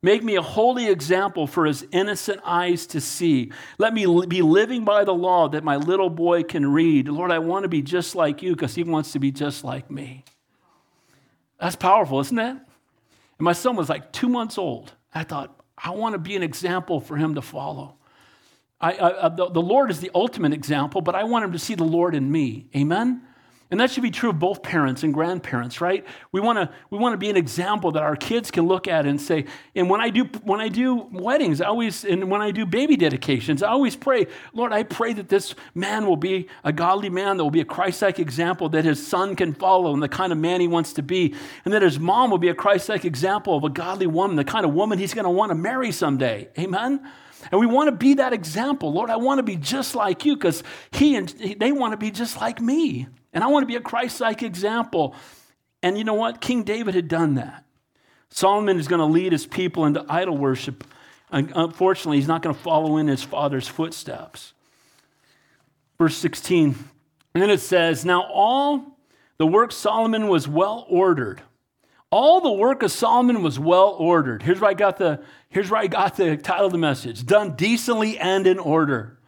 Make 0.02 0.22
me 0.22 0.36
a 0.36 0.42
holy 0.42 0.88
example 0.88 1.48
for 1.48 1.64
his 1.64 1.84
innocent 1.90 2.40
eyes 2.44 2.86
to 2.88 3.00
see. 3.00 3.50
Let 3.78 3.92
me 3.92 4.06
be 4.28 4.42
living 4.42 4.84
by 4.84 5.02
the 5.02 5.14
law 5.14 5.48
that 5.48 5.64
my 5.64 5.76
little 5.76 6.10
boy 6.10 6.44
can 6.44 6.70
read. 6.70 7.08
Lord, 7.08 7.32
I 7.32 7.40
want 7.40 7.64
to 7.64 7.68
be 7.68 7.82
just 7.82 8.14
like 8.14 8.42
you 8.42 8.54
because 8.54 8.76
he 8.76 8.84
wants 8.84 9.12
to 9.12 9.18
be 9.18 9.32
just 9.32 9.64
like 9.64 9.90
me. 9.90 10.22
That's 11.60 11.76
powerful, 11.76 12.20
isn't 12.20 12.38
it? 12.38 12.50
And 12.50 13.44
my 13.44 13.52
son 13.52 13.76
was 13.76 13.88
like 13.88 14.12
two 14.12 14.28
months 14.28 14.58
old. 14.58 14.92
I 15.14 15.24
thought, 15.24 15.58
I 15.76 15.90
want 15.90 16.14
to 16.14 16.18
be 16.18 16.36
an 16.36 16.42
example 16.42 17.00
for 17.00 17.16
him 17.16 17.34
to 17.34 17.42
follow. 17.42 17.96
I, 18.80 18.92
I, 18.92 19.28
the, 19.30 19.50
the 19.50 19.62
Lord 19.62 19.90
is 19.90 20.00
the 20.00 20.10
ultimate 20.14 20.52
example, 20.52 21.00
but 21.00 21.14
I 21.14 21.24
want 21.24 21.44
him 21.44 21.52
to 21.52 21.58
see 21.58 21.74
the 21.74 21.84
Lord 21.84 22.14
in 22.14 22.30
me. 22.30 22.66
Amen? 22.76 23.22
And 23.68 23.80
that 23.80 23.90
should 23.90 24.04
be 24.04 24.12
true 24.12 24.30
of 24.30 24.38
both 24.38 24.62
parents 24.62 25.02
and 25.02 25.12
grandparents, 25.12 25.80
right? 25.80 26.06
We 26.30 26.40
want 26.40 26.56
to 26.58 26.70
we 26.90 26.98
want 26.98 27.14
to 27.14 27.18
be 27.18 27.30
an 27.30 27.36
example 27.36 27.90
that 27.92 28.02
our 28.02 28.14
kids 28.14 28.52
can 28.52 28.68
look 28.68 28.86
at 28.86 29.06
and 29.06 29.20
say, 29.20 29.46
and 29.74 29.90
when 29.90 30.00
I 30.00 30.10
do 30.10 30.24
when 30.44 30.60
I 30.60 30.68
do 30.68 31.08
weddings, 31.10 31.60
I 31.60 31.66
always 31.66 32.04
and 32.04 32.30
when 32.30 32.40
I 32.40 32.52
do 32.52 32.64
baby 32.64 32.96
dedications, 32.96 33.64
I 33.64 33.68
always 33.68 33.96
pray, 33.96 34.28
Lord, 34.52 34.72
I 34.72 34.84
pray 34.84 35.14
that 35.14 35.28
this 35.28 35.56
man 35.74 36.06
will 36.06 36.16
be 36.16 36.48
a 36.62 36.72
godly 36.72 37.10
man 37.10 37.38
that 37.38 37.42
will 37.42 37.50
be 37.50 37.60
a 37.60 37.64
Christ-like 37.64 38.20
example 38.20 38.68
that 38.68 38.84
his 38.84 39.04
son 39.04 39.34
can 39.34 39.52
follow 39.52 39.92
and 39.92 40.00
the 40.00 40.08
kind 40.08 40.30
of 40.32 40.38
man 40.38 40.60
he 40.60 40.68
wants 40.68 40.92
to 40.92 41.02
be, 41.02 41.34
and 41.64 41.74
that 41.74 41.82
his 41.82 41.98
mom 41.98 42.30
will 42.30 42.38
be 42.38 42.48
a 42.48 42.54
Christ-like 42.54 43.04
example 43.04 43.56
of 43.56 43.64
a 43.64 43.68
godly 43.68 44.06
woman, 44.06 44.36
the 44.36 44.44
kind 44.44 44.64
of 44.64 44.74
woman 44.74 44.96
he's 44.96 45.12
going 45.12 45.24
to 45.24 45.30
want 45.30 45.50
to 45.50 45.56
marry 45.56 45.90
someday. 45.90 46.48
Amen. 46.56 47.00
And 47.50 47.60
we 47.60 47.66
want 47.66 47.88
to 47.88 47.92
be 47.92 48.14
that 48.14 48.32
example. 48.32 48.92
Lord, 48.92 49.10
I 49.10 49.16
want 49.16 49.38
to 49.38 49.42
be 49.42 49.56
just 49.56 49.94
like 49.94 50.24
you 50.24 50.36
because 50.36 50.62
he 50.92 51.16
and 51.16 51.28
they 51.58 51.72
want 51.72 51.92
to 51.92 51.96
be 51.96 52.12
just 52.12 52.40
like 52.40 52.60
me. 52.60 53.08
And 53.36 53.44
I 53.44 53.48
want 53.48 53.64
to 53.64 53.66
be 53.66 53.76
a 53.76 53.82
Christ 53.82 54.18
like 54.22 54.42
example. 54.42 55.14
And 55.82 55.98
you 55.98 56.04
know 56.04 56.14
what? 56.14 56.40
King 56.40 56.62
David 56.62 56.94
had 56.94 57.06
done 57.06 57.34
that. 57.34 57.66
Solomon 58.30 58.78
is 58.78 58.88
going 58.88 58.98
to 58.98 59.04
lead 59.04 59.32
his 59.32 59.44
people 59.46 59.84
into 59.84 60.06
idol 60.08 60.38
worship. 60.38 60.82
Unfortunately, 61.30 62.16
he's 62.16 62.26
not 62.26 62.40
going 62.40 62.54
to 62.54 62.60
follow 62.62 62.96
in 62.96 63.08
his 63.08 63.22
father's 63.22 63.68
footsteps. 63.68 64.54
Verse 65.98 66.16
16, 66.16 66.76
and 67.34 67.42
then 67.42 67.50
it 67.50 67.60
says, 67.60 68.06
Now 68.06 68.22
all 68.22 68.98
the 69.36 69.46
work 69.46 69.70
Solomon 69.70 70.28
was 70.28 70.48
well 70.48 70.86
ordered. 70.88 71.42
All 72.10 72.40
the 72.40 72.52
work 72.52 72.82
of 72.82 72.90
Solomon 72.90 73.42
was 73.42 73.58
well 73.58 73.96
ordered. 73.98 74.44
Here's 74.44 74.60
where 74.60 74.70
I 74.70 74.74
got 74.74 74.96
the, 74.96 75.22
here's 75.50 75.70
where 75.70 75.80
I 75.82 75.88
got 75.88 76.16
the 76.16 76.38
title 76.38 76.66
of 76.66 76.72
the 76.72 76.78
message 76.78 77.26
done 77.26 77.54
decently 77.54 78.18
and 78.18 78.46
in 78.46 78.58
order. 78.58 79.18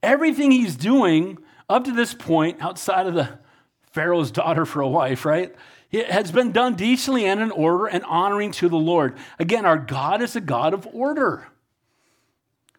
Everything 0.00 0.52
he's 0.52 0.76
doing 0.76 1.38
up 1.68 1.84
to 1.84 1.92
this 1.92 2.14
point, 2.14 2.62
outside 2.62 3.06
of 3.06 3.14
the 3.14 3.38
Pharaoh's 3.92 4.30
daughter 4.30 4.64
for 4.64 4.80
a 4.80 4.88
wife, 4.88 5.24
right? 5.24 5.54
It 5.90 6.10
has 6.10 6.30
been 6.30 6.52
done 6.52 6.74
decently 6.74 7.24
and 7.24 7.40
in 7.40 7.50
order 7.50 7.86
and 7.86 8.04
honoring 8.04 8.52
to 8.52 8.68
the 8.68 8.76
Lord. 8.76 9.16
Again, 9.38 9.64
our 9.64 9.78
God 9.78 10.20
is 10.22 10.36
a 10.36 10.40
God 10.40 10.74
of 10.74 10.86
order. 10.92 11.46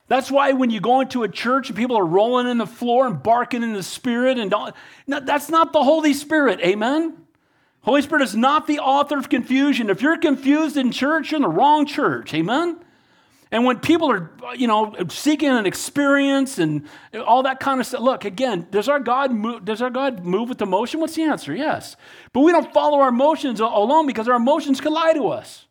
That's 0.07 0.31
why 0.31 0.53
when 0.53 0.69
you 0.71 0.79
go 0.79 1.01
into 1.01 1.23
a 1.23 1.29
church 1.29 1.69
and 1.69 1.77
people 1.77 1.97
are 1.97 2.05
rolling 2.05 2.47
in 2.47 2.57
the 2.57 2.67
floor 2.67 3.05
and 3.07 3.21
barking 3.21 3.61
in 3.61 3.73
the 3.73 3.83
spirit 3.83 4.39
and 4.39 4.49
don't, 4.49 4.75
that's 5.07 5.49
not 5.49 5.71
the 5.71 5.83
Holy 5.83 6.13
Spirit. 6.13 6.59
Amen. 6.61 7.15
Holy 7.81 8.01
Spirit 8.01 8.23
is 8.23 8.35
not 8.35 8.67
the 8.67 8.79
author 8.79 9.17
of 9.17 9.29
confusion. 9.29 9.89
If 9.89 10.01
you're 10.01 10.17
confused 10.17 10.77
in 10.77 10.91
church, 10.91 11.31
you're 11.31 11.37
in 11.37 11.43
the 11.43 11.47
wrong 11.47 11.85
church. 11.85 12.33
Amen. 12.33 12.79
And 13.51 13.65
when 13.65 13.79
people 13.79 14.11
are, 14.11 14.31
you 14.55 14.67
know, 14.67 14.93
seeking 15.09 15.49
an 15.49 15.65
experience 15.65 16.59
and 16.59 16.87
all 17.25 17.43
that 17.43 17.59
kind 17.59 17.79
of 17.79 17.87
stuff, 17.87 18.01
look, 18.01 18.23
again, 18.23 18.67
does 18.69 18.87
our 18.87 18.99
God 18.99 19.31
move, 19.31 19.65
does 19.65 19.81
our 19.81 19.89
God 19.89 20.23
move 20.23 20.49
with 20.49 20.61
emotion? 20.61 20.99
What's 20.99 21.15
the 21.15 21.23
answer? 21.23 21.55
Yes. 21.55 21.95
But 22.31 22.41
we 22.41 22.51
don't 22.51 22.71
follow 22.71 22.99
our 22.99 23.09
emotions 23.09 23.59
alone 23.59 24.05
because 24.05 24.27
our 24.27 24.35
emotions 24.35 24.79
can 24.79 24.93
lie 24.93 25.13
to 25.13 25.29
us. 25.29 25.65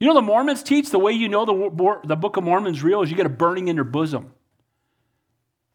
You 0.00 0.08
know, 0.08 0.14
the 0.14 0.22
Mormons 0.22 0.62
teach 0.62 0.90
the 0.90 0.98
way 0.98 1.12
you 1.12 1.28
know 1.28 1.44
the, 1.44 2.00
the 2.04 2.16
Book 2.16 2.36
of 2.36 2.44
Mormon's 2.44 2.82
real 2.82 3.02
is 3.02 3.10
you 3.10 3.16
get 3.16 3.24
a 3.24 3.30
burning 3.30 3.68
in 3.68 3.76
your 3.76 3.84
bosom. 3.84 4.32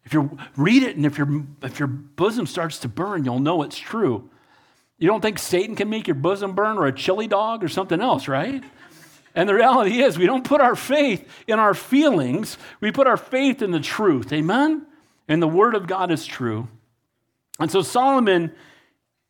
If 0.03 0.13
you 0.13 0.37
read 0.57 0.83
it 0.83 0.97
and 0.97 1.05
if 1.05 1.17
your, 1.17 1.43
if 1.63 1.79
your 1.79 1.87
bosom 1.87 2.45
starts 2.45 2.79
to 2.79 2.89
burn, 2.89 3.23
you'll 3.23 3.39
know 3.39 3.63
it's 3.63 3.79
true. 3.79 4.29
You 4.97 5.07
don't 5.07 5.21
think 5.21 5.39
Satan 5.39 5.75
can 5.75 5.89
make 5.89 6.07
your 6.07 6.15
bosom 6.15 6.53
burn 6.53 6.77
or 6.77 6.85
a 6.85 6.93
chili 6.93 7.27
dog 7.27 7.63
or 7.63 7.69
something 7.69 8.01
else, 8.01 8.27
right? 8.27 8.63
And 9.33 9.47
the 9.47 9.53
reality 9.53 10.01
is, 10.01 10.17
we 10.17 10.25
don't 10.25 10.43
put 10.43 10.61
our 10.61 10.75
faith 10.75 11.27
in 11.47 11.59
our 11.59 11.73
feelings, 11.73 12.57
we 12.79 12.91
put 12.91 13.07
our 13.07 13.17
faith 13.17 13.61
in 13.61 13.71
the 13.71 13.79
truth. 13.79 14.33
Amen? 14.33 14.85
And 15.27 15.41
the 15.41 15.47
Word 15.47 15.75
of 15.75 15.87
God 15.87 16.11
is 16.11 16.25
true. 16.25 16.67
And 17.59 17.71
so 17.71 17.81
Solomon, 17.81 18.51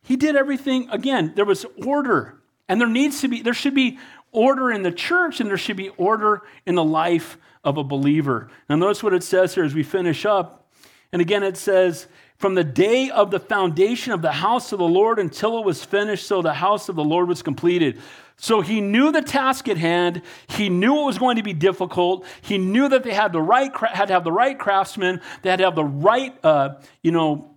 he 0.02 0.16
did 0.16 0.36
everything, 0.36 0.88
again, 0.90 1.32
there 1.36 1.44
was 1.44 1.64
order. 1.84 2.40
And 2.68 2.80
there 2.80 2.88
needs 2.88 3.20
to 3.20 3.28
be, 3.28 3.42
there 3.42 3.54
should 3.54 3.74
be 3.74 3.98
order 4.32 4.70
in 4.70 4.82
the 4.82 4.90
church 4.90 5.40
and 5.40 5.48
there 5.48 5.58
should 5.58 5.76
be 5.76 5.90
order 5.90 6.42
in 6.66 6.74
the 6.74 6.84
life 6.84 7.36
of 7.62 7.76
a 7.76 7.84
believer. 7.84 8.50
Now, 8.68 8.76
notice 8.76 9.02
what 9.02 9.14
it 9.14 9.22
says 9.22 9.54
here 9.54 9.64
as 9.64 9.74
we 9.74 9.82
finish 9.82 10.24
up. 10.24 10.70
And 11.12 11.20
again, 11.20 11.42
it 11.42 11.56
says, 11.56 12.06
from 12.38 12.54
the 12.54 12.64
day 12.64 13.10
of 13.10 13.30
the 13.30 13.38
foundation 13.38 14.12
of 14.12 14.22
the 14.22 14.32
house 14.32 14.72
of 14.72 14.78
the 14.78 14.88
Lord 14.88 15.18
until 15.18 15.58
it 15.58 15.64
was 15.64 15.84
finished, 15.84 16.26
so 16.26 16.42
the 16.42 16.54
house 16.54 16.88
of 16.88 16.96
the 16.96 17.04
Lord 17.04 17.28
was 17.28 17.42
completed. 17.42 18.00
So 18.42 18.60
he 18.60 18.80
knew 18.80 19.12
the 19.12 19.22
task 19.22 19.68
at 19.68 19.76
hand. 19.76 20.20
He 20.48 20.68
knew 20.68 21.02
it 21.02 21.04
was 21.04 21.16
going 21.16 21.36
to 21.36 21.44
be 21.44 21.52
difficult. 21.52 22.26
He 22.40 22.58
knew 22.58 22.88
that 22.88 23.04
they 23.04 23.14
had 23.14 23.32
the 23.32 23.40
right 23.40 23.70
had 23.76 24.06
to 24.06 24.14
have 24.14 24.24
the 24.24 24.32
right 24.32 24.58
craftsmen. 24.58 25.20
They 25.42 25.50
had 25.50 25.60
to 25.60 25.64
have 25.66 25.76
the 25.76 25.84
right, 25.84 26.36
uh, 26.44 26.80
you 27.04 27.12
know, 27.12 27.54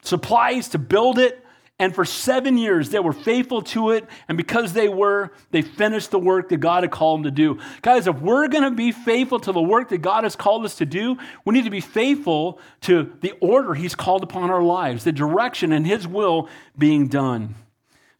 supplies 0.00 0.70
to 0.70 0.78
build 0.78 1.18
it. 1.18 1.44
And 1.78 1.94
for 1.94 2.06
seven 2.06 2.56
years, 2.56 2.88
they 2.88 2.98
were 2.98 3.12
faithful 3.12 3.60
to 3.60 3.90
it. 3.90 4.06
And 4.26 4.38
because 4.38 4.72
they 4.72 4.88
were, 4.88 5.32
they 5.50 5.60
finished 5.60 6.12
the 6.12 6.18
work 6.18 6.48
that 6.48 6.60
God 6.60 6.82
had 6.82 6.90
called 6.90 7.18
them 7.18 7.24
to 7.24 7.30
do. 7.30 7.58
Guys, 7.82 8.06
if 8.06 8.18
we're 8.18 8.48
going 8.48 8.64
to 8.64 8.70
be 8.70 8.92
faithful 8.92 9.38
to 9.40 9.52
the 9.52 9.60
work 9.60 9.90
that 9.90 9.98
God 9.98 10.24
has 10.24 10.34
called 10.34 10.64
us 10.64 10.76
to 10.76 10.86
do, 10.86 11.18
we 11.44 11.52
need 11.52 11.64
to 11.64 11.70
be 11.70 11.82
faithful 11.82 12.58
to 12.80 13.12
the 13.20 13.32
order 13.40 13.74
He's 13.74 13.94
called 13.94 14.22
upon 14.22 14.50
our 14.50 14.62
lives, 14.62 15.04
the 15.04 15.12
direction 15.12 15.72
and 15.72 15.86
His 15.86 16.08
will 16.08 16.48
being 16.78 17.08
done. 17.08 17.54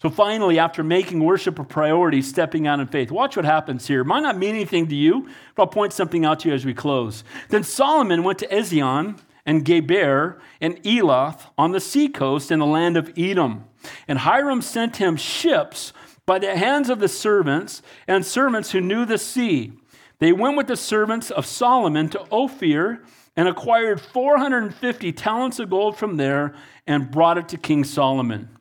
So 0.07 0.11
finally, 0.11 0.61
after 0.61 0.85
making 0.85 1.19
worship 1.19 1.59
a 1.59 1.65
priority, 1.65 2.23
stepping 2.23 2.69
out 2.69 2.79
in 2.79 2.87
faith. 2.87 3.11
Watch 3.11 3.35
what 3.35 3.45
happens 3.45 3.89
here. 3.89 4.03
It 4.03 4.05
might 4.05 4.21
not 4.21 4.39
mean 4.39 4.55
anything 4.55 4.87
to 4.87 4.95
you, 4.95 5.29
but 5.57 5.65
I'll 5.65 5.67
point 5.67 5.93
something 5.93 6.25
out 6.25 6.39
to 6.41 6.49
you 6.49 6.55
as 6.55 6.65
we 6.65 6.75
close. 6.75 7.25
Then 7.49 7.65
Solomon 7.65 8.23
went 8.23 8.39
to 8.39 8.47
Ezion 8.47 9.19
and 9.45 9.65
Geber 9.65 10.39
and 10.61 10.81
Elath 10.85 11.51
on 11.59 11.73
the 11.73 11.81
seacoast 11.81 12.53
in 12.53 12.61
the 12.61 12.67
land 12.67 12.97
of 12.97 13.13
Edom. 13.19 13.65
And 14.07 14.21
Hiram 14.21 14.63
sent 14.63 14.99
him 14.99 15.17
ships 15.17 15.93
by 16.25 16.39
the 16.39 16.57
hands 16.57 16.89
of 16.89 17.01
the 17.01 17.09
servants 17.09 17.83
and 18.07 18.25
servants 18.25 18.71
who 18.71 18.81
knew 18.81 19.07
the 19.07 19.19
sea. 19.19 19.73
They 20.21 20.31
went 20.31 20.57
with 20.57 20.69
the 20.69 20.77
servants 20.77 21.33
of 21.33 21.47
Solomon 21.47 22.11
to 22.11 22.25
Ophir 22.31 23.03
and 23.35 23.49
acquired 23.49 24.01
450 24.01 25.11
talents 25.11 25.59
of 25.59 25.69
gold 25.69 25.99
from 25.99 26.17
there 26.17 26.55
and 26.87 27.11
brought 27.11 27.39
it 27.39 27.49
to 27.49 27.57
King 27.57 27.83
Solomon. 27.83 28.56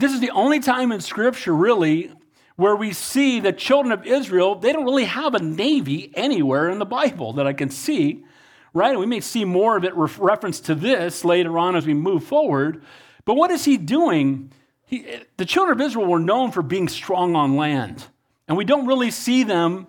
This 0.00 0.12
is 0.12 0.20
the 0.20 0.30
only 0.30 0.60
time 0.60 0.92
in 0.92 1.00
Scripture, 1.00 1.52
really, 1.52 2.12
where 2.54 2.76
we 2.76 2.92
see 2.92 3.40
the 3.40 3.52
children 3.52 3.90
of 3.90 4.06
Israel, 4.06 4.54
they 4.54 4.72
don't 4.72 4.84
really 4.84 5.06
have 5.06 5.34
a 5.34 5.40
navy 5.40 6.12
anywhere 6.14 6.70
in 6.70 6.78
the 6.78 6.86
Bible 6.86 7.32
that 7.32 7.48
I 7.48 7.52
can 7.52 7.68
see, 7.68 8.24
right? 8.72 8.90
And 8.90 9.00
we 9.00 9.06
may 9.06 9.18
see 9.18 9.44
more 9.44 9.76
of 9.76 9.84
it 9.84 9.92
reference 9.96 10.60
to 10.60 10.76
this 10.76 11.24
later 11.24 11.58
on 11.58 11.74
as 11.74 11.84
we 11.84 11.94
move 11.94 12.22
forward. 12.22 12.84
But 13.24 13.34
what 13.34 13.50
is 13.50 13.64
he 13.64 13.76
doing? 13.76 14.52
He, 14.86 15.04
the 15.36 15.44
children 15.44 15.80
of 15.80 15.84
Israel 15.84 16.06
were 16.06 16.20
known 16.20 16.52
for 16.52 16.62
being 16.62 16.86
strong 16.86 17.34
on 17.34 17.56
land, 17.56 18.06
and 18.46 18.56
we 18.56 18.64
don't 18.64 18.86
really 18.86 19.10
see 19.10 19.42
them 19.42 19.88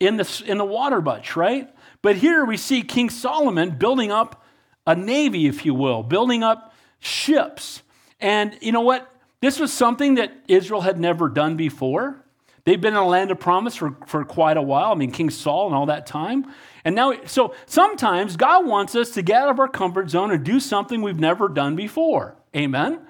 in 0.00 0.16
the, 0.16 0.42
in 0.46 0.58
the 0.58 0.64
water 0.64 1.00
much, 1.00 1.36
right? 1.36 1.72
But 2.02 2.16
here 2.16 2.44
we 2.44 2.56
see 2.56 2.82
King 2.82 3.08
Solomon 3.08 3.78
building 3.78 4.10
up 4.10 4.44
a 4.84 4.96
navy, 4.96 5.46
if 5.46 5.64
you 5.64 5.74
will, 5.74 6.02
building 6.02 6.42
up 6.42 6.74
ships. 6.98 7.82
And 8.20 8.58
you 8.60 8.72
know 8.72 8.80
what? 8.80 9.13
This 9.44 9.60
was 9.60 9.74
something 9.74 10.14
that 10.14 10.32
Israel 10.48 10.80
had 10.80 10.98
never 10.98 11.28
done 11.28 11.58
before. 11.58 12.16
They've 12.64 12.80
been 12.80 12.94
in 12.94 12.98
a 12.98 13.06
land 13.06 13.30
of 13.30 13.38
promise 13.38 13.76
for, 13.76 13.94
for 14.06 14.24
quite 14.24 14.56
a 14.56 14.62
while. 14.62 14.90
I 14.90 14.94
mean, 14.94 15.10
King 15.10 15.28
Saul 15.28 15.66
and 15.66 15.74
all 15.74 15.84
that 15.84 16.06
time. 16.06 16.46
And 16.82 16.94
now, 16.94 17.12
so 17.26 17.54
sometimes 17.66 18.38
God 18.38 18.64
wants 18.64 18.96
us 18.96 19.10
to 19.10 19.22
get 19.22 19.42
out 19.42 19.50
of 19.50 19.60
our 19.60 19.68
comfort 19.68 20.08
zone 20.08 20.30
and 20.30 20.42
do 20.42 20.60
something 20.60 21.02
we've 21.02 21.20
never 21.20 21.50
done 21.50 21.76
before. 21.76 22.36
Amen? 22.56 23.00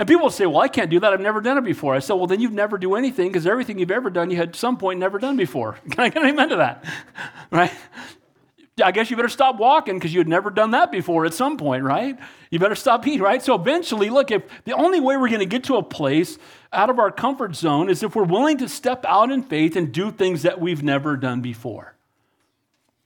And 0.00 0.08
people 0.08 0.28
say, 0.28 0.44
Well, 0.46 0.58
I 0.58 0.66
can't 0.66 0.90
do 0.90 0.98
that. 0.98 1.12
I've 1.12 1.20
never 1.20 1.40
done 1.40 1.56
it 1.56 1.62
before. 1.62 1.94
I 1.94 2.00
said, 2.00 2.14
Well, 2.14 2.26
then 2.26 2.40
you've 2.40 2.50
never 2.50 2.78
do 2.78 2.96
anything 2.96 3.28
because 3.28 3.46
everything 3.46 3.78
you've 3.78 3.92
ever 3.92 4.10
done, 4.10 4.28
you 4.28 4.38
had 4.38 4.56
some 4.56 4.78
point 4.78 4.98
never 4.98 5.20
done 5.20 5.36
before. 5.36 5.74
Can 5.92 6.00
I 6.00 6.08
get 6.08 6.20
an 6.20 6.28
amen 6.30 6.48
to 6.48 6.56
that? 6.56 6.84
right? 7.52 7.72
I 8.82 8.92
guess 8.92 9.10
you 9.10 9.16
better 9.16 9.30
stop 9.30 9.56
walking 9.56 9.94
because 9.94 10.12
you 10.12 10.20
had 10.20 10.28
never 10.28 10.50
done 10.50 10.72
that 10.72 10.92
before 10.92 11.24
at 11.24 11.32
some 11.32 11.56
point, 11.56 11.82
right? 11.82 12.18
You 12.50 12.58
better 12.58 12.74
stop 12.74 13.06
eating, 13.06 13.22
right? 13.22 13.42
So 13.42 13.54
eventually, 13.54 14.10
look, 14.10 14.30
if 14.30 14.42
the 14.64 14.72
only 14.72 15.00
way 15.00 15.16
we're 15.16 15.30
going 15.30 15.40
to 15.40 15.46
get 15.46 15.64
to 15.64 15.76
a 15.76 15.82
place 15.82 16.36
out 16.74 16.90
of 16.90 16.98
our 16.98 17.10
comfort 17.10 17.56
zone 17.56 17.88
is 17.88 18.02
if 18.02 18.14
we're 18.14 18.24
willing 18.24 18.58
to 18.58 18.68
step 18.68 19.06
out 19.08 19.30
in 19.30 19.42
faith 19.42 19.76
and 19.76 19.92
do 19.92 20.10
things 20.10 20.42
that 20.42 20.60
we've 20.60 20.82
never 20.82 21.16
done 21.16 21.40
before. 21.40 21.94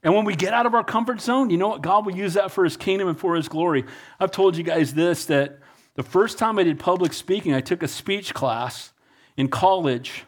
And 0.03 0.13
when 0.13 0.25
we 0.25 0.35
get 0.35 0.53
out 0.53 0.65
of 0.65 0.73
our 0.73 0.83
comfort 0.83 1.21
zone, 1.21 1.49
you 1.49 1.57
know 1.57 1.69
what? 1.69 1.81
God 1.81 2.05
will 2.05 2.17
use 2.17 2.33
that 2.33 2.51
for 2.51 2.65
his 2.65 2.75
kingdom 2.75 3.07
and 3.07 3.17
for 3.17 3.35
his 3.35 3.47
glory. 3.47 3.85
I've 4.19 4.31
told 4.31 4.57
you 4.57 4.63
guys 4.63 4.93
this 4.93 5.25
that 5.27 5.59
the 5.95 6.03
first 6.03 6.37
time 6.37 6.59
I 6.59 6.63
did 6.63 6.79
public 6.79 7.13
speaking, 7.13 7.53
I 7.53 7.61
took 7.61 7.81
a 7.81 7.87
speech 7.87 8.33
class 8.33 8.91
in 9.37 9.47
college. 9.47 10.25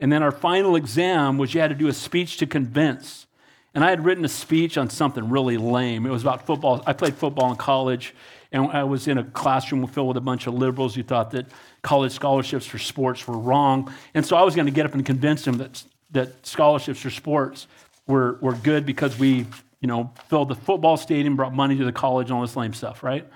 And 0.00 0.10
then 0.10 0.24
our 0.24 0.32
final 0.32 0.74
exam 0.74 1.38
was 1.38 1.54
you 1.54 1.60
had 1.60 1.70
to 1.70 1.76
do 1.76 1.86
a 1.86 1.92
speech 1.92 2.38
to 2.38 2.46
convince. 2.46 3.26
And 3.74 3.84
I 3.84 3.90
had 3.90 4.04
written 4.04 4.24
a 4.24 4.28
speech 4.28 4.76
on 4.76 4.90
something 4.90 5.28
really 5.28 5.56
lame. 5.56 6.04
It 6.04 6.10
was 6.10 6.22
about 6.22 6.46
football. 6.46 6.82
I 6.86 6.92
played 6.92 7.14
football 7.14 7.50
in 7.50 7.56
college, 7.56 8.14
and 8.50 8.66
I 8.66 8.84
was 8.84 9.06
in 9.06 9.18
a 9.18 9.24
classroom 9.24 9.86
filled 9.86 10.08
with 10.08 10.16
a 10.16 10.22
bunch 10.22 10.46
of 10.46 10.54
liberals 10.54 10.94
who 10.94 11.02
thought 11.04 11.30
that 11.32 11.46
college 11.82 12.12
scholarships 12.12 12.66
for 12.66 12.78
sports 12.78 13.26
were 13.28 13.38
wrong. 13.38 13.92
And 14.12 14.26
so 14.26 14.36
I 14.36 14.42
was 14.42 14.56
going 14.56 14.66
to 14.66 14.72
get 14.72 14.86
up 14.86 14.94
and 14.94 15.06
convince 15.06 15.44
them 15.44 15.58
that, 15.58 15.84
that 16.10 16.44
scholarships 16.44 17.00
for 17.00 17.10
sports 17.10 17.68
were, 18.08 18.38
were 18.40 18.54
good 18.54 18.84
because 18.84 19.18
we, 19.18 19.46
you 19.80 19.86
know, 19.86 20.12
filled 20.28 20.48
the 20.48 20.56
football 20.56 20.96
stadium, 20.96 21.36
brought 21.36 21.54
money 21.54 21.76
to 21.76 21.84
the 21.84 21.92
college, 21.92 22.26
and 22.26 22.34
all 22.34 22.42
this 22.42 22.56
lame 22.56 22.72
stuff, 22.72 23.04
right? 23.04 23.26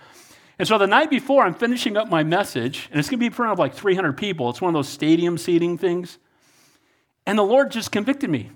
And 0.59 0.67
so 0.67 0.79
the 0.79 0.87
night 0.87 1.11
before, 1.11 1.45
I'm 1.45 1.55
finishing 1.55 1.97
up 1.97 2.09
my 2.09 2.25
message, 2.25 2.89
and 2.91 2.99
it's 2.99 3.09
going 3.09 3.19
to 3.19 3.21
be 3.21 3.27
in 3.27 3.33
front 3.33 3.53
of 3.53 3.59
like 3.59 3.75
300 3.75 4.17
people. 4.17 4.51
It's 4.51 4.61
one 4.61 4.69
of 4.69 4.75
those 4.75 4.89
stadium 4.89 5.39
seating 5.39 5.79
things. 5.79 6.19
And 7.27 7.39
the 7.39 7.43
Lord 7.43 7.71
just 7.71 7.93
convicted 7.93 8.31
me. 8.31 8.51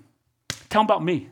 Tell 0.69 0.81
them 0.81 0.85
about 0.85 1.03
me. 1.03 1.29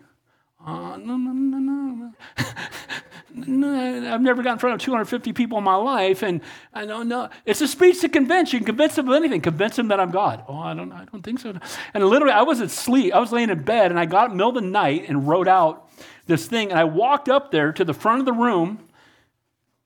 Uh, 0.66 0.98
no, 0.98 1.18
no, 1.18 1.32
no, 1.32 1.58
no. 1.58 2.12
no. 2.12 2.14
I've 4.14 4.22
never 4.22 4.42
got 4.42 4.54
in 4.54 4.60
front 4.60 4.76
of 4.76 4.82
250 4.82 5.32
people 5.34 5.58
in 5.60 5.64
my 5.64 5.76
life, 5.76 6.24
and 6.24 6.42
I 6.74 6.86
don't 6.86 7.08
know. 7.08 7.30
It's 7.46 7.62
a 7.62 7.68
speech 7.68 8.02
to 8.02 8.10
convince 8.10 8.52
you. 8.52 8.62
Convince 8.62 8.96
them 8.96 9.08
of 9.08 9.16
anything. 9.16 9.42
Convince 9.42 9.76
them 9.76 9.90
that 9.90 10.00
I'm 10.00 10.10
God. 10.10 10.44
Oh, 10.48 10.58
I 10.58 10.74
don't, 10.74 10.92
I 10.92 11.06
don't 11.06 11.22
think 11.22 11.40
so. 11.40 11.54
And 11.94 12.06
literally, 12.06 12.34
I 12.34 12.42
was 12.42 12.60
asleep. 12.60 13.14
I 13.14 13.20
was 13.20 13.32
laying 13.32 13.50
in 13.50 13.62
bed, 13.62 13.92
and 13.92 14.00
I 14.00 14.06
got 14.06 14.30
up 14.30 14.32
middle 14.32 14.50
of 14.50 14.56
the 14.56 14.62
night 14.62 15.06
and 15.08 15.28
wrote 15.28 15.48
out 15.48 15.90
this 16.26 16.48
thing. 16.48 16.72
And 16.72 16.80
I 16.80 16.86
walked 16.86 17.30
up 17.30 17.52
there 17.52 17.72
to 17.74 17.86
the 17.86 17.94
front 17.94 18.20
of 18.20 18.26
the 18.26 18.34
room, 18.34 18.80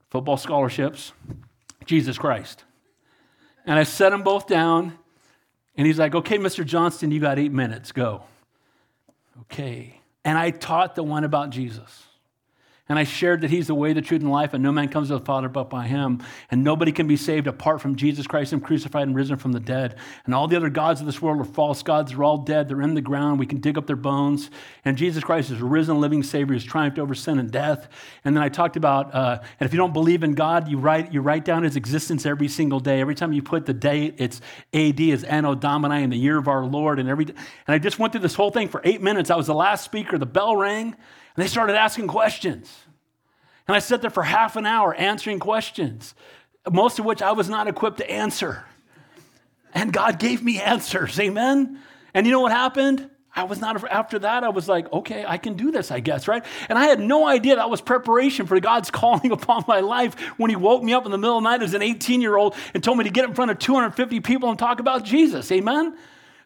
football 0.10 0.38
scholarships, 0.38 1.12
Jesus 1.86 2.18
Christ. 2.18 2.64
And 3.66 3.78
I 3.78 3.84
set 3.84 4.10
them 4.12 4.24
both 4.24 4.48
down, 4.48 4.98
and 5.76 5.86
he's 5.86 6.00
like, 6.00 6.16
"Okay, 6.16 6.38
Mr. 6.38 6.66
Johnston, 6.66 7.12
you 7.12 7.20
got 7.20 7.38
eight 7.38 7.52
minutes. 7.52 7.92
Go." 7.92 8.24
Okay. 9.42 10.01
And 10.24 10.38
I 10.38 10.52
taught 10.52 10.96
the 10.96 11.04
one 11.04 11.24
about 11.24 11.50
Jesus. 11.50 12.04
And 12.90 13.00
I 13.00 13.04
shared 13.04 13.42
that 13.42 13.50
he's 13.50 13.68
the 13.68 13.76
way, 13.76 13.94
the 13.94 14.02
truth, 14.02 14.22
and 14.22 14.32
life, 14.32 14.54
and 14.54 14.62
no 14.62 14.72
man 14.72 14.90
comes 14.90 15.08
to 15.08 15.14
the 15.18 15.24
Father 15.24 15.48
but 15.48 15.70
by 15.70 15.88
him. 15.88 16.22
And 16.50 16.64
nobody 16.64 16.92
can 16.92 17.08
be 17.08 17.16
saved 17.16 17.48
apart 17.48 17.80
from 17.80 17.96
Jesus 17.96 18.28
Christ, 18.28 18.52
Him 18.52 18.60
crucified 18.60 19.04
and 19.04 19.16
risen 19.16 19.38
from 19.38 19.52
the 19.52 19.60
dead. 19.60 19.96
And 20.26 20.36
all 20.36 20.48
the 20.48 20.58
other 20.58 20.70
gods 20.70 21.00
of 21.00 21.06
this 21.06 21.22
world 21.22 21.40
are 21.40 21.46
false 21.46 21.84
gods. 21.84 22.12
They're 22.12 22.24
all 22.24 22.40
dead. 22.40 22.68
They're 22.68 22.82
in 22.82 22.94
the 22.94 23.02
ground. 23.02 23.40
We 23.40 23.46
can 23.46 23.60
dig 23.60 23.78
up 23.78 23.88
their 23.88 23.96
bones. 23.96 24.50
And 24.84 24.98
Jesus 24.98 25.24
Christ 25.24 25.52
is 25.52 25.62
risen, 25.62 26.02
living 26.02 26.24
Savior 26.24 26.54
who's 26.54 26.66
triumphed 26.66 27.00
over 27.00 27.16
sin 27.16 27.40
and 27.40 27.52
death. 27.52 27.88
And 28.26 28.36
then 28.36 28.44
I 28.44 28.50
talked 28.50 28.76
about, 28.76 29.14
uh, 29.14 29.40
and 29.60 29.68
if 29.68 29.74
you 29.74 29.78
don't 29.78 29.94
believe 29.94 30.24
in 30.24 30.34
God, 30.34 30.68
you 30.68 30.78
write, 30.78 31.14
you 31.14 31.22
write 31.22 31.46
down 31.46 31.64
his 31.64 31.76
existence 31.76 32.26
every 32.26 32.48
single 32.48 32.80
day. 32.80 33.00
Every 33.00 33.16
time 33.16 33.32
you 33.32 33.42
put 33.42 33.66
the 33.66 33.74
date, 33.74 34.16
it's 34.18 34.42
AD, 34.74 35.00
is 35.00 35.24
Anno 35.24 35.56
Domini, 35.56 36.04
in 36.04 36.10
the 36.10 36.18
year 36.18 36.38
of 36.38 36.48
our 36.48 36.66
Lord. 36.66 37.00
And, 37.00 37.08
every, 37.08 37.26
and 37.26 37.36
I 37.68 37.78
just 37.78 38.00
went 38.00 38.12
through 38.12 38.22
this 38.22 38.36
whole 38.36 38.52
thing 38.52 38.68
for 38.68 38.82
eight 38.84 39.02
minutes. 39.02 39.30
I 39.30 39.36
was 39.36 39.48
the 39.48 39.56
last 39.56 39.86
speaker. 39.86 40.18
The 40.18 40.26
bell 40.26 40.58
rang. 40.58 40.96
And 41.36 41.44
they 41.44 41.48
started 41.48 41.76
asking 41.76 42.08
questions. 42.08 42.74
And 43.68 43.76
I 43.76 43.80
sat 43.80 44.02
there 44.02 44.10
for 44.10 44.24
half 44.24 44.56
an 44.56 44.66
hour 44.66 44.94
answering 44.94 45.40
questions, 45.40 46.14
most 46.70 47.00
of 47.00 47.06
which 47.06 47.22
I 47.22 47.32
was 47.32 47.50
not 47.50 47.68
equipped 47.68 47.98
to 47.98 48.10
answer. 48.10 48.66
And 49.74 49.94
God 49.94 50.20
gave 50.20 50.44
me 50.44 50.60
answers. 50.60 51.20
Amen. 51.20 51.80
And 52.14 52.26
you 52.26 52.32
know 52.32 52.42
what 52.42 52.52
happened? 52.52 53.10
I 53.34 53.44
was 53.46 53.62
not, 53.62 53.90
after 53.90 54.20
that, 54.20 54.44
I 54.44 54.50
was 54.50 54.68
like, 54.68 54.92
okay, 54.92 55.24
I 55.26 55.38
can 55.38 55.54
do 55.54 55.72
this, 55.72 55.90
I 55.90 56.02
guess, 56.02 56.28
right? 56.28 56.44
And 56.68 56.78
I 56.78 56.86
had 56.86 57.00
no 57.00 57.26
idea 57.26 57.56
that 57.56 57.70
was 57.70 57.80
preparation 57.80 58.46
for 58.46 58.60
God's 58.60 58.92
calling 58.92 59.32
upon 59.32 59.64
my 59.68 59.80
life 59.80 60.20
when 60.38 60.50
He 60.50 60.58
woke 60.58 60.84
me 60.84 60.94
up 60.94 61.06
in 61.06 61.12
the 61.12 61.18
middle 61.18 61.38
of 61.38 61.44
the 61.44 61.50
night 61.50 61.64
as 61.64 61.74
an 61.74 61.82
18 61.82 62.22
year 62.22 62.36
old 62.36 62.56
and 62.74 62.84
told 62.84 62.98
me 62.98 63.06
to 63.06 63.10
get 63.10 63.24
in 63.24 63.34
front 63.34 63.52
of 63.52 63.60
250 63.60 64.20
people 64.20 64.50
and 64.50 64.60
talk 64.60 64.80
about 64.80 65.06
Jesus. 65.06 65.50
Amen? 65.52 65.96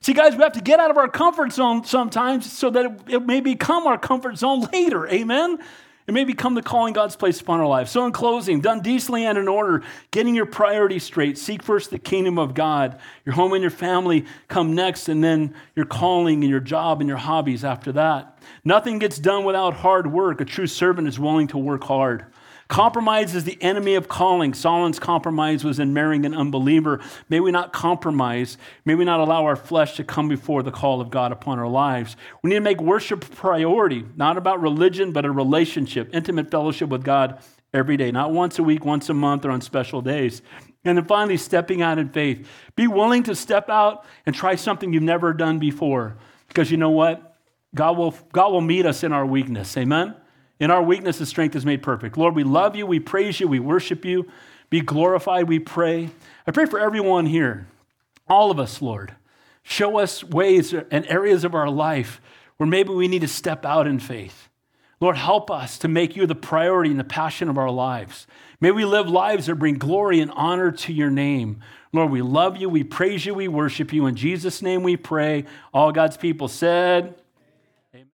See, 0.02 0.14
guys, 0.14 0.36
we 0.36 0.44
have 0.44 0.54
to 0.54 0.62
get 0.62 0.80
out 0.80 0.92
of 0.92 0.98
our 0.98 1.08
comfort 1.08 1.52
zone 1.52 1.84
sometimes 1.84 2.52
so 2.52 2.70
that 2.70 2.86
it, 2.86 3.02
it 3.16 3.26
may 3.26 3.42
become 3.42 3.88
our 3.88 3.98
comfort 3.98 4.38
zone 4.38 4.68
later. 4.74 5.08
Amen? 5.08 5.60
It 6.08 6.14
may 6.14 6.24
become 6.24 6.54
the 6.54 6.62
calling 6.62 6.94
God's 6.94 7.16
placed 7.16 7.42
upon 7.42 7.60
our 7.60 7.66
lives. 7.66 7.90
So, 7.90 8.06
in 8.06 8.12
closing, 8.12 8.62
done 8.62 8.82
decently 8.82 9.26
and 9.26 9.40
in 9.40 9.48
order, 9.48 9.82
getting 10.12 10.36
your 10.36 10.46
priorities 10.46 11.04
straight. 11.04 11.36
Seek 11.36 11.64
first 11.64 11.90
the 11.90 11.98
kingdom 11.98 12.38
of 12.38 12.54
God. 12.54 13.00
Your 13.26 13.34
home 13.34 13.54
and 13.54 13.62
your 13.62 13.72
family 13.72 14.26
come 14.48 14.76
next, 14.76 15.10
and 15.10 15.24
then 15.24 15.56
your 15.76 15.88
calling 15.88 16.44
and 16.44 16.50
your 16.50 16.60
job 16.60 17.02
and 17.02 17.08
your 17.08 17.18
hobbies 17.18 17.64
after 17.64 17.92
that. 17.94 18.38
Nothing 18.64 19.00
gets 19.00 19.18
done 19.18 19.46
without 19.46 19.74
hard 19.74 20.06
work. 20.06 20.42
A 20.42 20.46
true 20.46 20.68
servant 20.68 21.08
is 21.08 21.20
willing 21.20 21.48
to 21.48 21.58
work 21.58 21.84
hard. 21.84 22.28
Compromise 22.68 23.36
is 23.36 23.44
the 23.44 23.62
enemy 23.62 23.94
of 23.94 24.08
calling. 24.08 24.54
Solomon's 24.56 24.98
compromise 24.98 25.64
was 25.64 25.80
in 25.80 25.94
marrying 25.94 26.26
an 26.26 26.34
unbeliever. 26.34 27.00
May 27.30 27.40
we 27.40 27.52
not 27.52 27.74
compromise. 27.74 28.58
May 28.86 28.96
we 28.96 29.06
not 29.06 29.20
allow 29.20 29.46
our 29.46 29.56
flesh 29.56 29.96
to 29.98 30.04
come 30.04 30.28
before 30.28 30.64
the 30.64 30.72
call 30.72 31.00
of 31.00 31.12
God 31.12 31.32
upon 31.32 31.60
our 31.60 31.68
lives. 31.68 32.16
We 32.42 32.50
need 32.50 32.56
to 32.56 32.62
make 32.62 32.82
worship 32.82 33.24
a 33.24 33.36
priority, 33.36 34.04
not 34.16 34.38
about 34.38 34.62
religion, 34.62 35.12
but 35.12 35.26
a 35.26 35.32
relationship, 35.32 36.10
intimate 36.12 36.50
fellowship 36.50 36.90
with 36.90 37.04
God 37.04 37.40
every 37.72 37.98
day, 37.98 38.12
not 38.12 38.32
once 38.32 38.58
a 38.58 38.64
week, 38.64 38.84
once 38.84 39.10
a 39.10 39.14
month, 39.14 39.46
or 39.46 39.52
on 39.52 39.62
special 39.62 40.02
days. 40.02 40.42
And 40.84 40.98
then 40.98 41.06
finally, 41.06 41.38
stepping 41.38 41.84
out 41.84 42.00
in 42.00 42.10
faith. 42.10 42.48
Be 42.76 42.88
willing 42.88 43.24
to 43.24 43.36
step 43.36 43.70
out 43.70 44.06
and 44.26 44.36
try 44.36 44.56
something 44.56 44.92
you've 44.92 45.04
never 45.04 45.34
done 45.34 45.60
before. 45.60 46.18
Because 46.48 46.72
you 46.72 46.78
know 46.78 46.92
what? 46.92 47.38
God 47.76 47.98
will, 47.98 48.16
God 48.32 48.52
will 48.52 48.62
meet 48.62 48.86
us 48.86 49.04
in 49.04 49.12
our 49.12 49.26
weakness. 49.26 49.76
Amen? 49.78 50.16
In 50.60 50.72
our 50.72 50.82
weakness, 50.82 51.20
His 51.20 51.30
strength 51.30 51.56
is 51.56 51.66
made 51.66 51.84
perfect. 51.84 52.18
Lord, 52.18 52.36
we 52.36 52.44
love 52.44 52.76
you, 52.76 52.86
we 52.86 53.00
praise 53.00 53.40
you, 53.40 53.48
we 53.48 53.60
worship 53.60 54.06
you. 54.06 54.30
Be 54.70 54.82
glorified, 54.82 55.48
we 55.48 55.60
pray. 55.60 56.10
I 56.48 56.52
pray 56.52 56.66
for 56.66 56.80
everyone 56.80 57.26
here, 57.26 57.68
all 58.28 58.52
of 58.52 58.60
us, 58.60 58.82
Lord. 58.82 59.16
Show 59.64 59.98
us 59.98 60.24
ways 60.24 60.74
and 60.74 61.06
areas 61.08 61.44
of 61.44 61.56
our 61.56 61.70
life 61.70 62.22
where 62.58 62.68
maybe 62.68 62.90
we 62.90 63.08
need 63.08 63.22
to 63.22 63.28
step 63.28 63.66
out 63.66 63.88
in 63.88 64.00
faith. 64.00 64.50
Lord, 65.02 65.18
help 65.18 65.52
us 65.52 65.78
to 65.80 65.88
make 65.88 66.16
you 66.16 66.26
the 66.26 66.36
priority 66.36 66.90
and 66.90 67.00
the 67.00 67.04
passion 67.04 67.50
of 67.50 67.58
our 67.58 67.70
lives. 67.70 68.28
May 68.62 68.72
we 68.72 68.86
live 68.86 69.10
lives 69.10 69.48
that 69.48 69.56
bring 69.56 69.76
glory 69.76 70.22
and 70.22 70.32
honor 70.32 70.72
to 70.72 70.94
your 70.94 71.10
name. 71.10 71.62
Lord, 71.92 72.12
we 72.12 72.22
love 72.22 72.58
you, 72.58 72.70
we 72.70 72.84
praise 72.84 73.26
you, 73.26 73.34
we 73.34 73.48
worship 73.48 73.92
you. 73.92 74.06
In 74.06 74.16
Jesus' 74.16 74.62
name 74.62 74.84
we 74.84 74.96
pray. 74.98 75.46
All 75.74 75.92
God's 75.92 76.18
people 76.18 76.48
said, 76.48 77.16